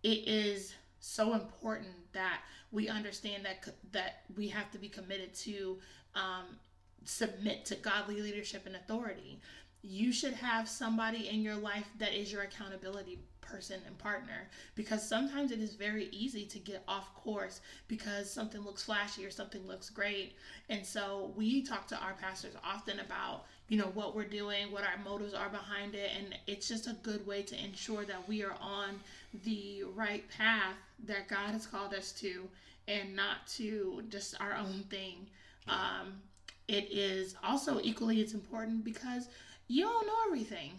it 0.01 0.27
is 0.27 0.73
so 1.01 1.33
important 1.33 1.91
that 2.13 2.39
we 2.71 2.87
understand 2.87 3.45
that 3.45 3.67
that 3.91 4.21
we 4.35 4.47
have 4.47 4.71
to 4.71 4.77
be 4.77 4.87
committed 4.87 5.33
to 5.33 5.77
um, 6.15 6.57
submit 7.03 7.65
to 7.65 7.75
godly 7.75 8.21
leadership 8.21 8.65
and 8.65 8.75
authority. 8.77 9.39
You 9.83 10.13
should 10.13 10.33
have 10.33 10.69
somebody 10.69 11.27
in 11.27 11.41
your 11.41 11.55
life 11.55 11.87
that 11.99 12.13
is 12.13 12.31
your 12.31 12.43
accountability 12.43 13.19
person 13.41 13.79
and 13.85 13.97
partner 13.97 14.47
because 14.75 15.07
sometimes 15.07 15.51
it 15.51 15.59
is 15.59 15.73
very 15.73 16.07
easy 16.11 16.45
to 16.45 16.59
get 16.59 16.83
off 16.87 17.13
course 17.15 17.61
because 17.87 18.31
something 18.31 18.61
looks 18.61 18.83
flashy 18.83 19.25
or 19.25 19.31
something 19.31 19.65
looks 19.67 19.89
great. 19.89 20.33
And 20.69 20.85
so 20.85 21.31
we 21.35 21.61
talk 21.61 21.87
to 21.87 21.97
our 21.97 22.13
pastors 22.13 22.53
often 22.63 22.99
about, 22.99 23.45
you 23.67 23.77
know, 23.77 23.91
what 23.93 24.15
we're 24.15 24.25
doing, 24.25 24.71
what 24.71 24.83
our 24.83 25.03
motives 25.03 25.33
are 25.33 25.49
behind 25.49 25.95
it. 25.95 26.11
And 26.17 26.35
it's 26.47 26.67
just 26.67 26.87
a 26.87 26.95
good 27.03 27.25
way 27.27 27.41
to 27.43 27.63
ensure 27.63 28.05
that 28.05 28.27
we 28.27 28.43
are 28.43 28.55
on 28.61 28.99
the 29.45 29.83
right 29.95 30.23
path 30.29 30.75
that 31.05 31.27
God 31.27 31.51
has 31.51 31.65
called 31.65 31.93
us 31.93 32.11
to 32.13 32.47
and 32.87 33.15
not 33.15 33.47
to 33.55 34.03
just 34.09 34.39
our 34.39 34.53
own 34.53 34.83
thing. 34.89 35.27
Um, 35.67 36.21
it 36.67 36.89
is 36.91 37.35
also 37.43 37.79
equally 37.81 38.23
as 38.23 38.33
important 38.33 38.83
because 38.83 39.27
you 39.67 39.83
don't 39.83 40.07
know 40.07 40.13
everything. 40.27 40.71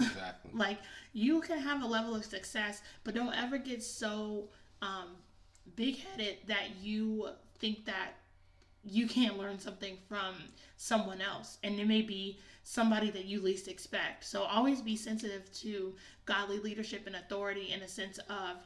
Exactly. 0.00 0.50
like 0.54 0.78
you 1.12 1.40
can 1.40 1.58
have 1.58 1.82
a 1.82 1.86
level 1.86 2.14
of 2.14 2.24
success, 2.24 2.82
but 3.04 3.14
don't 3.14 3.34
ever 3.34 3.58
get 3.58 3.82
so 3.82 4.48
um, 4.82 5.16
big 5.76 5.98
headed 5.98 6.38
that 6.46 6.76
you 6.80 7.28
think 7.58 7.84
that 7.86 8.14
you 8.82 9.06
can't 9.06 9.38
learn 9.38 9.58
something 9.58 9.98
from 10.08 10.34
someone 10.76 11.20
else. 11.20 11.58
And 11.62 11.78
it 11.78 11.86
may 11.86 12.02
be 12.02 12.38
somebody 12.62 13.10
that 13.10 13.26
you 13.26 13.40
least 13.40 13.68
expect. 13.68 14.24
So 14.24 14.42
always 14.42 14.80
be 14.80 14.96
sensitive 14.96 15.52
to 15.60 15.94
godly 16.24 16.58
leadership 16.58 17.06
and 17.06 17.16
authority 17.16 17.72
in 17.72 17.82
a 17.82 17.88
sense 17.88 18.18
of 18.30 18.56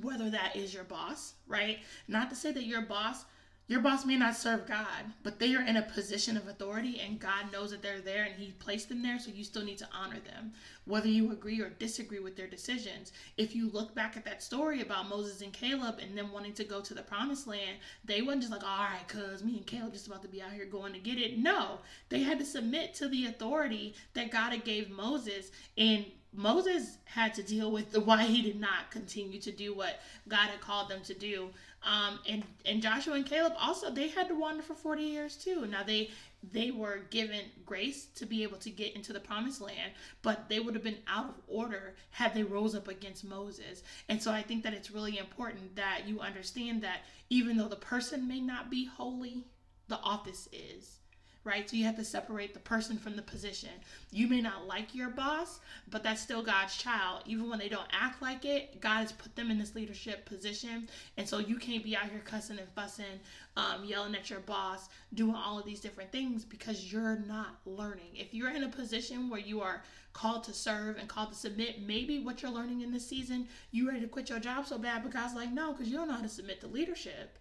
whether 0.00 0.30
that 0.30 0.54
is 0.54 0.72
your 0.72 0.84
boss, 0.84 1.34
right? 1.48 1.78
Not 2.06 2.30
to 2.30 2.36
say 2.36 2.52
that 2.52 2.64
your 2.64 2.82
boss 2.82 3.24
your 3.70 3.78
boss 3.78 4.04
may 4.04 4.16
not 4.16 4.34
serve 4.34 4.66
God, 4.66 5.12
but 5.22 5.38
they 5.38 5.54
are 5.54 5.62
in 5.62 5.76
a 5.76 5.82
position 5.82 6.36
of 6.36 6.48
authority 6.48 7.00
and 7.00 7.20
God 7.20 7.52
knows 7.52 7.70
that 7.70 7.82
they're 7.82 8.00
there 8.00 8.24
and 8.24 8.34
He 8.34 8.50
placed 8.50 8.88
them 8.88 9.00
there, 9.00 9.20
so 9.20 9.30
you 9.30 9.44
still 9.44 9.64
need 9.64 9.78
to 9.78 9.88
honor 9.96 10.18
them, 10.18 10.54
whether 10.86 11.06
you 11.06 11.30
agree 11.30 11.60
or 11.60 11.68
disagree 11.68 12.18
with 12.18 12.36
their 12.36 12.48
decisions. 12.48 13.12
If 13.36 13.54
you 13.54 13.70
look 13.70 13.94
back 13.94 14.16
at 14.16 14.24
that 14.24 14.42
story 14.42 14.80
about 14.80 15.08
Moses 15.08 15.40
and 15.40 15.52
Caleb 15.52 16.00
and 16.02 16.18
them 16.18 16.32
wanting 16.32 16.54
to 16.54 16.64
go 16.64 16.80
to 16.80 16.94
the 16.94 17.02
promised 17.02 17.46
land, 17.46 17.78
they 18.04 18.22
wasn't 18.22 18.42
just 18.42 18.52
like, 18.52 18.64
all 18.64 18.86
right, 18.86 19.06
cuz 19.06 19.44
me 19.44 19.56
and 19.58 19.66
Caleb 19.68 19.92
just 19.92 20.08
about 20.08 20.22
to 20.22 20.28
be 20.28 20.42
out 20.42 20.52
here 20.52 20.64
going 20.64 20.92
to 20.92 20.98
get 20.98 21.18
it. 21.18 21.38
No, 21.38 21.78
they 22.08 22.24
had 22.24 22.40
to 22.40 22.44
submit 22.44 22.94
to 22.94 23.06
the 23.06 23.26
authority 23.26 23.94
that 24.14 24.32
God 24.32 24.50
had 24.50 24.64
gave 24.64 24.90
Moses 24.90 25.52
and 25.78 26.06
Moses 26.32 26.98
had 27.06 27.34
to 27.34 27.42
deal 27.42 27.72
with 27.72 27.90
the 27.90 28.00
why 28.00 28.22
he 28.24 28.40
did 28.42 28.60
not 28.60 28.90
continue 28.90 29.40
to 29.40 29.50
do 29.50 29.74
what 29.74 30.00
God 30.28 30.48
had 30.48 30.60
called 30.60 30.88
them 30.88 31.02
to 31.02 31.14
do. 31.14 31.50
Um, 31.82 32.18
and 32.28 32.44
and 32.66 32.82
Joshua 32.82 33.14
and 33.14 33.24
Caleb 33.24 33.54
also 33.58 33.90
they 33.90 34.08
had 34.08 34.28
to 34.28 34.34
wander 34.34 34.62
for 34.62 34.74
40 34.74 35.02
years 35.02 35.36
too. 35.36 35.66
Now 35.66 35.82
they 35.82 36.10
they 36.52 36.70
were 36.70 37.02
given 37.10 37.40
grace 37.66 38.06
to 38.16 38.26
be 38.26 38.42
able 38.42 38.58
to 38.58 38.70
get 38.70 38.94
into 38.94 39.12
the 39.12 39.20
promised 39.20 39.60
land, 39.60 39.92
but 40.22 40.48
they 40.48 40.60
would 40.60 40.74
have 40.74 40.84
been 40.84 40.98
out 41.06 41.26
of 41.26 41.34
order 41.46 41.94
had 42.10 42.34
they 42.34 42.42
rose 42.42 42.74
up 42.74 42.88
against 42.88 43.24
Moses. 43.24 43.82
And 44.08 44.22
so 44.22 44.30
I 44.30 44.42
think 44.42 44.62
that 44.64 44.72
it's 44.72 44.90
really 44.90 45.18
important 45.18 45.76
that 45.76 46.02
you 46.06 46.20
understand 46.20 46.82
that 46.82 47.00
even 47.28 47.56
though 47.56 47.68
the 47.68 47.76
person 47.76 48.26
may 48.26 48.40
not 48.40 48.70
be 48.70 48.86
holy, 48.86 49.44
the 49.88 49.98
office 49.98 50.48
is 50.52 50.99
right? 51.44 51.68
So 51.68 51.76
you 51.76 51.84
have 51.84 51.96
to 51.96 52.04
separate 52.04 52.52
the 52.52 52.60
person 52.60 52.98
from 52.98 53.16
the 53.16 53.22
position. 53.22 53.70
You 54.12 54.28
may 54.28 54.40
not 54.40 54.66
like 54.66 54.94
your 54.94 55.08
boss, 55.08 55.60
but 55.90 56.02
that's 56.02 56.20
still 56.20 56.42
God's 56.42 56.76
child. 56.76 57.22
Even 57.26 57.48
when 57.48 57.58
they 57.58 57.68
don't 57.68 57.88
act 57.92 58.20
like 58.20 58.44
it, 58.44 58.80
God 58.80 58.98
has 58.98 59.12
put 59.12 59.34
them 59.36 59.50
in 59.50 59.58
this 59.58 59.74
leadership 59.74 60.26
position. 60.26 60.88
And 61.16 61.26
so 61.26 61.38
you 61.38 61.56
can't 61.56 61.82
be 61.82 61.96
out 61.96 62.10
here 62.10 62.20
cussing 62.24 62.58
and 62.58 62.68
fussing, 62.70 63.20
um, 63.56 63.84
yelling 63.84 64.14
at 64.14 64.28
your 64.28 64.40
boss, 64.40 64.88
doing 65.14 65.34
all 65.34 65.58
of 65.58 65.64
these 65.64 65.80
different 65.80 66.12
things 66.12 66.44
because 66.44 66.92
you're 66.92 67.18
not 67.26 67.60
learning. 67.64 68.10
If 68.14 68.34
you're 68.34 68.50
in 68.50 68.64
a 68.64 68.68
position 68.68 69.30
where 69.30 69.40
you 69.40 69.62
are 69.62 69.82
called 70.12 70.44
to 70.44 70.52
serve 70.52 70.98
and 70.98 71.08
called 71.08 71.32
to 71.32 71.38
submit, 71.38 71.82
maybe 71.86 72.18
what 72.18 72.42
you're 72.42 72.50
learning 72.50 72.82
in 72.82 72.92
this 72.92 73.08
season, 73.08 73.48
you 73.70 73.88
ready 73.88 74.00
to 74.00 74.08
quit 74.08 74.28
your 74.28 74.40
job 74.40 74.66
so 74.66 74.76
bad 74.76 75.02
because 75.02 75.34
like, 75.34 75.52
no, 75.52 75.72
because 75.72 75.88
you 75.88 75.96
don't 75.96 76.08
know 76.08 76.14
how 76.14 76.22
to 76.22 76.28
submit 76.28 76.60
to 76.60 76.66
leadership. 76.66 77.38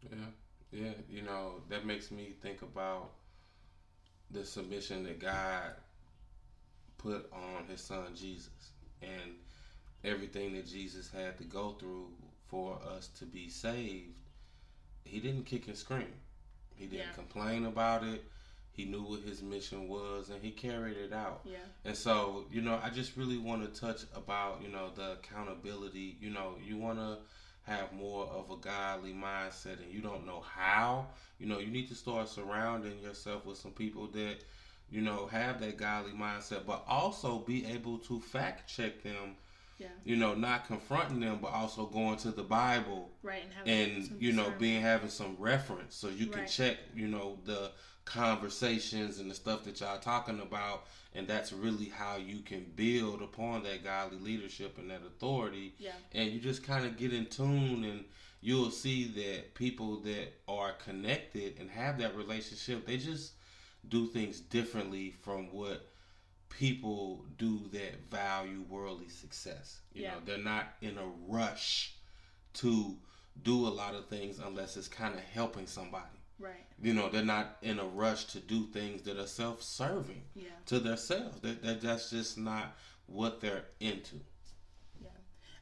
Yeah. 0.00 0.16
Yeah, 0.76 0.92
you 1.08 1.22
know, 1.22 1.62
that 1.70 1.86
makes 1.86 2.10
me 2.10 2.34
think 2.42 2.60
about 2.60 3.12
the 4.30 4.44
submission 4.44 5.04
that 5.04 5.20
God 5.20 5.72
put 6.98 7.30
on 7.32 7.64
his 7.66 7.80
son 7.80 8.14
Jesus 8.14 8.72
and 9.00 9.36
everything 10.04 10.52
that 10.54 10.66
Jesus 10.66 11.10
had 11.10 11.38
to 11.38 11.44
go 11.44 11.76
through 11.78 12.08
for 12.48 12.78
us 12.94 13.08
to 13.18 13.24
be 13.24 13.48
saved. 13.48 14.18
He 15.04 15.20
didn't 15.20 15.44
kick 15.44 15.66
and 15.68 15.76
scream. 15.76 16.12
He 16.74 16.84
didn't 16.84 17.06
yeah. 17.06 17.12
complain 17.14 17.64
about 17.64 18.04
it. 18.04 18.24
He 18.72 18.84
knew 18.84 19.02
what 19.02 19.22
his 19.22 19.42
mission 19.42 19.88
was 19.88 20.28
and 20.28 20.42
he 20.42 20.50
carried 20.50 20.98
it 20.98 21.12
out. 21.12 21.40
Yeah. 21.44 21.56
And 21.86 21.96
so, 21.96 22.44
you 22.52 22.60
know, 22.60 22.78
I 22.82 22.90
just 22.90 23.16
really 23.16 23.38
want 23.38 23.62
to 23.62 23.80
touch 23.80 24.02
about, 24.14 24.60
you 24.62 24.68
know, 24.68 24.90
the 24.94 25.12
accountability. 25.12 26.18
You 26.20 26.30
know, 26.30 26.56
you 26.62 26.76
want 26.76 26.98
to 26.98 27.16
have 27.66 27.92
more 27.92 28.26
of 28.26 28.50
a 28.50 28.56
godly 28.56 29.12
mindset 29.12 29.82
and 29.82 29.92
you 29.92 30.00
don't 30.00 30.24
know 30.26 30.40
how, 30.40 31.06
you 31.38 31.46
know, 31.46 31.58
you 31.58 31.66
need 31.68 31.88
to 31.88 31.94
start 31.94 32.28
surrounding 32.28 32.98
yourself 33.00 33.44
with 33.44 33.58
some 33.58 33.72
people 33.72 34.06
that, 34.08 34.36
you 34.90 35.00
know, 35.02 35.26
have 35.26 35.60
that 35.60 35.76
godly 35.76 36.12
mindset, 36.12 36.64
but 36.66 36.84
also 36.86 37.38
be 37.40 37.66
able 37.66 37.98
to 37.98 38.20
fact 38.20 38.68
check 38.68 39.02
them 39.02 39.36
Yeah. 39.78 39.88
You 40.04 40.16
know, 40.16 40.34
not 40.34 40.66
confronting 40.66 41.20
them, 41.20 41.38
but 41.42 41.52
also 41.52 41.86
going 41.86 42.16
to 42.18 42.30
the 42.30 42.42
Bible 42.42 43.10
Right. 43.22 43.42
And, 43.44 43.52
having 43.52 43.72
and 43.96 44.04
some 44.06 44.16
you 44.20 44.32
know 44.32 44.52
being 44.58 44.80
having 44.80 45.10
some 45.10 45.36
reference 45.38 45.94
so 45.96 46.08
you 46.08 46.26
can 46.26 46.40
Right. 46.42 46.48
check 46.48 46.76
you 46.94 47.08
know 47.08 47.38
the 47.44 47.72
conversations 48.06 49.18
and 49.18 49.30
the 49.30 49.34
stuff 49.34 49.64
that 49.64 49.80
y'all 49.80 49.98
talking 49.98 50.40
about 50.40 50.86
and 51.14 51.26
that's 51.26 51.52
really 51.52 51.86
how 51.86 52.16
you 52.16 52.38
can 52.40 52.64
build 52.76 53.20
upon 53.20 53.62
that 53.64 53.82
godly 53.84 54.18
leadership 54.18 54.78
and 54.78 54.90
that 54.90 55.02
authority 55.06 55.74
Yeah. 55.78 55.90
and 56.14 56.30
you 56.30 56.40
just 56.40 56.62
kind 56.62 56.86
of 56.86 56.96
get 56.96 57.12
in 57.12 57.26
tune 57.26 57.84
and 57.84 58.04
you'll 58.40 58.70
see 58.70 59.04
that 59.08 59.54
people 59.54 59.96
that 60.00 60.32
are 60.48 60.72
connected 60.84 61.58
and 61.58 61.68
have 61.70 61.98
that 61.98 62.16
relationship 62.16 62.86
they 62.86 62.96
just 62.96 63.32
do 63.88 64.06
things 64.06 64.40
differently 64.40 65.10
from 65.22 65.52
what 65.52 65.86
people 66.48 67.24
do 67.38 67.60
that 67.72 68.08
value 68.10 68.64
worldly 68.68 69.08
success 69.08 69.80
you 69.92 70.02
Yeah. 70.04 70.12
know 70.12 70.20
they're 70.24 70.38
not 70.38 70.74
in 70.80 70.96
a 70.96 71.06
rush 71.28 71.94
to 72.54 72.96
do 73.42 73.66
a 73.66 73.68
lot 73.68 73.94
of 73.94 74.06
things 74.06 74.38
unless 74.38 74.76
it's 74.76 74.88
kind 74.88 75.14
of 75.14 75.20
helping 75.20 75.66
somebody 75.66 76.15
Right. 76.38 76.66
you 76.82 76.92
know 76.92 77.08
they're 77.08 77.24
not 77.24 77.56
in 77.62 77.78
a 77.78 77.84
rush 77.84 78.24
to 78.26 78.40
do 78.40 78.66
things 78.66 79.02
that 79.02 79.18
are 79.18 79.26
self-serving 79.26 80.22
Yeah. 80.34 80.44
to 80.66 80.78
themselves 80.78 81.40
that, 81.40 81.62
that 81.62 81.80
that's 81.80 82.10
just 82.10 82.36
not 82.36 82.76
what 83.06 83.40
they're 83.40 83.64
into 83.80 84.16
Yeah, 85.00 85.08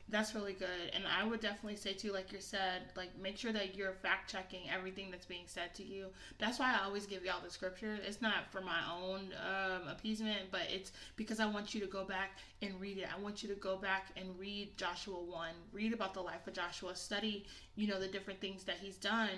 that's 0.09 0.35
really 0.35 0.53
good. 0.55 0.91
And 0.95 1.05
I 1.07 1.25
would 1.25 1.41
definitely 1.41 1.77
say 1.77 1.93
too, 1.93 2.13
like 2.13 2.33
you 2.33 2.41
said, 2.41 2.83
like 2.97 3.11
make 3.21 3.37
sure 3.37 3.53
that 3.53 3.75
you're 3.77 3.93
fact 3.93 4.31
checking 4.33 4.69
everything 4.71 5.11
that's 5.11 5.27
being 5.27 5.45
said 5.47 5.75
to 5.77 5.83
you. 5.85 6.07
That's 6.39 6.59
why 6.59 6.75
I 6.75 6.85
always 6.85 7.07
give 7.07 7.25
y'all 7.25 7.41
the 7.45 7.51
scripture. 7.51 7.99
It's 8.07 8.21
not 8.23 8.51
for 8.51 8.61
my 8.61 8.81
own 8.93 9.29
um, 9.47 9.89
appeasement, 9.89 10.51
but 10.51 10.63
it's 10.71 10.93
because 11.17 11.39
I 11.41 11.47
want 11.47 11.75
you 11.75 11.81
to 11.83 11.87
go 11.87 12.05
back 12.05 12.39
and 12.63 12.81
read 12.81 12.99
it. 12.99 13.09
I 13.17 13.21
want 13.21 13.43
you 13.43 13.49
to 13.51 13.55
go 13.57 13.77
back 13.77 14.09
and 14.17 14.29
read 14.39 14.77
Joshua 14.77 15.23
one, 15.23 15.55
read 15.73 15.93
about 15.93 16.15
the 16.15 16.21
life 16.23 16.47
of 16.47 16.55
Joshua, 16.55 16.97
study, 16.97 17.47
you 17.77 17.87
know, 17.87 18.01
the 18.01 18.09
different 18.09 18.41
things 18.41 18.65
that 18.65 18.77
he's 18.81 18.97
done. 18.97 19.31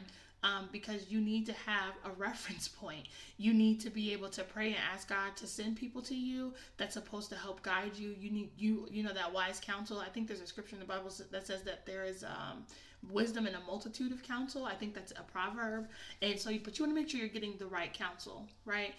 Um, 0.47 0.69
because 0.71 1.11
you 1.11 1.21
need 1.21 1.47
to 1.47 1.53
have 1.53 1.95
a 2.05 2.11
reference 2.11 2.69
point. 2.81 3.07
You 3.37 3.53
need 3.53 3.81
to 3.81 3.91
be 3.91 4.13
able 4.13 4.29
to 4.29 4.45
pray 4.45 4.69
and 4.69 4.77
ask 4.93 5.09
God 5.09 5.37
to 5.39 5.47
send 5.47 5.77
people 5.77 6.03
to 6.03 6.15
you 6.15 6.53
that's 6.77 6.95
supposed 6.95 7.31
to 7.31 7.37
help 7.37 7.63
guide 7.63 7.97
you. 7.97 8.15
You 8.21 8.31
need 8.31 8.51
you 8.57 8.87
you 8.91 9.03
know 9.03 9.13
that 9.13 9.33
wise 9.33 9.61
counsel. 9.61 9.99
I 9.99 10.09
think 10.09 10.29
there's 10.29 10.41
a 10.41 10.47
scripture 10.47 10.77
in 10.77 10.81
the 10.81 10.87
Bible 10.87 11.11
that 11.33 11.47
says 11.47 11.63
that 11.63 11.85
there 11.85 12.05
is 12.05 12.23
um, 12.23 12.65
wisdom 13.11 13.47
in 13.47 13.55
a 13.55 13.61
multitude 13.67 14.13
of 14.13 14.23
counsel. 14.23 14.65
I 14.65 14.75
think 14.75 14.95
that's 14.95 15.13
a 15.13 15.25
proverb. 15.33 15.89
And 16.23 16.39
so, 16.39 16.51
you, 16.51 16.61
but 16.63 16.79
you 16.79 16.85
want 16.85 16.97
to 16.97 17.01
make 17.01 17.11
sure 17.11 17.21
you're 17.21 17.29
getting 17.29 17.57
the 17.59 17.67
right 17.67 17.93
counsel, 17.93 18.47
right? 18.65 18.95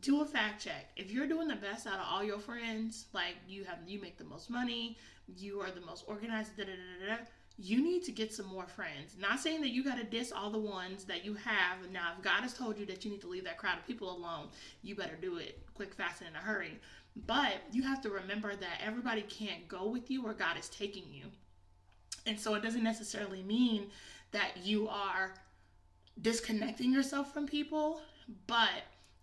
do 0.00 0.22
a 0.22 0.24
fact 0.24 0.62
check. 0.64 0.90
If 0.96 1.10
you're 1.10 1.26
doing 1.26 1.48
the 1.48 1.56
best 1.56 1.86
out 1.86 1.94
of 1.94 2.06
all 2.10 2.24
your 2.24 2.38
friends, 2.38 3.06
like 3.12 3.36
you 3.48 3.64
have, 3.64 3.78
you 3.86 4.00
make 4.00 4.18
the 4.18 4.24
most 4.24 4.50
money, 4.50 4.98
you 5.36 5.60
are 5.60 5.70
the 5.70 5.80
most 5.80 6.04
organized, 6.06 6.56
da 6.56 6.64
da 6.64 6.72
da 6.72 7.06
da. 7.06 7.16
da, 7.16 7.22
You 7.56 7.82
need 7.82 8.02
to 8.04 8.12
get 8.12 8.32
some 8.32 8.46
more 8.46 8.66
friends. 8.66 9.16
Not 9.18 9.38
saying 9.38 9.60
that 9.60 9.70
you 9.70 9.84
got 9.84 9.98
to 9.98 10.04
diss 10.04 10.32
all 10.32 10.50
the 10.50 10.58
ones 10.58 11.04
that 11.04 11.24
you 11.24 11.34
have. 11.34 11.90
Now, 11.92 12.12
if 12.16 12.24
God 12.24 12.40
has 12.42 12.54
told 12.54 12.78
you 12.78 12.86
that 12.86 13.04
you 13.04 13.12
need 13.12 13.20
to 13.20 13.28
leave 13.28 13.44
that 13.44 13.58
crowd 13.58 13.78
of 13.78 13.86
people 13.86 14.10
alone, 14.10 14.48
you 14.82 14.96
better 14.96 15.16
do 15.20 15.36
it 15.36 15.62
quick, 15.74 15.94
fast, 15.94 16.20
and 16.20 16.30
in 16.30 16.36
a 16.36 16.38
hurry. 16.38 16.78
But 17.26 17.62
you 17.70 17.82
have 17.84 18.02
to 18.02 18.10
remember 18.10 18.56
that 18.56 18.80
everybody 18.84 19.22
can't 19.22 19.68
go 19.68 19.86
with 19.86 20.10
you 20.10 20.22
where 20.22 20.32
God 20.32 20.58
is 20.58 20.68
taking 20.68 21.04
you. 21.12 21.26
And 22.26 22.38
so 22.38 22.54
it 22.54 22.62
doesn't 22.62 22.82
necessarily 22.82 23.42
mean 23.42 23.86
that 24.32 24.56
you 24.62 24.88
are 24.88 25.34
disconnecting 26.22 26.92
yourself 26.92 27.32
from 27.32 27.46
people, 27.46 28.00
but 28.46 28.82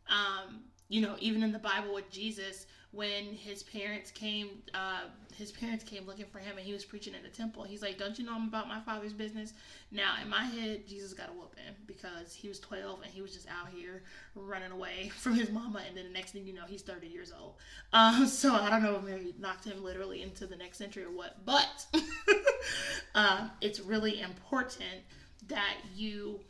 um, 0.09 0.61
you 0.89 1.01
know, 1.01 1.15
even 1.19 1.43
in 1.43 1.51
the 1.51 1.59
Bible 1.59 1.93
with 1.93 2.09
Jesus, 2.11 2.67
when 2.91 3.33
his 3.33 3.63
parents 3.63 4.11
came, 4.11 4.49
uh, 4.73 5.03
his 5.33 5.51
parents 5.51 5.83
came 5.83 6.05
looking 6.05 6.25
for 6.25 6.39
him, 6.39 6.57
and 6.57 6.65
he 6.65 6.73
was 6.73 6.83
preaching 6.83 7.13
in 7.15 7.23
the 7.23 7.29
temple. 7.29 7.63
He's 7.63 7.81
like, 7.81 7.97
"Don't 7.97 8.19
you 8.19 8.25
know 8.25 8.35
I'm 8.35 8.47
about 8.49 8.67
my 8.67 8.81
father's 8.81 9.13
business?" 9.13 9.53
Now, 9.91 10.15
in 10.21 10.29
my 10.29 10.43
head, 10.43 10.87
Jesus 10.87 11.13
got 11.13 11.29
a 11.29 11.31
whooping 11.31 11.63
because 11.87 12.33
he 12.33 12.49
was 12.49 12.59
12 12.59 13.01
and 13.03 13.11
he 13.11 13.21
was 13.21 13.33
just 13.33 13.47
out 13.47 13.69
here 13.69 14.03
running 14.35 14.71
away 14.71 15.09
from 15.17 15.35
his 15.35 15.49
mama, 15.49 15.83
and 15.87 15.95
then 15.95 16.05
the 16.05 16.11
next 16.11 16.31
thing 16.31 16.45
you 16.45 16.53
know, 16.53 16.65
he's 16.67 16.81
30 16.81 17.07
years 17.07 17.31
old. 17.37 17.55
Um, 17.93 18.27
so 18.27 18.53
I 18.53 18.69
don't 18.69 18.83
know 18.83 18.95
if 18.95 19.03
Mary 19.03 19.33
knocked 19.39 19.63
him 19.63 19.83
literally 19.83 20.21
into 20.21 20.45
the 20.45 20.57
next 20.57 20.77
century 20.77 21.03
or 21.03 21.11
what, 21.11 21.45
but 21.45 21.85
uh, 23.15 23.47
it's 23.61 23.79
really 23.79 24.19
important 24.19 25.01
that 25.47 25.77
you 25.95 26.41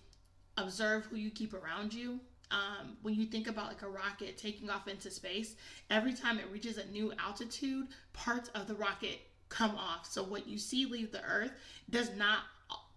observe 0.57 1.05
who 1.05 1.15
you 1.15 1.29
keep 1.29 1.53
around 1.53 1.93
you 1.93 2.19
um, 2.51 2.97
when 3.01 3.15
you 3.15 3.25
think 3.25 3.47
about 3.47 3.67
like 3.67 3.81
a 3.81 3.89
rocket 3.89 4.37
taking 4.37 4.69
off 4.69 4.87
into 4.87 5.09
space, 5.09 5.55
every 5.89 6.13
time 6.13 6.39
it 6.39 6.45
reaches 6.51 6.77
a 6.77 6.85
new 6.87 7.13
altitude, 7.19 7.87
parts 8.13 8.49
of 8.49 8.67
the 8.67 8.75
rocket 8.75 9.19
come 9.49 9.75
off. 9.75 10.07
So 10.09 10.23
what 10.23 10.47
you 10.47 10.57
see 10.57 10.85
leave 10.85 11.11
the 11.11 11.23
Earth 11.23 11.51
does 11.89 12.11
not 12.15 12.39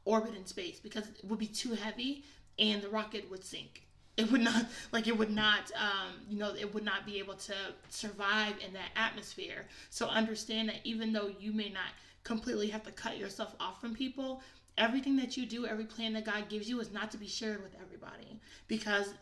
orbit 0.04 0.34
in 0.36 0.46
space 0.46 0.78
because 0.80 1.04
it 1.08 1.24
would 1.24 1.38
be 1.38 1.46
too 1.46 1.72
heavy 1.72 2.24
and 2.58 2.82
the 2.82 2.88
rocket 2.88 3.30
would 3.30 3.44
sink. 3.44 3.82
It 4.16 4.30
would 4.30 4.42
not 4.42 4.66
like 4.92 5.08
it 5.08 5.16
would 5.16 5.30
not 5.30 5.70
um, 5.76 6.14
you 6.28 6.38
know 6.38 6.54
it 6.54 6.72
would 6.72 6.84
not 6.84 7.06
be 7.06 7.18
able 7.18 7.34
to 7.34 7.54
survive 7.88 8.54
in 8.66 8.72
that 8.74 8.90
atmosphere. 8.96 9.66
So 9.90 10.08
understand 10.08 10.68
that 10.68 10.80
even 10.84 11.12
though 11.12 11.32
you 11.38 11.52
may 11.52 11.68
not 11.68 11.92
completely 12.22 12.68
have 12.68 12.82
to 12.84 12.92
cut 12.92 13.18
yourself 13.18 13.54
off 13.60 13.80
from 13.80 13.94
people, 13.94 14.42
everything 14.78 15.16
that 15.16 15.36
you 15.36 15.46
do, 15.46 15.66
every 15.66 15.84
plan 15.84 16.12
that 16.14 16.24
God 16.24 16.48
gives 16.48 16.68
you 16.68 16.80
is 16.80 16.92
not 16.92 17.10
to 17.12 17.18
be 17.18 17.26
shared 17.26 17.62
with 17.62 17.74
everybody 17.82 18.40
because 18.68 19.14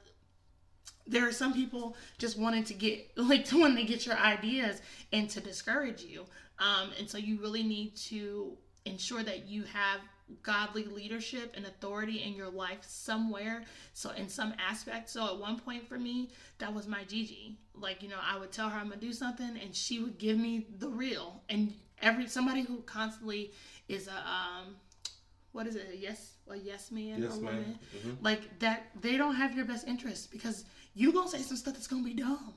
there 1.06 1.26
are 1.26 1.32
some 1.32 1.52
people 1.52 1.96
just 2.18 2.38
wanting 2.38 2.64
to 2.64 2.74
get 2.74 3.10
like 3.16 3.44
to 3.46 3.60
want 3.60 3.76
to 3.76 3.84
get 3.84 4.06
your 4.06 4.16
ideas 4.16 4.80
and 5.12 5.28
to 5.30 5.40
discourage 5.40 6.02
you. 6.02 6.24
Um, 6.58 6.90
and 6.98 7.08
so 7.08 7.18
you 7.18 7.40
really 7.40 7.62
need 7.62 7.96
to 7.96 8.56
ensure 8.84 9.22
that 9.22 9.46
you 9.46 9.64
have 9.64 10.00
godly 10.42 10.84
leadership 10.84 11.52
and 11.56 11.66
authority 11.66 12.22
in 12.22 12.34
your 12.34 12.48
life 12.48 12.78
somewhere. 12.82 13.64
So 13.92 14.10
in 14.10 14.28
some 14.28 14.54
aspect 14.58 15.10
so 15.10 15.26
at 15.26 15.38
one 15.38 15.58
point 15.58 15.86
for 15.86 15.98
me 15.98 16.30
that 16.58 16.72
was 16.72 16.86
my 16.86 17.04
gigi. 17.04 17.58
Like 17.74 18.02
you 18.02 18.08
know 18.08 18.20
i 18.22 18.38
would 18.38 18.52
tell 18.52 18.68
her 18.68 18.78
i'm 18.78 18.88
gonna 18.88 19.00
do 19.00 19.12
something 19.12 19.58
and 19.62 19.74
she 19.74 20.00
would 20.00 20.18
give 20.18 20.38
me 20.38 20.66
the 20.78 20.88
real. 20.88 21.42
And 21.48 21.74
every 22.00 22.28
somebody 22.28 22.62
who 22.62 22.78
constantly 22.82 23.52
is 23.88 24.08
a 24.08 24.16
um 24.16 24.76
what 25.52 25.66
is 25.66 25.76
it 25.76 25.88
a 25.92 25.96
yes 25.96 26.32
a 26.50 26.56
yes 26.56 26.90
man 26.90 27.22
Yes, 27.22 27.32
or 27.32 27.40
woman 27.40 27.78
Mhm. 27.96 28.16
like 28.22 28.58
that 28.58 28.90
they 29.00 29.16
don't 29.16 29.34
have 29.34 29.54
your 29.54 29.64
best 29.64 29.86
interest 29.86 30.30
because 30.30 30.64
you 30.94 31.12
gonna 31.12 31.28
say 31.28 31.38
some 31.42 31.56
stuff 31.56 31.74
that's 31.74 31.86
gonna 31.86 32.02
be 32.02 32.14
dumb 32.14 32.54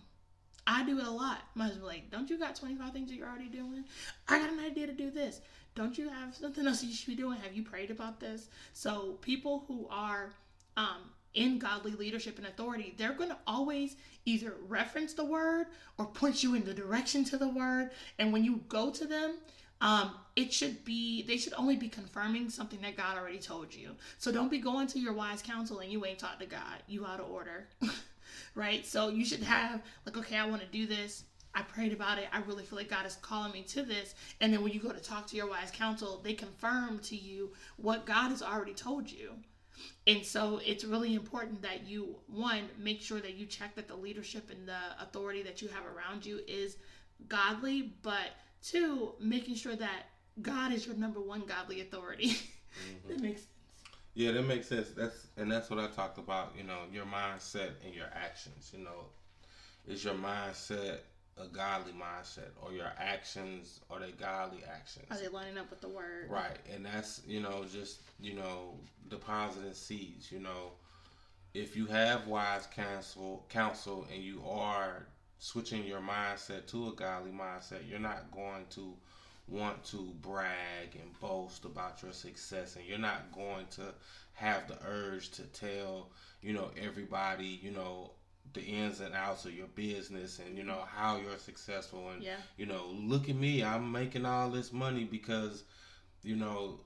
I 0.68 0.84
do 0.84 0.98
it 0.98 1.06
a 1.06 1.12
lot. 1.12 1.42
My 1.54 1.66
husband 1.66 1.86
like, 1.86 2.10
don't 2.10 2.28
you 2.28 2.40
got 2.40 2.56
25 2.56 2.92
things 2.92 3.10
that 3.12 3.16
you're 3.16 3.28
already 3.30 3.50
doing? 3.50 3.84
I 4.28 4.40
got 4.40 4.50
an 4.50 4.60
idea 4.60 4.88
to 4.88 4.94
do 4.94 5.12
this. 5.12 5.42
Don't 5.76 5.96
you 5.96 6.10
have 6.10 6.34
something 6.36 6.66
else 6.66 6.84
you 6.84 6.92
should 6.92 7.06
be 7.06 7.16
doing? 7.16 7.38
Have 7.40 7.54
you 7.54 7.62
prayed 7.62 7.92
about 7.92 8.20
this? 8.20 8.50
So 8.74 9.20
people 9.22 9.64
who 9.68 9.88
are 9.92 10.34
um, 10.76 11.12
in 11.36 11.60
godly 11.60 11.92
leadership 11.92 12.40
and 12.40 12.48
authority, 12.48 12.96
they're 12.98 13.14
going 13.14 13.30
to 13.30 13.38
always 13.46 13.96
either 14.26 14.56
reference 14.68 15.14
the 15.14 15.24
word 15.26 15.68
or 16.00 16.08
point 16.08 16.42
you 16.42 16.56
in 16.56 16.66
the 16.66 16.74
direction 16.74 17.24
to 17.26 17.38
the 17.38 17.48
word. 17.50 17.92
And 18.18 18.34
when 18.34 18.44
you 18.44 18.62
go 18.68 18.90
to 18.90 19.06
them, 19.06 19.36
um, 19.82 20.16
it 20.36 20.52
should 20.52 20.84
be 20.86 21.24
they 21.24 21.38
should 21.38 21.54
only 21.54 21.76
be 21.76 21.90
confirming 21.90 22.50
something 22.50 22.82
that 22.82 22.98
God 22.98 23.18
already 23.18 23.40
told 23.40 23.74
you. 23.74 23.92
So 24.18 24.32
don't 24.32 24.52
be 24.52 24.60
going 24.60 24.88
to 24.88 25.00
your 25.00 25.14
wise 25.14 25.42
counsel 25.42 25.80
and 25.80 25.92
you 25.92 26.06
ain't 26.06 26.20
talked 26.20 26.40
to 26.42 26.46
God. 26.46 26.84
You 26.88 27.06
out 27.06 27.20
of 27.20 27.30
order. 27.30 27.68
right? 28.56 28.86
So 28.86 29.10
you 29.10 29.26
should 29.26 29.44
have 29.44 29.82
like, 30.06 30.18
okay, 30.18 30.38
I 30.38 30.48
want 30.48 30.62
to 30.62 30.68
do 30.68 30.86
this. 30.86 31.24
I 31.54 31.62
prayed 31.62 31.94
about 31.94 32.18
it. 32.18 32.28
I 32.34 32.40
really 32.42 32.64
feel 32.66 32.78
like 32.78 32.90
God 32.90 33.06
is 33.06 33.16
calling 33.16 33.54
me 33.54 33.64
to 33.64 33.84
this. 33.84 34.14
And 34.42 34.52
then 34.52 34.62
when 34.62 34.74
you 34.74 34.80
go 34.82 34.92
to 34.92 35.00
talk 35.00 35.26
to 35.28 35.38
your 35.38 35.50
wise 35.50 35.72
counsel, 35.72 36.20
they 36.22 36.34
confirm 36.34 37.00
to 37.00 37.16
you 37.16 37.54
what 37.78 38.06
God 38.06 38.30
has 38.30 38.42
already 38.42 38.74
told 38.74 39.10
you. 39.10 39.32
And 40.08 40.26
so 40.26 40.60
it's 40.66 40.84
really 40.84 41.16
important 41.16 41.62
that 41.62 41.88
you, 41.88 42.16
one, 42.28 42.70
make 42.78 43.02
sure 43.02 43.20
that 43.20 43.36
you 43.36 43.46
check 43.46 43.76
that 43.76 43.88
the 43.88 43.96
leadership 43.96 44.50
and 44.50 44.68
the 44.68 45.02
authority 45.02 45.44
that 45.44 45.62
you 45.62 45.68
have 45.70 45.84
around 45.86 46.26
you 46.26 46.42
is 46.48 46.78
godly, 47.28 47.94
but 48.02 48.32
two, 48.66 49.14
making 49.20 49.56
sure 49.56 49.76
that 49.76 50.04
God 50.42 50.74
is 50.74 50.86
your 50.86 50.96
number 50.96 51.20
one 51.22 51.44
godly 51.46 51.82
authority. 51.82 52.38
Mm-hmm. 52.76 53.08
that 53.08 53.22
makes 53.22 53.40
sense. 53.40 53.54
Yeah, 54.16 54.32
that 54.34 54.44
makes 54.44 54.68
sense. 54.68 54.90
That's 54.90 55.28
and 55.38 55.50
that's 55.50 55.70
what 55.70 55.80
I 55.80 55.88
talked 55.88 56.18
about. 56.18 56.52
You 56.58 56.66
know, 56.66 56.80
your 56.92 57.06
mindset 57.06 57.70
and 57.86 57.96
your 57.96 58.08
actions. 58.14 58.74
You 58.78 58.84
know, 58.84 59.06
is 59.88 60.04
your 60.04 60.14
mindset 60.14 60.98
a 61.38 61.48
godly 61.48 61.92
mindset, 61.92 62.50
or 62.62 62.72
your 62.72 62.92
actions 62.98 63.82
are 63.90 64.00
they 64.00 64.12
godly 64.12 64.64
actions? 64.74 65.06
Are 65.10 65.18
they 65.18 65.28
lining 65.28 65.58
up 65.58 65.70
with 65.70 65.82
the 65.82 65.90
word? 65.90 66.30
Right, 66.30 66.58
and 66.74 66.86
that's 66.86 67.22
you 67.28 67.42
know 67.42 67.66
just 67.72 68.02
you 68.20 68.34
know 68.34 68.76
depositing 69.10 69.74
seeds. 69.74 70.32
You 70.32 70.40
know, 70.40 70.72
if 71.54 71.76
you 71.76 71.86
have 71.88 72.28
wise 72.28 72.68
counsel, 72.74 73.46
counsel, 73.50 74.08
and 74.14 74.24
you 74.24 74.42
are 74.48 75.06
switching 75.40 75.86
your 75.86 76.00
mindset 76.00 76.68
to 76.68 76.90
a 76.90 76.92
godly 76.94 77.32
mindset, 77.32 77.90
you're 77.90 78.00
not 78.00 78.32
going 78.32 78.66
to 78.72 78.94
want 79.48 79.84
to 79.86 80.12
brag 80.22 80.96
and 81.00 81.20
boast 81.20 81.66
about 81.66 82.02
your 82.02 82.14
success, 82.14 82.76
and 82.76 82.86
you're 82.86 82.98
not 82.98 83.32
going 83.32 83.66
to 83.72 83.94
have 84.34 84.68
the 84.68 84.78
urge 84.86 85.30
to 85.32 85.44
tell 85.44 86.10
you 86.42 86.54
know 86.54 86.70
everybody 86.78 87.60
you 87.64 87.72
know 87.72 88.12
the 88.54 88.62
ins 88.62 89.00
and 89.00 89.16
outs 89.16 89.46
of 89.46 89.54
your 89.54 89.68
business 89.68 90.40
and 90.40 90.58
you 90.58 90.64
know 90.64 90.84
how 90.88 91.18
you're 91.18 91.38
successful. 91.38 92.10
And 92.10 92.24
Yeah. 92.24 92.38
you 92.58 92.66
know 92.66 92.88
look 92.88 93.30
at 93.30 93.36
me. 93.36 93.64
I'm 93.64 93.92
making 93.92 94.26
all 94.26 94.50
this 94.50 94.72
money 94.72 95.04
because 95.04 95.64
you 96.24 96.36
know 96.36 96.80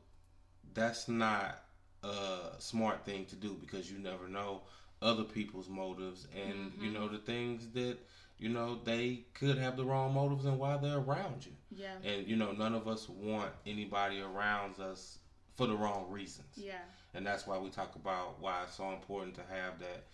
that's 0.73 1.07
not 1.07 1.63
a 2.03 2.55
smart 2.59 3.05
thing 3.05 3.25
to 3.25 3.35
do 3.35 3.53
because 3.59 3.91
you 3.91 3.99
never 3.99 4.27
know 4.27 4.61
other 5.01 5.23
people's 5.23 5.69
motives 5.69 6.27
and 6.35 6.71
you 6.79 6.89
mm-hmm. 6.89 6.93
know 6.93 7.07
the 7.07 7.17
things 7.17 7.67
that 7.73 7.97
you 8.39 8.49
know 8.49 8.79
they 8.83 9.25
could 9.33 9.57
have 9.57 9.77
the 9.77 9.83
wrong 9.85 10.13
motives 10.13 10.45
and 10.45 10.57
why 10.57 10.77
they're 10.77 10.97
around 10.99 11.45
you 11.45 11.51
Yeah. 11.71 11.93
and 12.03 12.27
you 12.27 12.35
know 12.35 12.51
none 12.53 12.73
of 12.73 12.87
us 12.87 13.07
want 13.09 13.51
anybody 13.65 14.21
around 14.21 14.79
us 14.79 15.17
for 15.55 15.67
the 15.67 15.75
wrong 15.75 16.09
reasons 16.09 16.47
Yeah. 16.55 16.79
and 17.13 17.25
that's 17.25 17.45
why 17.45 17.57
we 17.57 17.69
talk 17.69 17.95
about 17.95 18.39
why 18.41 18.63
it's 18.63 18.75
so 18.75 18.89
important 18.91 19.35
to 19.35 19.41
have 19.53 19.79
that 19.79 20.05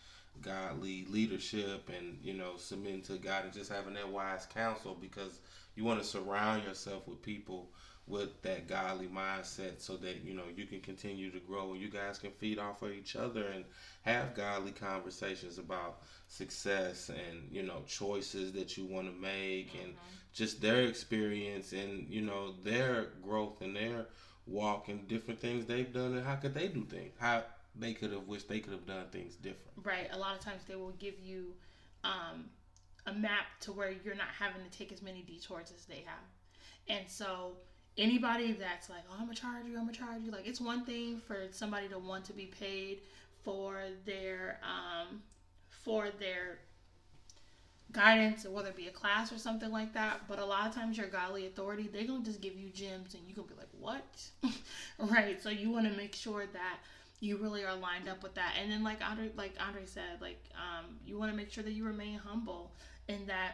godly 0.42 1.06
leadership 1.10 1.90
and 1.98 2.18
you 2.22 2.34
know 2.34 2.58
submitting 2.58 3.02
to 3.04 3.14
God 3.18 3.46
and 3.46 3.54
just 3.54 3.72
having 3.72 3.94
that 3.94 4.10
wise 4.10 4.46
counsel 4.46 4.98
because 5.00 5.40
you 5.76 5.84
want 5.84 6.02
to 6.02 6.06
surround 6.06 6.64
yourself 6.64 7.08
with 7.08 7.22
people 7.22 7.70
with 8.08 8.39
that 8.43 8.68
godly 8.68 9.08
mindset 9.08 9.80
so 9.80 9.97
that 9.97 10.24
you 10.24 10.34
know 10.34 10.43
you 10.56 10.66
can 10.66 10.80
continue 10.80 11.32
to 11.32 11.39
grow 11.39 11.72
and 11.72 11.82
you 11.82 11.89
guys 11.89 12.20
can 12.20 12.32
feed 12.32 12.60
off 12.60 12.82
of 12.84 12.91
each 12.91 13.16
other 13.16 13.47
and 13.47 13.66
have 14.03 14.36
godly 14.36 14.72
conversations 14.72 15.58
about 15.58 16.01
success 16.28 17.10
and 17.10 17.47
you 17.51 17.64
know 17.64 17.82
choices 17.88 18.51
that 18.51 18.78
you 18.78 18.86
want 18.86 19.08
to 19.08 19.14
make 19.22 19.74
and 19.84 19.93
just 20.34 20.62
their 20.62 20.84
experience 20.84 21.74
and 21.74 22.08
you 22.10 22.22
know 22.22 22.53
their 22.64 23.08
growth 23.24 23.62
and 23.62 23.76
their 23.76 24.06
walk 24.45 24.89
and 24.89 25.08
different 25.08 25.39
things 25.39 25.66
they've 25.66 25.91
done 25.91 26.14
and 26.16 26.26
how 26.26 26.36
could 26.36 26.53
they 26.53 26.68
do 26.68 26.86
things 26.86 27.12
how 27.20 27.43
they 27.78 27.93
could 27.93 28.12
have 28.12 28.28
wished 28.28 28.47
they 28.47 28.60
could 28.60 28.74
have 28.74 28.86
done 28.86 29.06
things 29.12 29.36
different 29.36 29.66
Right. 29.84 30.08
A 30.12 30.18
lot 30.18 30.36
of 30.36 30.41
times 30.41 30.64
they 30.68 30.76
will 30.76 30.95
give 30.99 31.16
you 31.22 31.53
um, 32.03 32.45
a 33.06 33.14
map 33.14 33.45
to 33.62 33.72
where 33.72 33.93
you're 34.03 34.16
not 34.16 34.30
having 34.38 34.64
to 34.64 34.78
take 34.78 34.91
as 34.91 35.01
many 35.01 35.22
detours 35.22 35.72
as 35.76 35.86
they 35.86 36.03
have. 36.06 36.24
And 36.88 37.08
so 37.08 37.58
anybody 37.98 38.54
that's 38.54 38.89
like, 38.89 39.04
oh, 39.10 39.16
I'm 39.20 39.26
gonna 39.26 39.36
charge 39.36 39.66
you, 39.66 39.78
I'm 39.78 39.86
gonna 39.86 39.98
charge 39.98 40.22
you. 40.24 40.32
Like 40.32 40.48
it's 40.48 40.62
one 40.62 40.86
thing 40.86 41.22
for 41.26 41.38
somebody 41.52 41.88
to 41.89 42.00
want 42.00 42.26
to 42.26 42.34
be 42.34 42.46
paid 42.46 43.00
for 43.43 43.84
their 44.06 44.60
um, 44.64 45.22
for 45.70 46.10
their 46.20 46.60
guidance 47.91 48.46
or 48.46 48.52
whether 48.52 48.70
it 48.70 48.76
be 48.76 48.88
a 48.88 48.91
class 48.91 49.32
or 49.32 49.38
something 49.38 49.72
like 49.72 49.93
that 49.93 50.20
but 50.28 50.39
a 50.39 50.43
lot 50.43 50.68
of 50.68 50.76
times 50.76 50.98
your 50.98 51.08
godly 51.08 51.46
authority 51.46 51.89
they're 51.93 52.06
gonna 52.06 52.26
just 52.26 52.41
give 52.41 52.56
you 52.56 52.68
gems 52.70 53.14
and 53.14 53.24
you're 53.26 53.36
gonna 53.36 53.48
be 53.48 53.54
like 53.56 53.70
what 53.80 55.10
right 55.12 55.41
so 55.41 55.50
you 55.50 55.70
want 55.70 55.89
to 55.89 55.96
make 55.96 56.14
sure 56.14 56.46
that 56.52 56.80
you 57.22 57.38
really 57.38 57.64
are 57.64 57.76
lined 57.76 58.10
up 58.10 58.22
with 58.22 58.34
that 58.36 58.54
and 58.62 58.70
then 58.70 58.84
like 58.84 58.98
andre 59.08 59.30
like 59.38 59.54
andre 59.66 59.86
said 59.86 60.20
like 60.20 60.43
um, 60.56 60.98
you 61.06 61.18
want 61.18 61.32
to 61.32 61.38
make 61.38 61.52
sure 61.52 61.64
that 61.64 61.72
you 61.72 61.86
remain 61.86 62.18
humble 62.18 62.72
and 63.08 63.28
that 63.28 63.54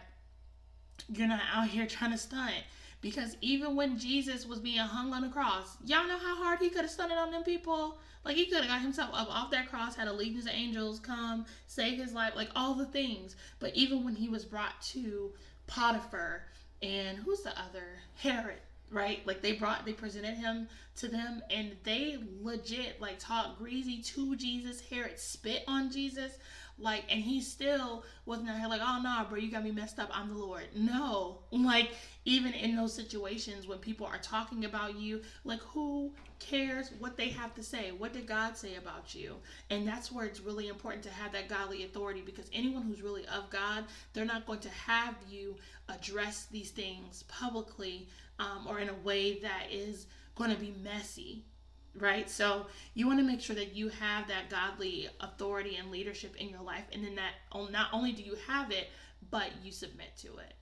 you're 1.10 1.28
not 1.28 1.42
out 1.54 1.68
here 1.68 1.86
trying 1.86 2.12
to 2.12 2.18
stunt 2.18 2.54
because 3.02 3.36
even 3.42 3.76
when 3.76 3.98
jesus 3.98 4.46
was 4.46 4.60
being 4.60 4.78
hung 4.78 5.14
on 5.14 5.22
the 5.22 5.30
cross 5.30 5.78
y'all 5.86 6.08
know 6.08 6.18
how 6.18 6.36
hard 6.36 6.60
he 6.60 6.70
could 6.70 6.82
have 6.82 6.92
stunted 6.92 7.18
on 7.18 7.32
them 7.32 7.44
people? 7.44 7.98
Like 8.24 8.36
he 8.36 8.46
could 8.46 8.60
have 8.60 8.68
got 8.68 8.82
himself 8.82 9.10
up 9.14 9.30
off 9.30 9.52
that 9.52 9.70
cross 9.70 9.96
had 9.96 10.08
a 10.08 10.14
legions 10.14 10.46
of 10.46 10.52
angels 10.54 11.00
come 11.00 11.46
save 11.68 11.98
his 11.98 12.14
life 12.14 12.34
like 12.36 12.50
all 12.56 12.76
the 12.76 12.86
things. 12.86 13.36
But 13.60 13.76
even 13.76 14.04
when 14.04 14.16
he 14.16 14.30
was 14.30 14.46
brought 14.46 14.80
to 14.94 15.32
potiphar 15.68 16.44
and 16.82 17.18
who's 17.18 17.42
the 17.42 17.52
other? 17.60 18.00
Herod 18.16 18.60
right? 18.92 19.26
Like 19.26 19.42
they 19.42 19.54
brought 19.54 19.86
they 19.86 19.94
presented 19.94 20.36
him 20.36 20.68
to 20.98 21.08
them 21.08 21.42
and 21.50 21.72
they 21.84 22.18
legit 22.42 23.00
like 23.02 23.18
talked 23.20 23.58
greasy 23.58 24.02
to 24.02 24.36
jesus. 24.36 24.82
Herod 24.82 25.18
spit 25.18 25.64
on 25.68 25.90
jesus 25.90 26.34
like 26.78 27.06
and 27.10 27.22
he 27.22 27.42
still 27.42 28.04
wasn't 28.26 28.48
like 28.48 28.82
oh 28.84 29.00
no 29.02 29.26
bro 29.30 29.40
you 29.40 29.50
got 29.50 29.64
me 29.64 29.72
messed 29.72 29.98
up. 29.98 30.10
I'm 30.14 30.28
the 30.30 30.36
lord. 30.36 30.64
No. 30.76 31.40
Like 31.52 31.92
even 32.26 32.54
in 32.54 32.76
those 32.76 32.94
situations 32.94 33.68
when 33.68 33.80
people 33.80 34.06
are 34.06 34.20
talking 34.20 34.66
about 34.66 35.00
you 35.00 35.22
like 35.44 35.60
who 35.62 36.12
cares 36.40 36.92
what 37.00 37.18
they 37.18 37.30
have 37.30 37.54
to 37.56 37.64
say? 37.64 37.92
What 37.92 38.14
did 38.14 38.28
god 38.28 38.58
say 38.58 38.76
about 38.76 39.16
you? 39.16 39.36
And 39.70 39.88
that's 39.88 40.12
where 40.12 40.26
it's 40.26 40.40
really 40.40 40.68
important 40.68 41.04
to 41.04 41.10
have 41.12 41.32
that 41.34 41.50
godly 41.50 41.84
authority 41.84 42.22
because 42.22 42.50
anyone 42.54 42.84
who's 42.84 43.02
really 43.02 43.26
of 43.28 43.50
god 43.50 43.86
they're 44.14 44.26
not 44.26 44.46
going 44.46 44.60
to 44.60 44.70
have 44.70 45.16
you 45.30 45.56
address 45.90 46.48
these 46.52 46.72
things 46.72 47.24
publicly 47.24 48.08
um, 48.40 48.68
or 48.68 48.80
in 48.80 48.90
a 48.90 48.96
way 49.04 49.40
that 49.40 49.68
is 49.72 50.08
going 50.36 50.52
to 50.52 50.60
be 50.60 50.74
messy 50.84 51.46
right? 52.00 52.30
So 52.30 52.68
you 52.94 53.06
want 53.06 53.20
to 53.20 53.26
make 53.26 53.42
sure 53.42 53.56
that 53.58 53.76
you 53.76 53.90
have 53.90 54.26
that 54.30 54.50
godly 54.50 55.10
authority 55.20 55.76
and 55.76 55.92
leadership 55.92 56.36
in 56.38 56.50
your 56.50 56.62
life 56.62 56.86
and 56.94 57.04
then 57.04 57.16
that 57.16 57.34
not 57.72 57.88
only 57.92 58.14
do 58.14 58.24
you 58.24 58.38
have 58.48 58.72
it 58.72 58.88
but 59.30 59.50
you 59.62 59.72
submit 59.72 60.16
to 60.18 60.28
it 60.38 60.54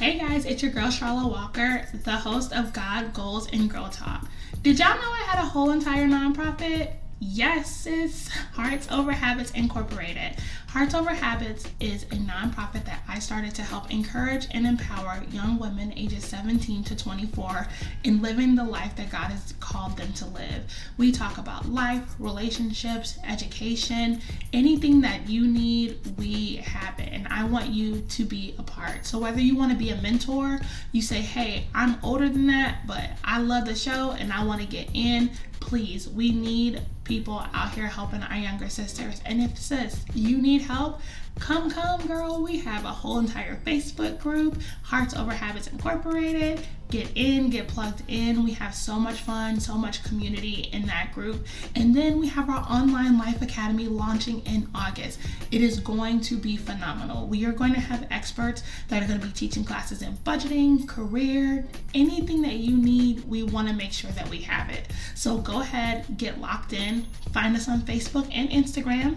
Hey 0.00 0.18
guys, 0.18 0.46
it's 0.46 0.62
your 0.62 0.72
girl 0.72 0.88
Charlotte 0.88 1.28
Walker, 1.28 1.86
the 1.92 2.12
host 2.12 2.54
of 2.54 2.72
God, 2.72 3.12
Goals, 3.12 3.50
and 3.52 3.68
Girl 3.68 3.90
Talk. 3.90 4.26
Did 4.62 4.78
y'all 4.78 4.94
know 4.94 5.02
I 5.02 5.24
had 5.26 5.44
a 5.44 5.46
whole 5.46 5.72
entire 5.72 6.06
nonprofit? 6.06 6.94
Yes, 7.18 7.84
it's 7.84 8.30
Hearts 8.30 8.90
Over 8.90 9.12
Habits 9.12 9.50
Incorporated. 9.50 10.38
Hearts 10.70 10.94
Over 10.94 11.10
Habits 11.10 11.66
is 11.80 12.04
a 12.04 12.16
nonprofit 12.16 12.84
that 12.84 13.02
I 13.08 13.18
started 13.18 13.56
to 13.56 13.62
help 13.62 13.90
encourage 13.90 14.46
and 14.52 14.64
empower 14.64 15.20
young 15.32 15.58
women 15.58 15.92
ages 15.96 16.24
17 16.24 16.84
to 16.84 16.96
24 16.96 17.66
in 18.04 18.22
living 18.22 18.54
the 18.54 18.62
life 18.62 18.94
that 18.94 19.10
God 19.10 19.32
has 19.32 19.52
called 19.58 19.96
them 19.96 20.12
to 20.12 20.26
live. 20.26 20.72
We 20.96 21.10
talk 21.10 21.38
about 21.38 21.68
life, 21.68 22.14
relationships, 22.20 23.18
education, 23.26 24.20
anything 24.52 25.00
that 25.00 25.28
you 25.28 25.44
need, 25.48 25.98
we 26.16 26.58
have 26.58 27.00
it. 27.00 27.08
And 27.10 27.26
I 27.26 27.42
want 27.42 27.70
you 27.70 28.02
to 28.02 28.24
be 28.24 28.54
a 28.56 28.62
part. 28.62 29.04
So 29.04 29.18
whether 29.18 29.40
you 29.40 29.56
want 29.56 29.72
to 29.72 29.76
be 29.76 29.90
a 29.90 30.00
mentor, 30.00 30.60
you 30.92 31.02
say, 31.02 31.20
hey, 31.20 31.66
I'm 31.74 31.98
older 32.04 32.28
than 32.28 32.46
that, 32.46 32.86
but 32.86 33.10
I 33.24 33.40
love 33.40 33.64
the 33.64 33.74
show 33.74 34.12
and 34.12 34.32
I 34.32 34.44
want 34.44 34.60
to 34.60 34.68
get 34.68 34.88
in 34.94 35.32
please 35.60 36.08
we 36.08 36.32
need 36.32 36.80
people 37.04 37.44
out 37.52 37.72
here 37.72 37.86
helping 37.86 38.22
our 38.22 38.36
younger 38.36 38.68
sisters 38.68 39.20
and 39.24 39.40
if 39.40 39.56
sis 39.58 40.04
you 40.14 40.40
need 40.40 40.59
help 40.60 41.00
come 41.38 41.70
come 41.70 42.06
girl. 42.06 42.42
We 42.42 42.58
have 42.58 42.84
a 42.84 42.88
whole 42.88 43.18
entire 43.18 43.56
facebook 43.66 44.20
group 44.20 44.60
hearts 44.82 45.14
over 45.14 45.32
habits 45.32 45.68
incorporated. 45.68 46.66
Get 46.90 47.08
in 47.14 47.50
get 47.50 47.68
plugged 47.68 48.02
in. 48.08 48.42
We 48.42 48.50
have 48.52 48.74
so 48.74 48.98
much 48.98 49.20
fun 49.20 49.60
so 49.60 49.74
much 49.74 50.02
community 50.02 50.68
in 50.72 50.86
that 50.86 51.12
group. 51.14 51.46
And 51.76 51.94
then 51.94 52.18
we 52.18 52.26
have 52.28 52.50
our 52.50 52.66
online 52.68 53.16
life 53.16 53.40
academy 53.42 53.86
launching 53.86 54.40
in 54.40 54.68
august. 54.74 55.20
It 55.50 55.62
is 55.62 55.78
going 55.78 56.20
to 56.22 56.36
be 56.36 56.56
phenomenal. 56.56 57.26
We 57.26 57.46
are 57.46 57.52
going 57.52 57.74
to 57.74 57.80
have 57.80 58.06
experts 58.10 58.62
that 58.88 59.02
are 59.02 59.06
going 59.06 59.20
to 59.20 59.26
be 59.26 59.32
teaching 59.32 59.64
classes 59.64 60.02
in 60.02 60.16
budgeting 60.18 60.86
career 60.86 61.66
anything 61.94 62.42
that 62.42 62.54
you 62.54 62.76
need 62.76 63.24
we 63.28 63.44
want 63.44 63.68
to 63.68 63.74
make 63.74 63.92
sure 63.92 64.10
that 64.10 64.28
we 64.28 64.38
have 64.42 64.68
it. 64.70 64.88
So 65.14 65.38
go 65.38 65.60
ahead 65.60 66.18
get 66.18 66.40
locked 66.40 66.72
in. 66.72 67.02
Find 67.32 67.56
us 67.56 67.68
on 67.68 67.80
facebook 67.80 68.28
and 68.32 68.50
instagram 68.50 69.16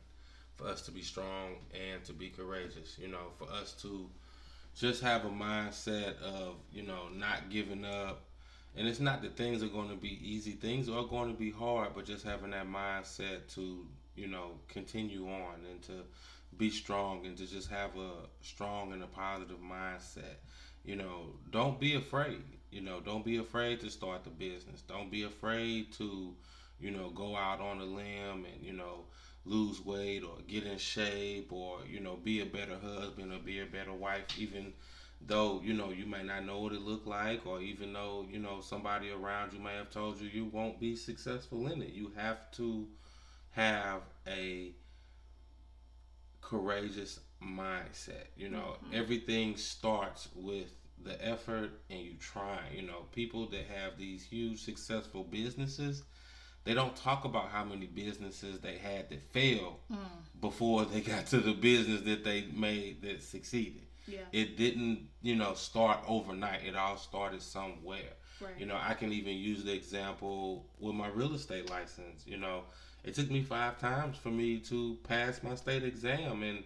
for 0.56 0.66
us 0.66 0.82
to 0.82 0.90
be 0.90 1.02
strong 1.02 1.56
and 1.72 2.02
to 2.04 2.12
be 2.12 2.28
courageous. 2.28 2.98
You 2.98 3.08
know, 3.08 3.28
for 3.38 3.48
us 3.50 3.72
to 3.82 4.08
just 4.74 5.02
have 5.02 5.24
a 5.24 5.30
mindset 5.30 6.20
of 6.22 6.56
you 6.72 6.82
know 6.82 7.08
not 7.14 7.50
giving 7.50 7.84
up. 7.84 8.22
And 8.78 8.86
it's 8.86 9.00
not 9.00 9.22
that 9.22 9.38
things 9.38 9.62
are 9.62 9.68
going 9.68 9.88
to 9.88 9.96
be 9.96 10.20
easy. 10.22 10.50
Things 10.50 10.90
are 10.90 11.04
going 11.04 11.32
to 11.32 11.38
be 11.38 11.50
hard 11.50 11.90
but 11.94 12.04
just 12.04 12.26
having 12.26 12.50
that 12.50 12.68
mindset 12.68 13.52
to 13.54 13.86
you 14.16 14.26
know 14.26 14.52
continue 14.68 15.26
on 15.26 15.54
and 15.70 15.82
to 15.82 15.92
be 16.58 16.70
strong 16.70 17.26
and 17.26 17.36
to 17.36 17.46
just 17.46 17.70
have 17.70 17.90
a 17.96 18.10
strong 18.42 18.92
and 18.92 19.02
a 19.02 19.06
positive 19.06 19.58
mindset. 19.60 20.36
You 20.84 20.96
know 20.96 21.32
don't 21.50 21.80
be 21.80 21.94
afraid. 21.94 22.42
You 22.70 22.82
know 22.82 23.00
don't 23.00 23.24
be 23.24 23.38
afraid 23.38 23.80
to 23.80 23.90
start 23.90 24.24
the 24.24 24.30
business. 24.30 24.82
Don't 24.82 25.10
be 25.10 25.22
afraid 25.22 25.92
to 25.94 26.34
you 26.78 26.90
know 26.90 27.10
go 27.10 27.34
out 27.34 27.60
on 27.60 27.80
a 27.80 27.84
limb 27.84 28.44
and 28.52 28.62
you 28.62 28.72
know 28.72 29.04
lose 29.46 29.84
weight 29.84 30.22
or 30.24 30.36
get 30.48 30.64
in 30.64 30.78
shape 30.78 31.52
or 31.52 31.78
you 31.88 32.00
know 32.00 32.16
be 32.16 32.40
a 32.40 32.46
better 32.46 32.76
husband 32.82 33.32
or 33.32 33.38
be 33.38 33.60
a 33.60 33.66
better 33.66 33.92
wife 33.94 34.24
even 34.38 34.72
though 35.26 35.60
you 35.64 35.72
know 35.72 35.90
you 35.90 36.06
may 36.06 36.22
not 36.22 36.44
know 36.44 36.58
what 36.60 36.72
it 36.72 36.82
looked 36.82 37.06
like 37.06 37.46
or 37.46 37.60
even 37.60 37.92
though 37.92 38.26
you 38.30 38.38
know 38.38 38.60
somebody 38.60 39.10
around 39.10 39.52
you 39.52 39.60
may 39.60 39.74
have 39.74 39.90
told 39.90 40.20
you 40.20 40.28
you 40.28 40.44
won't 40.46 40.80
be 40.80 40.96
successful 40.96 41.66
in 41.68 41.82
it. 41.82 41.92
You 41.92 42.12
have 42.16 42.50
to 42.52 42.86
have 43.52 44.02
a 44.26 44.72
courageous 46.40 47.20
mindset 47.42 48.26
you 48.36 48.48
know. 48.48 48.76
Mm-hmm. 48.84 48.94
everything 48.94 49.56
starts 49.56 50.28
with 50.34 50.68
the 51.04 51.24
effort 51.26 51.70
and 51.90 52.00
you 52.00 52.14
try 52.18 52.58
you 52.74 52.82
know. 52.82 53.06
People 53.12 53.46
that 53.50 53.66
have 53.74 53.98
these 53.98 54.24
huge 54.24 54.60
successful 54.62 55.24
businesses 55.24 56.02
they 56.66 56.74
don't 56.74 56.96
talk 56.96 57.24
about 57.24 57.48
how 57.48 57.64
many 57.64 57.86
businesses 57.86 58.58
they 58.58 58.76
had 58.76 59.08
that 59.08 59.22
failed 59.32 59.76
mm. 59.90 59.96
before 60.40 60.84
they 60.84 61.00
got 61.00 61.26
to 61.28 61.38
the 61.38 61.52
business 61.52 62.02
that 62.02 62.24
they 62.24 62.46
made 62.52 63.02
that 63.02 63.22
succeeded. 63.22 63.82
Yeah. 64.08 64.18
It 64.32 64.56
didn't, 64.56 65.08
you 65.22 65.36
know, 65.36 65.54
start 65.54 66.00
overnight. 66.08 66.64
It 66.64 66.74
all 66.76 66.96
started 66.96 67.40
somewhere. 67.40 68.14
Right. 68.40 68.52
You 68.58 68.66
know, 68.66 68.78
I 68.80 68.94
can 68.94 69.12
even 69.12 69.36
use 69.36 69.64
the 69.64 69.72
example 69.72 70.66
with 70.78 70.94
my 70.94 71.08
real 71.08 71.34
estate 71.34 71.70
license. 71.70 72.26
You 72.26 72.36
know, 72.36 72.64
it 73.04 73.14
took 73.14 73.30
me 73.30 73.42
five 73.42 73.78
times 73.78 74.16
for 74.16 74.30
me 74.30 74.58
to 74.60 74.98
pass 75.04 75.42
my 75.44 75.54
state 75.54 75.84
exam. 75.84 76.42
And 76.42 76.64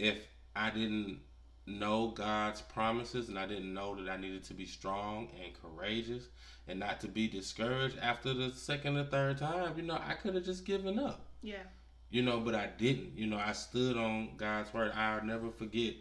if 0.00 0.18
I 0.54 0.70
didn't 0.70 1.20
know 1.68 2.08
God's 2.08 2.60
promises 2.62 3.28
and 3.28 3.38
I 3.38 3.46
didn't 3.46 3.72
know 3.72 3.94
that 3.96 4.10
I 4.10 4.16
needed 4.16 4.44
to 4.44 4.54
be 4.54 4.64
strong 4.64 5.28
and 5.42 5.52
courageous 5.60 6.24
and 6.66 6.78
not 6.80 7.00
to 7.00 7.08
be 7.08 7.28
discouraged 7.28 7.98
after 8.00 8.34
the 8.34 8.50
second 8.52 8.96
or 8.96 9.04
third 9.04 9.38
time, 9.38 9.74
you 9.76 9.82
know, 9.82 9.98
I 10.06 10.14
could 10.14 10.34
have 10.34 10.44
just 10.44 10.64
given 10.64 10.98
up. 10.98 11.26
Yeah. 11.42 11.62
You 12.10 12.22
know, 12.22 12.40
but 12.40 12.54
I 12.54 12.68
didn't. 12.78 13.16
You 13.16 13.26
know, 13.26 13.38
I 13.38 13.52
stood 13.52 13.96
on 13.96 14.30
God's 14.36 14.72
word. 14.72 14.92
I'll 14.94 15.24
never 15.24 15.50
forget 15.50 15.94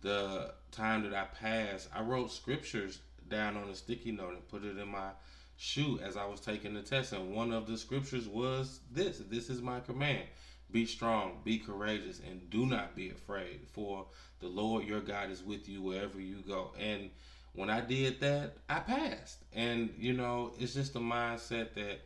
the 0.00 0.52
time 0.70 1.02
that 1.04 1.14
I 1.14 1.24
passed. 1.24 1.88
I 1.94 2.02
wrote 2.02 2.32
scriptures 2.32 2.98
down 3.28 3.56
on 3.56 3.68
a 3.68 3.74
sticky 3.74 4.12
note 4.12 4.34
and 4.34 4.48
put 4.48 4.64
it 4.64 4.78
in 4.78 4.88
my 4.88 5.10
shoe 5.56 6.00
as 6.02 6.16
I 6.16 6.26
was 6.26 6.40
taking 6.40 6.74
the 6.74 6.82
test. 6.82 7.12
And 7.12 7.34
one 7.34 7.52
of 7.52 7.66
the 7.66 7.78
scriptures 7.78 8.28
was 8.28 8.80
this 8.90 9.18
This 9.18 9.48
is 9.48 9.62
my 9.62 9.80
command. 9.80 10.24
Be 10.72 10.86
strong, 10.86 11.38
be 11.44 11.58
courageous, 11.58 12.20
and 12.28 12.48
do 12.50 12.66
not 12.66 12.96
be 12.96 13.10
afraid, 13.10 13.60
for 13.72 14.06
the 14.40 14.48
Lord 14.48 14.84
your 14.84 15.00
God 15.00 15.30
is 15.30 15.42
with 15.42 15.68
you 15.68 15.82
wherever 15.82 16.20
you 16.20 16.42
go. 16.48 16.72
And 16.80 17.10
when 17.52 17.68
I 17.68 17.82
did 17.82 18.20
that, 18.20 18.56
I 18.68 18.80
passed. 18.80 19.44
And, 19.52 19.92
you 19.98 20.14
know, 20.14 20.52
it's 20.58 20.74
just 20.74 20.96
a 20.96 21.00
mindset 21.00 21.74
that 21.74 22.00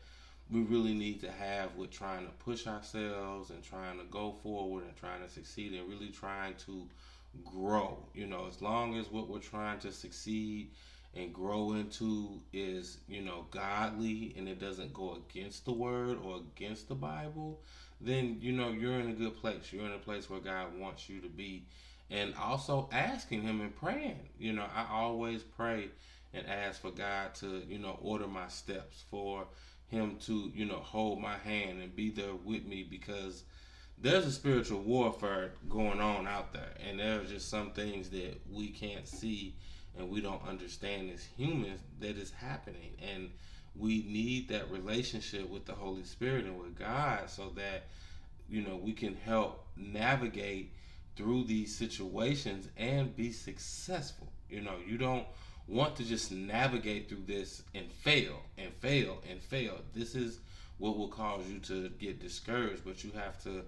we 0.51 0.62
really 0.62 0.95
need 0.95 1.21
to 1.21 1.31
have 1.31 1.75
with 1.77 1.91
trying 1.91 2.27
to 2.27 2.33
push 2.33 2.67
ourselves 2.67 3.51
and 3.51 3.62
trying 3.62 3.99
to 3.99 4.05
go 4.05 4.37
forward 4.43 4.85
and 4.85 4.97
trying 4.97 5.23
to 5.23 5.29
succeed 5.29 5.73
and 5.73 5.89
really 5.89 6.09
trying 6.09 6.55
to 6.67 6.89
grow. 7.45 7.99
You 8.14 8.27
know, 8.27 8.47
as 8.49 8.61
long 8.61 8.97
as 8.97 9.11
what 9.11 9.29
we're 9.29 9.39
trying 9.39 9.79
to 9.81 9.93
succeed 9.93 10.71
and 11.14 11.33
grow 11.33 11.73
into 11.73 12.41
is, 12.53 12.99
you 13.09 13.23
know, 13.23 13.47
godly 13.51 14.35
and 14.37 14.49
it 14.49 14.61
doesn't 14.61 14.93
go 14.93 15.19
against 15.29 15.64
the 15.64 15.73
word 15.73 16.19
or 16.23 16.41
against 16.57 16.89
the 16.89 16.95
Bible, 16.95 17.61
then, 18.01 18.38
you 18.40 18.53
know, 18.53 18.70
you're 18.70 18.99
in 19.01 19.11
a 19.11 19.14
good 19.14 19.36
place. 19.36 19.72
You're 19.72 19.86
in 19.86 19.92
a 19.92 19.99
place 19.99 20.28
where 20.28 20.40
God 20.40 20.78
wants 20.78 21.09
you 21.09 21.20
to 21.20 21.28
be 21.28 21.66
and 22.11 22.34
also 22.36 22.88
asking 22.92 23.42
him 23.42 23.61
and 23.61 23.74
praying. 23.74 24.28
You 24.38 24.53
know, 24.53 24.66
I 24.74 24.86
always 24.90 25.42
pray 25.42 25.88
and 26.32 26.47
ask 26.47 26.80
for 26.80 26.90
God 26.90 27.34
to, 27.36 27.62
you 27.66 27.78
know, 27.78 27.99
order 28.01 28.26
my 28.26 28.49
steps, 28.49 29.05
for 29.11 29.47
him 29.88 30.16
to, 30.26 30.51
you 30.55 30.66
know, 30.66 30.76
hold 30.78 31.20
my 31.20 31.38
hand 31.38 31.80
and 31.80 31.94
be 31.94 32.11
there 32.11 32.34
with 32.44 32.64
me 32.66 32.86
because 32.88 33.44
there's 33.99 34.26
a 34.26 34.32
spiritual 34.32 34.80
warfare 34.80 35.53
going 35.68 36.01
on 36.01 36.26
out 36.26 36.53
there 36.53 36.74
and 36.86 37.01
there's 37.01 37.30
just 37.30 37.49
some 37.49 37.70
things 37.70 38.11
that 38.11 38.38
we 38.51 38.68
can't 38.68 39.09
see 39.09 39.55
and 39.99 40.11
we 40.11 40.20
don't 40.20 40.47
understand 40.47 41.11
as 41.11 41.24
humans 41.24 41.80
that 42.01 42.16
is 42.18 42.30
happening 42.30 42.94
and 43.14 43.30
we 43.79 44.05
need 44.09 44.49
that 44.49 44.70
relationship 44.70 45.49
with 45.51 45.66
the 45.66 45.74
Holy 45.74 46.05
Spirit 46.05 46.45
and 46.45 46.59
with 46.59 46.79
God 46.79 47.29
so 47.29 47.53
that 47.57 47.85
you 48.49 48.62
know 48.62 48.77
we 48.77 48.93
can 48.93 49.14
help 49.14 49.66
navigate 49.77 50.72
through 51.16 51.45
these 51.45 51.74
situations 51.74 52.68
and 52.77 53.16
be 53.16 53.33
successful. 53.33 54.29
You 54.49 54.61
know, 54.61 54.77
you 54.87 54.99
don't 54.99 55.27
want 55.66 55.97
to 55.97 56.05
just 56.05 56.31
navigate 56.31 57.09
through 57.09 57.24
this 57.27 57.62
and 57.74 57.91
fail 57.91 58.41
and 58.59 58.72
fail 58.74 59.22
and 59.29 59.41
fail. 59.41 59.79
This 59.95 60.14
is 60.14 60.39
what 60.79 60.97
will 60.97 61.09
cause 61.09 61.49
you 61.49 61.59
to 61.61 61.89
get 61.99 62.20
discouraged, 62.20 62.83
but 62.85 63.03
you 63.03 63.11
have 63.12 63.43
to 63.45 63.62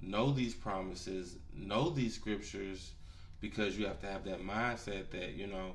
know 0.00 0.32
these 0.32 0.54
promises, 0.54 1.36
know 1.54 1.90
these 1.90 2.14
scriptures 2.14 2.92
because 3.40 3.76
you 3.76 3.86
have 3.86 4.00
to 4.00 4.06
have 4.06 4.24
that 4.24 4.40
mindset 4.40 5.10
that, 5.10 5.34
you 5.34 5.48
know, 5.48 5.72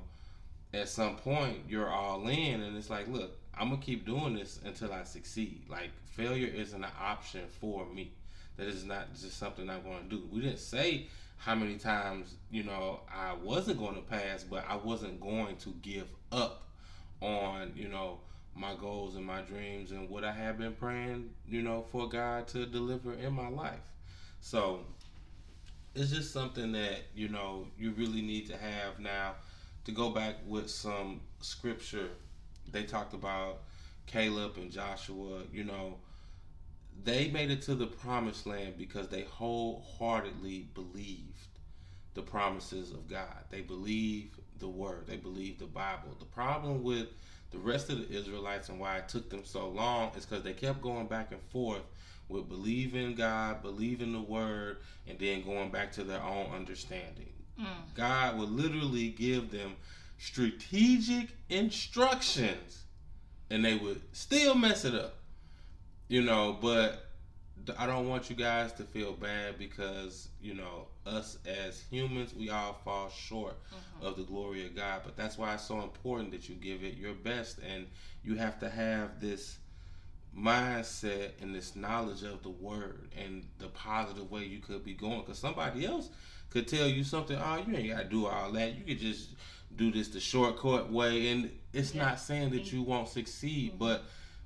at 0.72 0.88
some 0.88 1.16
point 1.16 1.58
you're 1.68 1.88
all 1.88 2.26
in 2.28 2.62
and 2.62 2.76
it's 2.76 2.90
like, 2.90 3.06
look, 3.08 3.36
I'm 3.58 3.70
to 3.70 3.76
keep 3.76 4.06
doing 4.06 4.34
this 4.34 4.60
until 4.64 4.92
I 4.92 5.04
succeed. 5.04 5.62
Like 5.68 5.90
failure 6.06 6.46
isn't 6.46 6.82
an 6.82 6.90
option 7.00 7.42
for 7.60 7.86
me. 7.86 8.12
That 8.56 8.68
is 8.68 8.84
not 8.84 9.14
just 9.14 9.38
something 9.38 9.68
I'm 9.68 9.82
going 9.82 10.08
to 10.08 10.16
do. 10.16 10.28
We 10.32 10.40
didn't 10.40 10.58
say 10.58 11.06
how 11.38 11.54
many 11.54 11.76
times, 11.76 12.34
you 12.50 12.64
know, 12.64 13.00
I 13.12 13.34
wasn't 13.34 13.78
going 13.78 13.94
to 13.94 14.00
pass, 14.00 14.42
but 14.42 14.64
I 14.68 14.76
wasn't 14.76 15.20
going 15.20 15.56
to 15.58 15.70
give 15.82 16.08
up 16.32 16.64
on, 17.20 17.72
you 17.76 17.88
know, 17.88 18.18
my 18.56 18.74
goals 18.74 19.14
and 19.14 19.24
my 19.24 19.40
dreams 19.42 19.92
and 19.92 20.10
what 20.10 20.24
I 20.24 20.32
have 20.32 20.58
been 20.58 20.72
praying, 20.72 21.30
you 21.48 21.62
know, 21.62 21.84
for 21.92 22.08
God 22.08 22.48
to 22.48 22.66
deliver 22.66 23.14
in 23.14 23.32
my 23.32 23.48
life. 23.48 23.78
So 24.40 24.80
it's 25.94 26.10
just 26.10 26.32
something 26.32 26.72
that, 26.72 26.98
you 27.14 27.28
know, 27.28 27.68
you 27.78 27.92
really 27.92 28.22
need 28.22 28.48
to 28.48 28.56
have 28.56 28.98
now 28.98 29.34
to 29.84 29.92
go 29.92 30.10
back 30.10 30.36
with 30.46 30.68
some 30.68 31.20
scripture. 31.40 32.08
They 32.72 32.84
talked 32.84 33.14
about 33.14 33.62
Caleb 34.06 34.56
and 34.56 34.70
Joshua, 34.70 35.42
you 35.52 35.64
know, 35.64 35.98
they 37.04 37.30
made 37.30 37.50
it 37.50 37.62
to 37.62 37.74
the 37.74 37.86
promised 37.86 38.46
land 38.46 38.74
because 38.76 39.08
they 39.08 39.22
wholeheartedly 39.22 40.68
believed 40.74 41.58
the 42.14 42.22
promises 42.22 42.90
of 42.90 43.06
God. 43.08 43.44
They 43.50 43.60
believed 43.60 44.40
the 44.58 44.68
word. 44.68 45.06
They 45.06 45.16
believed 45.16 45.60
the 45.60 45.66
Bible. 45.66 46.16
The 46.18 46.24
problem 46.24 46.82
with 46.82 47.06
the 47.50 47.58
rest 47.58 47.90
of 47.90 47.98
the 47.98 48.16
Israelites 48.16 48.68
and 48.68 48.80
why 48.80 48.98
it 48.98 49.08
took 49.08 49.30
them 49.30 49.44
so 49.44 49.68
long 49.68 50.10
is 50.16 50.26
because 50.26 50.42
they 50.42 50.52
kept 50.52 50.80
going 50.82 51.06
back 51.06 51.30
and 51.30 51.40
forth 51.50 51.82
with 52.28 52.48
believing 52.48 53.14
God, 53.14 53.62
believing 53.62 54.12
the 54.12 54.20
word, 54.20 54.78
and 55.06 55.18
then 55.18 55.42
going 55.42 55.70
back 55.70 55.92
to 55.92 56.04
their 56.04 56.22
own 56.22 56.46
understanding. 56.54 57.32
Mm. 57.58 57.94
God 57.94 58.38
would 58.38 58.50
literally 58.50 59.08
give 59.08 59.50
them 59.50 59.76
strategic 60.18 61.28
instructions 61.48 62.82
and 63.50 63.64
they 63.64 63.76
would 63.76 64.00
still 64.12 64.54
mess 64.54 64.84
it 64.84 64.94
up 64.94 65.18
you 66.08 66.22
know, 66.22 66.56
but 66.60 67.04
I 67.78 67.86
don't 67.86 68.08
want 68.08 68.30
you 68.30 68.36
guys 68.36 68.72
to 68.74 68.82
feel 68.82 69.12
bad 69.12 69.58
because 69.58 70.28
you 70.40 70.54
know 70.54 70.86
us 71.04 71.38
as 71.46 71.82
humans 71.90 72.34
we 72.34 72.48
all 72.50 72.80
fall 72.84 73.10
short 73.10 73.56
mm-hmm. 73.64 74.06
of 74.06 74.16
the 74.16 74.22
glory 74.22 74.66
of 74.66 74.74
God. 74.74 75.02
But 75.04 75.16
that's 75.16 75.36
why 75.36 75.54
it's 75.54 75.64
so 75.64 75.82
important 75.82 76.32
that 76.32 76.48
you 76.48 76.54
give 76.54 76.82
it 76.82 76.96
your 76.96 77.12
best, 77.12 77.58
and 77.58 77.86
you 78.24 78.36
have 78.36 78.58
to 78.60 78.70
have 78.70 79.20
this 79.20 79.58
mindset 80.36 81.30
and 81.42 81.54
this 81.54 81.76
knowledge 81.76 82.22
of 82.22 82.42
the 82.42 82.50
word 82.50 83.08
and 83.18 83.44
the 83.58 83.68
positive 83.68 84.30
way 84.30 84.44
you 84.44 84.60
could 84.60 84.82
be 84.82 84.94
going. 84.94 85.20
Because 85.20 85.38
somebody 85.38 85.84
else 85.84 86.08
could 86.48 86.66
tell 86.66 86.86
you 86.86 87.04
something. 87.04 87.36
Oh, 87.36 87.62
you 87.66 87.76
ain't 87.76 87.90
got 87.90 88.02
to 88.02 88.08
do 88.08 88.26
all 88.26 88.50
that. 88.52 88.76
You 88.76 88.84
could 88.84 88.98
just 88.98 89.28
do 89.78 89.90
this 89.90 90.08
the 90.08 90.20
shortcut 90.20 90.92
way, 90.92 91.28
and 91.28 91.50
it's 91.72 91.94
yeah. 91.94 92.04
not 92.04 92.20
saying 92.20 92.50
that 92.50 92.72
you 92.72 92.82
won't 92.82 93.08
succeed, 93.08 93.70
mm-hmm. 93.70 93.78
but 93.78 94.04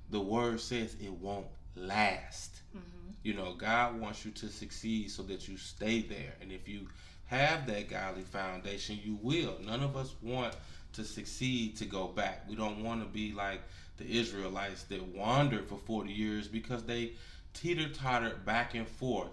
the 0.09 0.21
word 0.21 0.61
says 0.61 0.95
it 1.01 1.11
won't 1.11 1.47
last. 1.75 2.61
Mm-hmm. 2.69 3.11
You 3.23 3.33
know, 3.33 3.53
God 3.53 3.99
wants 3.99 4.23
you 4.23 4.31
to 4.31 4.47
succeed 4.47 5.11
so 5.11 5.23
that 5.23 5.47
you 5.47 5.57
stay 5.57 6.01
there. 6.01 6.33
And 6.41 6.51
if 6.51 6.67
you 6.67 6.87
have 7.25 7.65
that 7.67 7.89
godly 7.89 8.21
foundation, 8.21 8.99
you 9.03 9.17
will. 9.21 9.57
None 9.65 9.81
of 9.81 9.97
us 9.97 10.13
want 10.21 10.55
to 10.93 11.03
succeed 11.03 11.75
to 11.77 11.85
go 11.85 12.07
back. 12.07 12.45
We 12.47 12.55
don't 12.55 12.83
want 12.83 13.01
to 13.01 13.07
be 13.07 13.33
like 13.33 13.61
the 13.97 14.05
Israelites 14.05 14.83
that 14.83 15.03
wandered 15.07 15.67
for 15.67 15.77
40 15.77 16.11
years 16.11 16.47
because 16.47 16.83
they 16.83 17.13
teeter 17.53 17.89
tottered 17.89 18.45
back 18.45 18.75
and 18.75 18.87
forth 18.87 19.31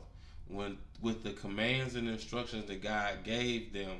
when 0.48 0.78
with 1.00 1.22
the 1.22 1.32
commands 1.32 1.94
and 1.94 2.08
instructions 2.08 2.66
that 2.66 2.82
God 2.82 3.24
gave 3.24 3.72
them 3.72 3.98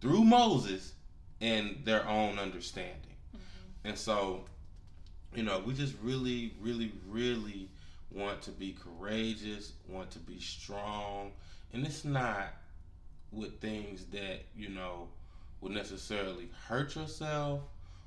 through 0.00 0.24
Moses 0.24 0.92
and 1.40 1.78
their 1.84 2.06
own 2.06 2.38
understanding. 2.38 3.16
Mm-hmm. 3.34 3.88
And 3.88 3.98
so, 3.98 4.44
you 5.34 5.42
know, 5.42 5.62
we 5.64 5.74
just 5.74 5.94
really, 6.02 6.54
really, 6.60 6.92
really 7.08 7.68
want 8.10 8.42
to 8.42 8.50
be 8.50 8.74
courageous, 8.74 9.72
want 9.88 10.10
to 10.12 10.18
be 10.18 10.40
strong. 10.40 11.32
And 11.72 11.84
it's 11.84 12.04
not 12.04 12.48
with 13.32 13.60
things 13.60 14.04
that, 14.06 14.44
you 14.56 14.70
know, 14.70 15.08
will 15.60 15.70
necessarily 15.70 16.48
hurt 16.66 16.96
yourself 16.96 17.60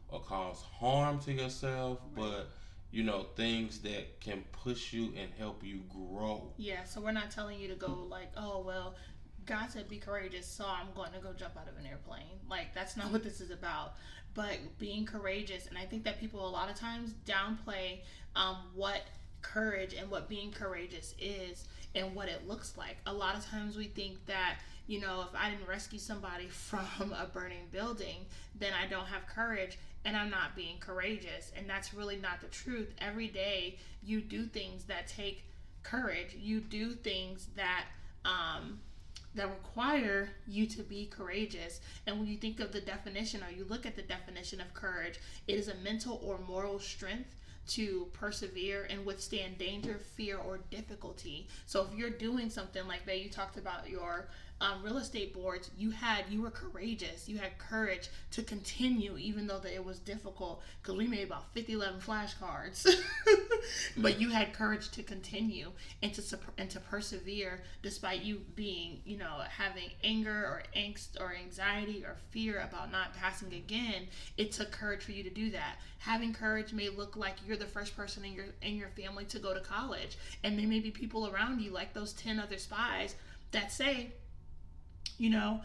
or 0.09 0.19
cause 0.21 0.63
harm 0.79 1.19
to 1.19 1.31
yourself, 1.31 1.99
but 2.15 2.49
you 2.91 3.03
know 3.03 3.27
things 3.35 3.79
that 3.79 4.19
can 4.19 4.43
push 4.51 4.93
you 4.93 5.13
and 5.17 5.29
help 5.37 5.63
you 5.63 5.81
grow. 5.89 6.51
Yeah, 6.57 6.83
so 6.83 7.01
we're 7.01 7.11
not 7.11 7.29
telling 7.29 7.59
you 7.59 7.67
to 7.67 7.75
go 7.75 8.07
like, 8.09 8.31
oh 8.35 8.63
well, 8.65 8.95
God 9.49 9.71
said 9.71 9.89
be 9.89 9.97
courageous, 9.97 10.45
so 10.45 10.63
I'm 10.63 10.93
going 10.95 11.11
to 11.13 11.19
go 11.19 11.33
jump 11.33 11.57
out 11.57 11.67
of 11.67 11.75
an 11.77 11.85
airplane. 11.89 12.39
Like 12.47 12.75
that's 12.75 12.95
not 12.95 13.11
what 13.11 13.23
this 13.23 13.41
is 13.41 13.49
about. 13.49 13.93
But 14.35 14.59
being 14.77 15.05
courageous, 15.05 15.65
and 15.65 15.77
I 15.77 15.85
think 15.85 16.03
that 16.03 16.19
people 16.19 16.47
a 16.47 16.51
lot 16.51 16.69
of 16.69 16.75
times 16.75 17.13
downplay 17.25 18.01
um, 18.35 18.57
what 18.75 19.01
courage 19.41 19.95
and 19.95 20.11
what 20.11 20.29
being 20.29 20.51
courageous 20.51 21.15
is 21.19 21.67
and 21.95 22.13
what 22.13 22.29
it 22.29 22.47
looks 22.47 22.77
like. 22.77 22.97
A 23.07 23.13
lot 23.13 23.35
of 23.35 23.43
times 23.43 23.75
we 23.75 23.85
think 23.85 24.23
that 24.27 24.59
you 24.85 24.99
know, 24.99 25.21
if 25.21 25.35
I 25.39 25.51
didn't 25.51 25.67
rescue 25.67 25.99
somebody 25.99 26.47
from 26.49 27.13
a 27.13 27.27
burning 27.31 27.67
building, 27.71 28.25
then 28.59 28.71
I 28.73 28.87
don't 28.87 29.05
have 29.05 29.25
courage 29.27 29.79
and 30.05 30.15
I'm 30.15 30.29
not 30.29 30.55
being 30.55 30.77
courageous. 30.79 31.51
And 31.57 31.69
that's 31.69 31.93
really 31.93 32.17
not 32.17 32.41
the 32.41 32.47
truth. 32.47 32.93
Every 32.99 33.27
day 33.27 33.77
you 34.03 34.21
do 34.21 34.45
things 34.45 34.85
that 34.85 35.07
take 35.07 35.43
courage. 35.83 36.35
You 36.35 36.59
do 36.59 36.91
things 36.91 37.47
that 37.55 37.85
um 38.25 38.79
that 39.35 39.49
require 39.49 40.29
you 40.47 40.65
to 40.67 40.83
be 40.83 41.05
courageous. 41.05 41.81
And 42.07 42.19
when 42.19 42.27
you 42.27 42.37
think 42.37 42.59
of 42.59 42.71
the 42.71 42.81
definition 42.81 43.43
or 43.43 43.51
you 43.51 43.65
look 43.65 43.85
at 43.85 43.95
the 43.95 44.01
definition 44.01 44.59
of 44.59 44.73
courage, 44.73 45.19
it 45.47 45.53
is 45.55 45.67
a 45.67 45.75
mental 45.75 46.19
or 46.23 46.39
moral 46.47 46.79
strength 46.79 47.35
to 47.67 48.07
persevere 48.13 48.87
and 48.89 49.05
withstand 49.05 49.59
danger, 49.59 49.99
fear, 50.15 50.37
or 50.37 50.59
difficulty. 50.71 51.47
So 51.67 51.85
if 51.85 51.97
you're 51.97 52.09
doing 52.09 52.49
something 52.49 52.87
like 52.87 53.05
that, 53.05 53.21
you 53.21 53.29
talked 53.29 53.57
about 53.57 53.89
your 53.89 54.27
um, 54.61 54.83
real 54.83 54.97
estate 54.97 55.33
boards, 55.33 55.71
you 55.77 55.91
had 55.91 56.25
you 56.29 56.41
were 56.41 56.51
courageous. 56.51 57.29
You 57.29 57.37
had 57.37 57.57
courage 57.57 58.09
to 58.31 58.43
continue, 58.43 59.17
even 59.17 59.47
though 59.47 59.59
that 59.59 59.73
it 59.73 59.83
was 59.83 59.99
difficult. 59.99 60.61
Because 60.81 60.97
we 60.97 61.07
made 61.07 61.25
about 61.25 61.53
50, 61.53 61.73
11 61.73 62.01
flashcards, 62.01 62.85
but 63.97 64.19
you 64.19 64.29
had 64.29 64.53
courage 64.53 64.91
to 64.91 65.03
continue 65.03 65.71
and 66.03 66.13
to 66.13 66.39
and 66.57 66.69
to 66.71 66.79
persevere 66.81 67.61
despite 67.81 68.21
you 68.21 68.41
being, 68.55 68.99
you 69.05 69.17
know, 69.17 69.43
having 69.49 69.91
anger 70.03 70.43
or 70.45 70.63
angst 70.75 71.19
or 71.21 71.33
anxiety 71.33 72.03
or 72.03 72.17
fear 72.31 72.59
about 72.59 72.91
not 72.91 73.15
passing 73.15 73.53
again. 73.53 74.07
It 74.37 74.51
took 74.51 74.71
courage 74.71 75.03
for 75.03 75.13
you 75.13 75.23
to 75.23 75.29
do 75.29 75.51
that. 75.51 75.77
Having 75.99 76.33
courage 76.33 76.73
may 76.73 76.89
look 76.89 77.15
like 77.15 77.35
you're 77.47 77.57
the 77.57 77.65
first 77.65 77.95
person 77.95 78.25
in 78.25 78.33
your 78.33 78.45
in 78.61 78.75
your 78.75 78.89
family 78.89 79.23
to 79.25 79.39
go 79.39 79.53
to 79.53 79.61
college, 79.61 80.17
and 80.43 80.59
there 80.59 80.67
may 80.67 80.81
be 80.81 80.91
people 80.91 81.27
around 81.27 81.61
you 81.61 81.71
like 81.71 81.93
those 81.93 82.11
ten 82.11 82.41
other 82.41 82.57
spies 82.57 83.15
that 83.51 83.71
say 83.71 84.11
you 85.17 85.29
know, 85.29 85.61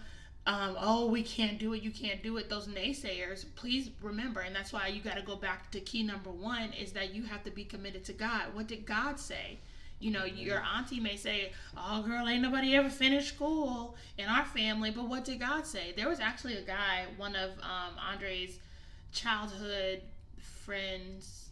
um, 0.46 0.76
oh, 0.78 1.06
we 1.06 1.22
can't 1.22 1.58
do 1.58 1.72
it, 1.72 1.82
you 1.82 1.90
can't 1.90 2.22
do 2.22 2.36
it, 2.36 2.50
those 2.50 2.68
naysayers, 2.68 3.46
please 3.56 3.90
remember, 4.02 4.40
and 4.40 4.54
that's 4.54 4.72
why 4.72 4.88
you 4.88 5.00
got 5.00 5.16
to 5.16 5.22
go 5.22 5.36
back 5.36 5.70
to 5.70 5.80
key 5.80 6.02
number 6.02 6.30
one 6.30 6.72
is 6.72 6.92
that 6.92 7.14
you 7.14 7.22
have 7.22 7.42
to 7.44 7.50
be 7.50 7.64
committed 7.64 8.04
to 8.04 8.12
God. 8.12 8.42
What 8.52 8.66
did 8.66 8.84
God 8.84 9.18
say? 9.18 9.58
You 10.00 10.10
know, 10.10 10.24
your 10.24 10.62
auntie 10.62 11.00
may 11.00 11.16
say, 11.16 11.52
Oh, 11.76 12.02
girl, 12.02 12.28
ain't 12.28 12.42
nobody 12.42 12.76
ever 12.76 12.90
finished 12.90 13.28
school 13.28 13.96
in 14.18 14.26
our 14.26 14.44
family, 14.44 14.90
but 14.90 15.08
what 15.08 15.24
did 15.24 15.40
God 15.40 15.66
say? 15.66 15.94
There 15.96 16.08
was 16.08 16.20
actually 16.20 16.56
a 16.56 16.62
guy, 16.62 17.06
one 17.16 17.34
of 17.36 17.52
um, 17.62 17.94
Andre's 18.12 18.58
childhood 19.12 20.02
friends 20.38 21.43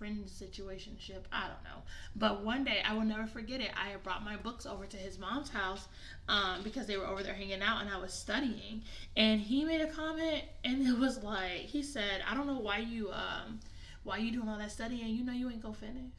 friend 0.00 0.24
situationship. 0.24 1.24
I 1.30 1.42
don't 1.42 1.62
know. 1.62 1.82
But 2.16 2.42
one 2.42 2.64
day, 2.64 2.82
I 2.88 2.94
will 2.94 3.04
never 3.04 3.26
forget 3.26 3.60
it. 3.60 3.68
I 3.76 3.94
brought 4.02 4.24
my 4.24 4.36
books 4.36 4.64
over 4.64 4.86
to 4.86 4.96
his 4.96 5.18
mom's 5.18 5.50
house 5.50 5.88
um, 6.26 6.62
because 6.64 6.86
they 6.86 6.96
were 6.96 7.06
over 7.06 7.22
there 7.22 7.34
hanging 7.34 7.60
out 7.60 7.82
and 7.82 7.90
I 7.90 7.98
was 7.98 8.14
studying. 8.14 8.80
And 9.14 9.42
he 9.42 9.62
made 9.62 9.82
a 9.82 9.88
comment 9.88 10.44
and 10.64 10.86
it 10.86 10.98
was 10.98 11.22
like, 11.22 11.66
he 11.66 11.82
said, 11.82 12.22
I 12.26 12.34
don't 12.34 12.46
know 12.46 12.58
why 12.58 12.78
you, 12.78 13.10
um, 13.12 13.60
why 14.02 14.16
you 14.16 14.32
doing 14.32 14.48
all 14.48 14.56
that 14.56 14.72
studying. 14.72 15.14
You 15.14 15.22
know 15.22 15.34
you 15.34 15.50
ain't 15.50 15.62
gonna 15.62 15.74
finish. 15.74 16.14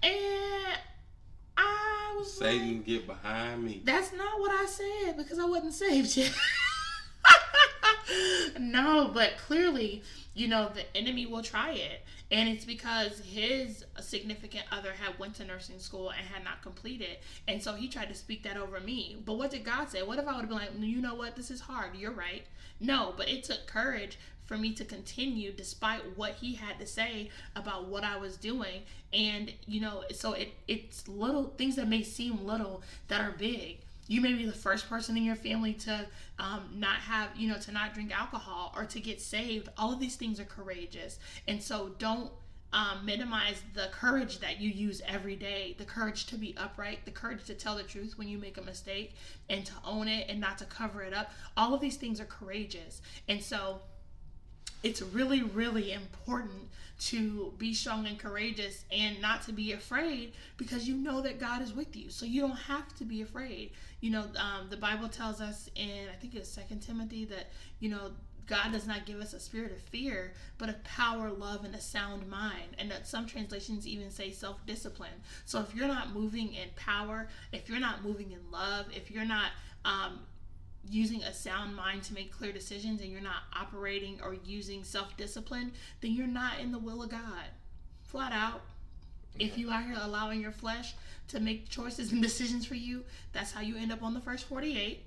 And 0.00 0.78
I 1.56 2.14
was 2.16 2.32
Satan, 2.32 2.76
like, 2.76 2.86
get 2.86 3.06
behind 3.08 3.64
me. 3.64 3.82
That's 3.84 4.12
not 4.12 4.38
what 4.38 4.52
I 4.52 4.64
said 4.66 5.16
because 5.16 5.40
I 5.40 5.44
wasn't 5.44 5.74
saved 5.74 6.16
yet. 6.16 6.32
no, 8.60 9.10
but 9.12 9.38
clearly, 9.38 10.04
you 10.34 10.46
know, 10.46 10.70
the 10.72 10.84
enemy 10.96 11.26
will 11.26 11.42
try 11.42 11.72
it 11.72 12.02
and 12.30 12.48
it's 12.48 12.64
because 12.64 13.20
his 13.20 13.84
significant 14.00 14.64
other 14.70 14.92
had 14.92 15.18
went 15.18 15.34
to 15.36 15.44
nursing 15.44 15.78
school 15.78 16.10
and 16.10 16.26
had 16.26 16.44
not 16.44 16.62
completed. 16.62 17.18
And 17.46 17.62
so 17.62 17.74
he 17.74 17.88
tried 17.88 18.08
to 18.08 18.14
speak 18.14 18.42
that 18.42 18.56
over 18.56 18.80
me. 18.80 19.16
But 19.24 19.34
what 19.38 19.50
did 19.50 19.64
god 19.64 19.88
say? 19.88 20.02
What 20.02 20.18
if 20.18 20.26
i 20.26 20.32
would 20.32 20.40
have 20.40 20.48
been 20.48 20.58
like 20.58 20.76
mm, 20.76 20.86
you 20.86 21.00
know 21.00 21.14
what? 21.14 21.36
This 21.36 21.50
is 21.50 21.60
hard. 21.60 21.96
You're 21.96 22.12
right. 22.12 22.44
No 22.80 23.14
but 23.16 23.28
it 23.28 23.44
took 23.44 23.66
courage 23.66 24.18
for 24.44 24.56
me 24.56 24.72
to 24.74 24.84
continue 24.84 25.52
despite 25.52 26.16
what 26.16 26.34
he 26.34 26.54
had 26.54 26.78
to 26.78 26.86
say 26.86 27.30
about 27.54 27.88
what 27.88 28.04
i 28.04 28.16
was 28.16 28.36
doing. 28.36 28.82
And 29.12 29.52
you 29.66 29.80
know 29.80 30.04
so 30.12 30.32
it 30.34 30.52
it's 30.66 31.08
little 31.08 31.54
things 31.56 31.76
that 31.76 31.88
may 31.88 32.02
seem 32.02 32.44
little 32.46 32.82
that 33.08 33.22
are 33.22 33.32
big 33.38 33.78
you 34.08 34.22
may 34.22 34.32
be 34.32 34.46
the 34.46 34.52
first 34.52 34.88
person 34.88 35.16
in 35.16 35.22
your 35.22 35.36
family 35.36 35.74
to 35.74 36.06
um, 36.38 36.68
not 36.74 36.96
have 36.96 37.28
you 37.36 37.46
know 37.48 37.58
to 37.58 37.70
not 37.70 37.94
drink 37.94 38.10
alcohol 38.18 38.74
or 38.76 38.84
to 38.84 38.98
get 38.98 39.20
saved 39.20 39.68
all 39.78 39.92
of 39.92 40.00
these 40.00 40.16
things 40.16 40.40
are 40.40 40.44
courageous 40.44 41.20
and 41.46 41.62
so 41.62 41.90
don't 41.98 42.30
um, 42.70 43.04
minimize 43.04 43.62
the 43.74 43.88
courage 43.92 44.40
that 44.40 44.60
you 44.60 44.68
use 44.70 45.00
every 45.06 45.36
day 45.36 45.74
the 45.78 45.84
courage 45.84 46.26
to 46.26 46.36
be 46.36 46.54
upright 46.58 47.04
the 47.04 47.10
courage 47.10 47.44
to 47.44 47.54
tell 47.54 47.76
the 47.76 47.82
truth 47.82 48.18
when 48.18 48.28
you 48.28 48.36
make 48.36 48.58
a 48.58 48.62
mistake 48.62 49.14
and 49.48 49.64
to 49.64 49.72
own 49.84 50.08
it 50.08 50.26
and 50.28 50.40
not 50.40 50.58
to 50.58 50.64
cover 50.64 51.02
it 51.02 51.14
up 51.14 51.30
all 51.56 51.72
of 51.72 51.80
these 51.80 51.96
things 51.96 52.20
are 52.20 52.26
courageous 52.26 53.00
and 53.28 53.42
so 53.42 53.80
it's 54.82 55.00
really 55.02 55.42
really 55.42 55.92
important 55.92 56.68
to 56.98 57.52
be 57.58 57.72
strong 57.72 58.06
and 58.06 58.18
courageous 58.18 58.84
and 58.90 59.20
not 59.20 59.42
to 59.42 59.52
be 59.52 59.72
afraid 59.72 60.32
because 60.56 60.88
you 60.88 60.96
know 60.96 61.20
that 61.20 61.38
God 61.38 61.62
is 61.62 61.72
with 61.72 61.96
you. 61.96 62.10
So 62.10 62.26
you 62.26 62.40
don't 62.40 62.56
have 62.56 62.94
to 62.96 63.04
be 63.04 63.22
afraid. 63.22 63.70
You 64.00 64.10
know, 64.10 64.26
um, 64.36 64.68
the 64.70 64.76
Bible 64.76 65.08
tells 65.08 65.40
us 65.40 65.68
in, 65.74 66.08
I 66.12 66.16
think 66.20 66.34
it's 66.34 66.48
Second 66.48 66.80
Timothy, 66.80 67.24
that, 67.26 67.50
you 67.80 67.90
know, 67.90 68.12
God 68.48 68.72
does 68.72 68.86
not 68.86 69.04
give 69.04 69.20
us 69.20 69.34
a 69.34 69.40
spirit 69.40 69.72
of 69.72 69.78
fear, 69.78 70.32
but 70.56 70.70
of 70.70 70.82
power, 70.82 71.30
love, 71.30 71.64
and 71.64 71.74
a 71.74 71.80
sound 71.80 72.28
mind. 72.28 72.76
And 72.78 72.90
that 72.90 73.06
some 73.06 73.26
translations 73.26 73.86
even 73.86 74.10
say 74.10 74.30
self 74.30 74.64
discipline. 74.66 75.22
So 75.44 75.60
if 75.60 75.74
you're 75.74 75.88
not 75.88 76.14
moving 76.14 76.54
in 76.54 76.68
power, 76.74 77.28
if 77.52 77.68
you're 77.68 77.80
not 77.80 78.02
moving 78.02 78.32
in 78.32 78.50
love, 78.50 78.86
if 78.94 79.10
you're 79.10 79.26
not 79.26 79.50
um, 79.84 80.20
using 80.88 81.22
a 81.22 81.34
sound 81.34 81.76
mind 81.76 82.02
to 82.04 82.14
make 82.14 82.32
clear 82.32 82.52
decisions 82.52 83.02
and 83.02 83.10
you're 83.10 83.20
not 83.20 83.42
operating 83.54 84.18
or 84.22 84.34
using 84.44 84.82
self 84.82 85.16
discipline, 85.16 85.72
then 86.00 86.12
you're 86.12 86.26
not 86.26 86.58
in 86.58 86.72
the 86.72 86.78
will 86.78 87.02
of 87.02 87.10
God. 87.10 87.48
Flat 88.02 88.32
out. 88.32 88.62
If 89.38 89.56
you 89.56 89.70
are 89.70 89.82
here 89.82 89.96
allowing 90.00 90.40
your 90.40 90.52
flesh 90.52 90.94
to 91.28 91.40
make 91.40 91.68
choices 91.68 92.10
and 92.10 92.22
decisions 92.22 92.64
for 92.64 92.74
you, 92.74 93.04
that's 93.32 93.52
how 93.52 93.60
you 93.60 93.76
end 93.76 93.92
up 93.92 94.02
on 94.02 94.14
the 94.14 94.20
first 94.20 94.46
48. 94.46 95.04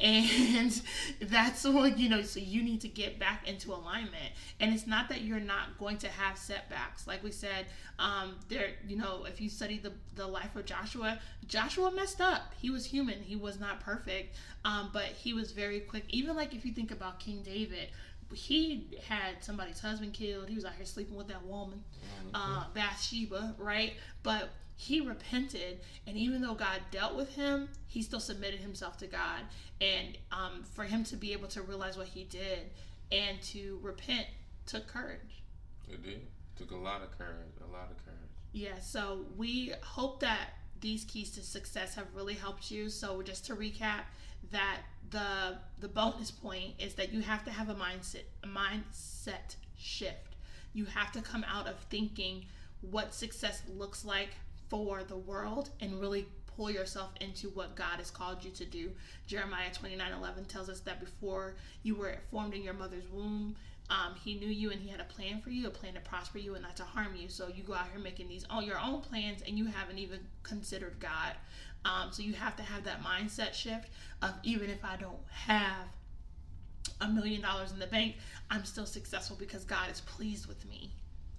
Mm-hmm. 0.00 0.04
And 0.04 0.82
that's 1.30 1.64
what, 1.64 1.98
you 1.98 2.08
know, 2.08 2.22
so 2.22 2.40
you 2.40 2.62
need 2.62 2.80
to 2.80 2.88
get 2.88 3.18
back 3.18 3.48
into 3.48 3.72
alignment. 3.72 4.32
And 4.58 4.74
it's 4.74 4.86
not 4.86 5.08
that 5.08 5.22
you're 5.22 5.40
not 5.40 5.78
going 5.78 5.96
to 5.98 6.08
have 6.08 6.36
setbacks. 6.36 7.06
Like 7.06 7.22
we 7.22 7.30
said, 7.30 7.66
um, 7.98 8.36
there, 8.48 8.70
you 8.86 8.96
know, 8.96 9.24
if 9.26 9.40
you 9.40 9.48
study 9.48 9.78
the, 9.78 9.92
the 10.16 10.26
life 10.26 10.56
of 10.56 10.64
Joshua, 10.64 11.18
Joshua 11.46 11.92
messed 11.92 12.20
up. 12.20 12.52
He 12.60 12.70
was 12.70 12.86
human, 12.86 13.20
he 13.20 13.36
was 13.36 13.60
not 13.60 13.80
perfect, 13.80 14.36
um, 14.64 14.90
but 14.92 15.04
he 15.04 15.32
was 15.32 15.52
very 15.52 15.80
quick. 15.80 16.04
Even 16.08 16.34
like 16.34 16.54
if 16.54 16.64
you 16.64 16.72
think 16.72 16.90
about 16.90 17.20
King 17.20 17.42
David, 17.42 17.88
he 18.32 18.98
had 19.06 19.42
somebody's 19.42 19.80
husband 19.80 20.12
killed. 20.12 20.48
He 20.48 20.54
was 20.54 20.64
out 20.64 20.74
here 20.76 20.86
sleeping 20.86 21.16
with 21.16 21.28
that 21.28 21.44
woman, 21.44 21.82
mm-hmm. 22.24 22.34
uh, 22.34 22.64
Bathsheba, 22.74 23.54
right? 23.58 23.94
But 24.22 24.50
he 24.76 25.00
repented, 25.00 25.80
and 26.06 26.16
even 26.16 26.40
though 26.40 26.54
God 26.54 26.80
dealt 26.90 27.14
with 27.14 27.34
him, 27.34 27.68
he 27.86 28.02
still 28.02 28.20
submitted 28.20 28.60
himself 28.60 28.96
to 28.98 29.06
God. 29.06 29.40
And 29.80 30.16
um, 30.32 30.64
for 30.72 30.84
him 30.84 31.04
to 31.04 31.16
be 31.16 31.32
able 31.32 31.48
to 31.48 31.62
realize 31.62 31.98
what 31.98 32.06
he 32.06 32.24
did 32.24 32.70
and 33.12 33.40
to 33.42 33.78
repent 33.82 34.26
took 34.66 34.86
courage. 34.86 35.42
It 35.88 36.02
did. 36.02 36.26
Took 36.56 36.70
a 36.70 36.76
lot 36.76 37.02
of 37.02 37.16
courage. 37.16 37.52
A 37.62 37.72
lot 37.72 37.90
of 37.90 38.04
courage. 38.04 38.18
Yeah. 38.52 38.78
So 38.80 39.26
we 39.36 39.72
hope 39.82 40.20
that 40.20 40.50
these 40.80 41.04
keys 41.04 41.30
to 41.32 41.42
success 41.42 41.94
have 41.94 42.06
really 42.14 42.34
helped 42.34 42.70
you. 42.70 42.88
So 42.88 43.22
just 43.22 43.44
to 43.46 43.56
recap, 43.56 44.04
that 44.50 44.78
the 45.10 45.58
the 45.80 45.88
bonus 45.88 46.30
point 46.30 46.74
is 46.78 46.94
that 46.94 47.12
you 47.12 47.20
have 47.20 47.44
to 47.44 47.50
have 47.50 47.68
a 47.68 47.74
mindset 47.74 48.24
a 48.42 48.46
mindset 48.46 49.56
shift. 49.76 50.36
You 50.72 50.84
have 50.84 51.10
to 51.12 51.20
come 51.20 51.44
out 51.48 51.66
of 51.66 51.78
thinking 51.90 52.44
what 52.80 53.12
success 53.12 53.62
looks 53.76 54.04
like 54.04 54.30
for 54.68 55.02
the 55.02 55.16
world 55.16 55.70
and 55.80 56.00
really 56.00 56.26
pull 56.46 56.70
yourself 56.70 57.10
into 57.20 57.48
what 57.50 57.74
God 57.74 57.98
has 57.98 58.10
called 58.10 58.44
you 58.44 58.50
to 58.52 58.64
do. 58.64 58.90
Jeremiah 59.26 59.72
29 59.72 60.12
11 60.12 60.44
tells 60.44 60.68
us 60.68 60.80
that 60.80 61.00
before 61.00 61.56
you 61.82 61.94
were 61.94 62.16
formed 62.30 62.54
in 62.54 62.62
your 62.62 62.74
mother's 62.74 63.08
womb, 63.10 63.56
um, 63.90 64.14
he 64.22 64.34
knew 64.34 64.48
you 64.48 64.70
and 64.70 64.80
he 64.80 64.88
had 64.88 65.00
a 65.00 65.04
plan 65.04 65.40
for 65.40 65.50
you, 65.50 65.66
a 65.66 65.70
plan 65.70 65.94
to 65.94 66.00
prosper 66.00 66.38
you 66.38 66.54
and 66.54 66.62
not 66.62 66.76
to 66.76 66.84
harm 66.84 67.16
you. 67.16 67.28
So 67.28 67.48
you 67.48 67.64
go 67.64 67.74
out 67.74 67.86
here 67.90 68.00
making 68.00 68.28
these 68.28 68.44
all 68.48 68.62
your 68.62 68.78
own 68.78 69.00
plans 69.00 69.42
and 69.46 69.58
you 69.58 69.66
haven't 69.66 69.98
even 69.98 70.20
considered 70.44 71.00
God. 71.00 71.32
Um, 71.84 72.10
so 72.12 72.22
you 72.22 72.34
have 72.34 72.56
to 72.56 72.62
have 72.62 72.84
that 72.84 73.02
mindset 73.02 73.54
shift 73.54 73.88
of 74.22 74.32
even 74.42 74.68
if 74.68 74.84
I 74.84 74.96
don't 74.96 75.18
have 75.30 75.86
a 77.00 77.08
million 77.08 77.40
dollars 77.40 77.72
in 77.72 77.78
the 77.78 77.86
bank, 77.86 78.16
I'm 78.50 78.64
still 78.64 78.86
successful 78.86 79.36
because 79.38 79.64
God 79.64 79.90
is 79.90 80.00
pleased 80.02 80.46
with 80.46 80.68
me. 80.68 80.90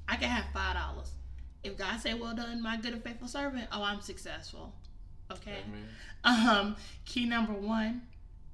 I 0.07 0.15
can 0.15 0.29
have 0.29 0.45
five 0.53 0.75
dollars. 0.75 1.11
If 1.63 1.77
God 1.77 1.99
say, 1.99 2.13
"Well 2.15 2.35
done, 2.35 2.61
my 2.61 2.77
good 2.77 2.93
and 2.93 3.03
faithful 3.03 3.27
servant," 3.27 3.67
oh, 3.71 3.83
I'm 3.83 4.01
successful. 4.01 4.73
Okay. 5.31 5.59
Um, 6.23 6.75
key 7.05 7.25
number 7.25 7.53
one 7.53 8.01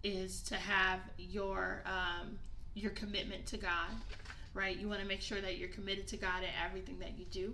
is 0.03 0.41
to 0.43 0.55
have 0.55 0.99
your 1.17 1.83
um, 1.85 2.37
your 2.75 2.91
commitment 2.91 3.45
to 3.47 3.57
God. 3.57 3.89
Right. 4.53 4.77
You 4.77 4.87
want 4.87 5.01
to 5.01 5.07
make 5.07 5.21
sure 5.21 5.41
that 5.41 5.57
you're 5.57 5.69
committed 5.69 6.07
to 6.07 6.17
God 6.17 6.43
in 6.43 6.49
everything 6.65 6.99
that 6.99 7.17
you 7.17 7.25
do. 7.25 7.53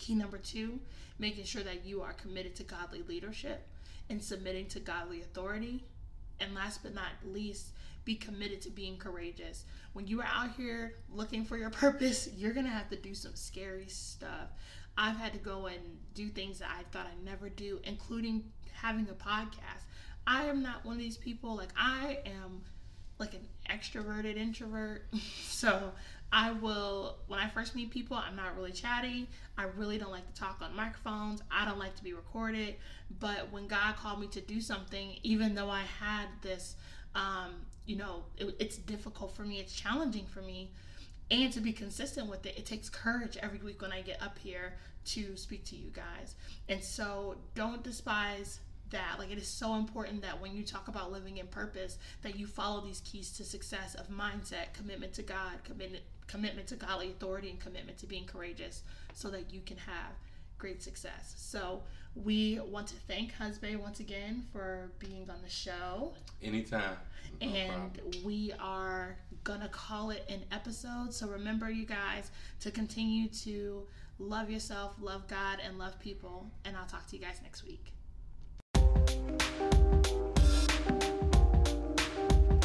Key 0.00 0.14
number 0.14 0.38
two, 0.38 0.80
making 1.18 1.44
sure 1.44 1.62
that 1.62 1.84
you 1.84 2.00
are 2.00 2.14
committed 2.14 2.56
to 2.56 2.62
godly 2.62 3.02
leadership 3.02 3.68
and 4.08 4.22
submitting 4.22 4.66
to 4.68 4.80
godly 4.80 5.20
authority. 5.20 5.84
And 6.40 6.54
last 6.54 6.82
but 6.82 6.94
not 6.94 7.10
least, 7.22 7.72
be 8.06 8.14
committed 8.14 8.62
to 8.62 8.70
being 8.70 8.96
courageous. 8.96 9.66
When 9.92 10.06
you 10.06 10.22
are 10.22 10.26
out 10.26 10.52
here 10.56 10.94
looking 11.12 11.44
for 11.44 11.58
your 11.58 11.68
purpose, 11.84 12.30
you're 12.34 12.54
to 12.54 12.62
have 12.62 12.88
to 12.88 12.96
do 12.96 13.14
some 13.14 13.34
scary 13.34 13.88
stuff. 13.88 14.48
I've 14.96 15.16
had 15.16 15.34
to 15.34 15.38
go 15.38 15.66
and 15.66 15.80
do 16.14 16.30
things 16.30 16.60
that 16.60 16.70
I 16.70 16.82
thought 16.90 17.06
I'd 17.06 17.22
never 17.22 17.50
do, 17.50 17.78
including 17.84 18.44
having 18.72 19.06
a 19.10 19.12
podcast. 19.12 19.84
I 20.26 20.44
am 20.44 20.62
not 20.62 20.84
one 20.86 20.94
of 20.94 21.00
these 21.00 21.18
people, 21.18 21.56
like, 21.56 21.74
I 21.76 22.20
am 22.24 22.62
like 23.20 23.34
an 23.34 23.46
extroverted 23.68 24.36
introvert. 24.36 25.04
so 25.44 25.92
I 26.32 26.52
will, 26.52 27.18
when 27.26 27.38
I 27.38 27.48
first 27.48 27.74
meet 27.74 27.90
people, 27.90 28.16
I'm 28.16 28.36
not 28.36 28.56
really 28.56 28.72
chatty. 28.72 29.28
I 29.58 29.64
really 29.76 29.98
don't 29.98 30.10
like 30.10 30.32
to 30.32 30.40
talk 30.40 30.60
on 30.62 30.74
microphones. 30.74 31.42
I 31.50 31.64
don't 31.64 31.78
like 31.78 31.96
to 31.96 32.04
be 32.04 32.12
recorded. 32.12 32.76
But 33.18 33.52
when 33.52 33.66
God 33.66 33.96
called 33.96 34.20
me 34.20 34.28
to 34.28 34.40
do 34.40 34.60
something, 34.60 35.16
even 35.22 35.54
though 35.54 35.70
I 35.70 35.82
had 36.00 36.26
this, 36.40 36.76
um, 37.14 37.66
you 37.86 37.96
know, 37.96 38.24
it, 38.36 38.54
it's 38.58 38.76
difficult 38.76 39.34
for 39.34 39.42
me, 39.42 39.58
it's 39.58 39.74
challenging 39.74 40.26
for 40.26 40.40
me. 40.40 40.70
And 41.30 41.52
to 41.52 41.60
be 41.60 41.72
consistent 41.72 42.28
with 42.28 42.44
it, 42.46 42.56
it 42.56 42.66
takes 42.66 42.88
courage 42.88 43.36
every 43.40 43.58
week 43.58 43.82
when 43.82 43.92
I 43.92 44.00
get 44.00 44.20
up 44.22 44.38
here 44.38 44.74
to 45.06 45.36
speak 45.36 45.64
to 45.66 45.76
you 45.76 45.90
guys. 45.90 46.34
And 46.68 46.82
so 46.82 47.36
don't 47.54 47.82
despise 47.82 48.60
that. 48.90 49.16
Like 49.18 49.30
it 49.30 49.38
is 49.38 49.48
so 49.48 49.74
important 49.74 50.22
that 50.22 50.40
when 50.40 50.54
you 50.54 50.64
talk 50.64 50.88
about 50.88 51.12
living 51.12 51.38
in 51.38 51.46
purpose 51.46 51.98
that 52.22 52.38
you 52.38 52.46
follow 52.46 52.80
these 52.80 53.00
keys 53.04 53.30
to 53.32 53.44
success 53.44 53.94
of 53.94 54.08
mindset 54.08 54.72
commitment 54.72 55.12
to 55.14 55.22
god 55.22 55.62
commitment 55.64 56.02
commitment 56.26 56.66
to 56.68 56.76
godly 56.76 57.08
authority 57.08 57.50
and 57.50 57.58
commitment 57.58 57.98
to 57.98 58.06
being 58.06 58.24
courageous 58.24 58.82
so 59.14 59.28
that 59.30 59.52
you 59.52 59.60
can 59.66 59.76
have 59.76 60.12
great 60.58 60.82
success. 60.82 61.34
So 61.36 61.82
we 62.14 62.60
want 62.60 62.86
to 62.88 62.94
thank 63.08 63.32
husband 63.32 63.80
once 63.80 63.98
again 63.98 64.44
for 64.52 64.90
being 64.98 65.28
on 65.28 65.42
the 65.42 65.50
show. 65.50 66.12
Anytime. 66.42 66.96
No 67.40 67.48
and 67.48 67.94
problem. 67.94 68.24
we 68.24 68.52
are 68.60 69.16
gonna 69.42 69.68
call 69.68 70.10
it 70.10 70.24
an 70.28 70.40
episode. 70.52 71.12
So 71.12 71.26
remember 71.26 71.70
you 71.70 71.86
guys 71.86 72.30
to 72.60 72.70
continue 72.70 73.28
to 73.28 73.86
love 74.18 74.50
yourself 74.50 74.94
love 75.00 75.26
god 75.26 75.58
and 75.64 75.78
love 75.78 75.98
people. 75.98 76.46
And 76.64 76.76
i'll 76.76 76.86
talk 76.86 77.06
to 77.08 77.16
you 77.16 77.22
guys 77.22 77.40
next 77.42 77.64
week 77.64 77.92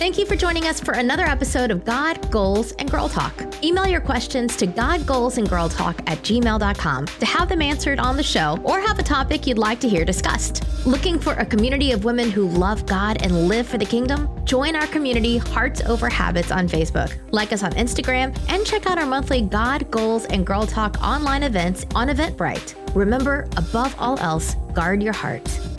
Thank 0.06 0.20
you 0.20 0.26
for 0.28 0.36
joining 0.36 0.66
us 0.66 0.80
for 0.80 0.94
another 0.94 1.24
episode 1.24 1.72
of 1.72 1.84
God, 1.84 2.30
Goals, 2.30 2.74
and 2.74 2.92
Girl 2.92 3.10
Talk. 3.10 3.34
Email 3.64 3.88
your 3.88 4.02
questions 4.02 4.56
to 4.58 4.68
godgoalsandgirltalk 4.68 6.04
at 6.06 6.20
gmail.com 6.20 7.06
to 7.08 7.26
have 7.26 7.50
them 7.50 7.62
answered 7.62 8.00
on 8.00 8.16
the 8.16 8.22
show 8.22 8.60
or 8.64 8.80
have 8.80 9.00
a 9.00 9.04
topic 9.04 9.48
you'd 9.48 9.58
like 9.58 9.80
to 9.80 9.90
hear 9.90 10.06
discussed. 10.06 10.64
Looking 10.86 11.18
for 11.18 11.34
a 11.34 11.46
community 11.46 11.92
of 11.92 12.04
women 12.04 12.30
who 12.30 12.48
love 12.48 12.86
God 12.86 13.24
and 13.24 13.48
live 13.48 13.68
for 13.68 13.80
the 13.80 13.86
kingdom? 13.86 14.30
Join 14.46 14.76
our 14.76 14.86
community, 14.86 15.38
Hearts 15.38 15.82
Over 15.82 16.08
Habits, 16.08 16.52
on 16.52 16.68
Facebook. 16.68 17.18
Like 17.32 17.52
us 17.52 17.64
on 17.64 17.72
Instagram 17.72 18.38
and 18.48 18.64
check 18.64 18.86
out 18.86 19.00
our 19.00 19.08
monthly 19.08 19.42
God, 19.42 19.90
Goals, 19.90 20.26
and 20.26 20.46
Girl 20.46 20.68
Talk 20.68 21.02
online 21.02 21.42
events 21.42 21.86
on 21.96 22.10
Eventbrite. 22.10 22.76
Remember, 22.94 23.48
above 23.58 23.96
all 23.98 24.20
else, 24.20 24.56
guard 24.74 25.02
your 25.02 25.14
heart. 25.14 25.75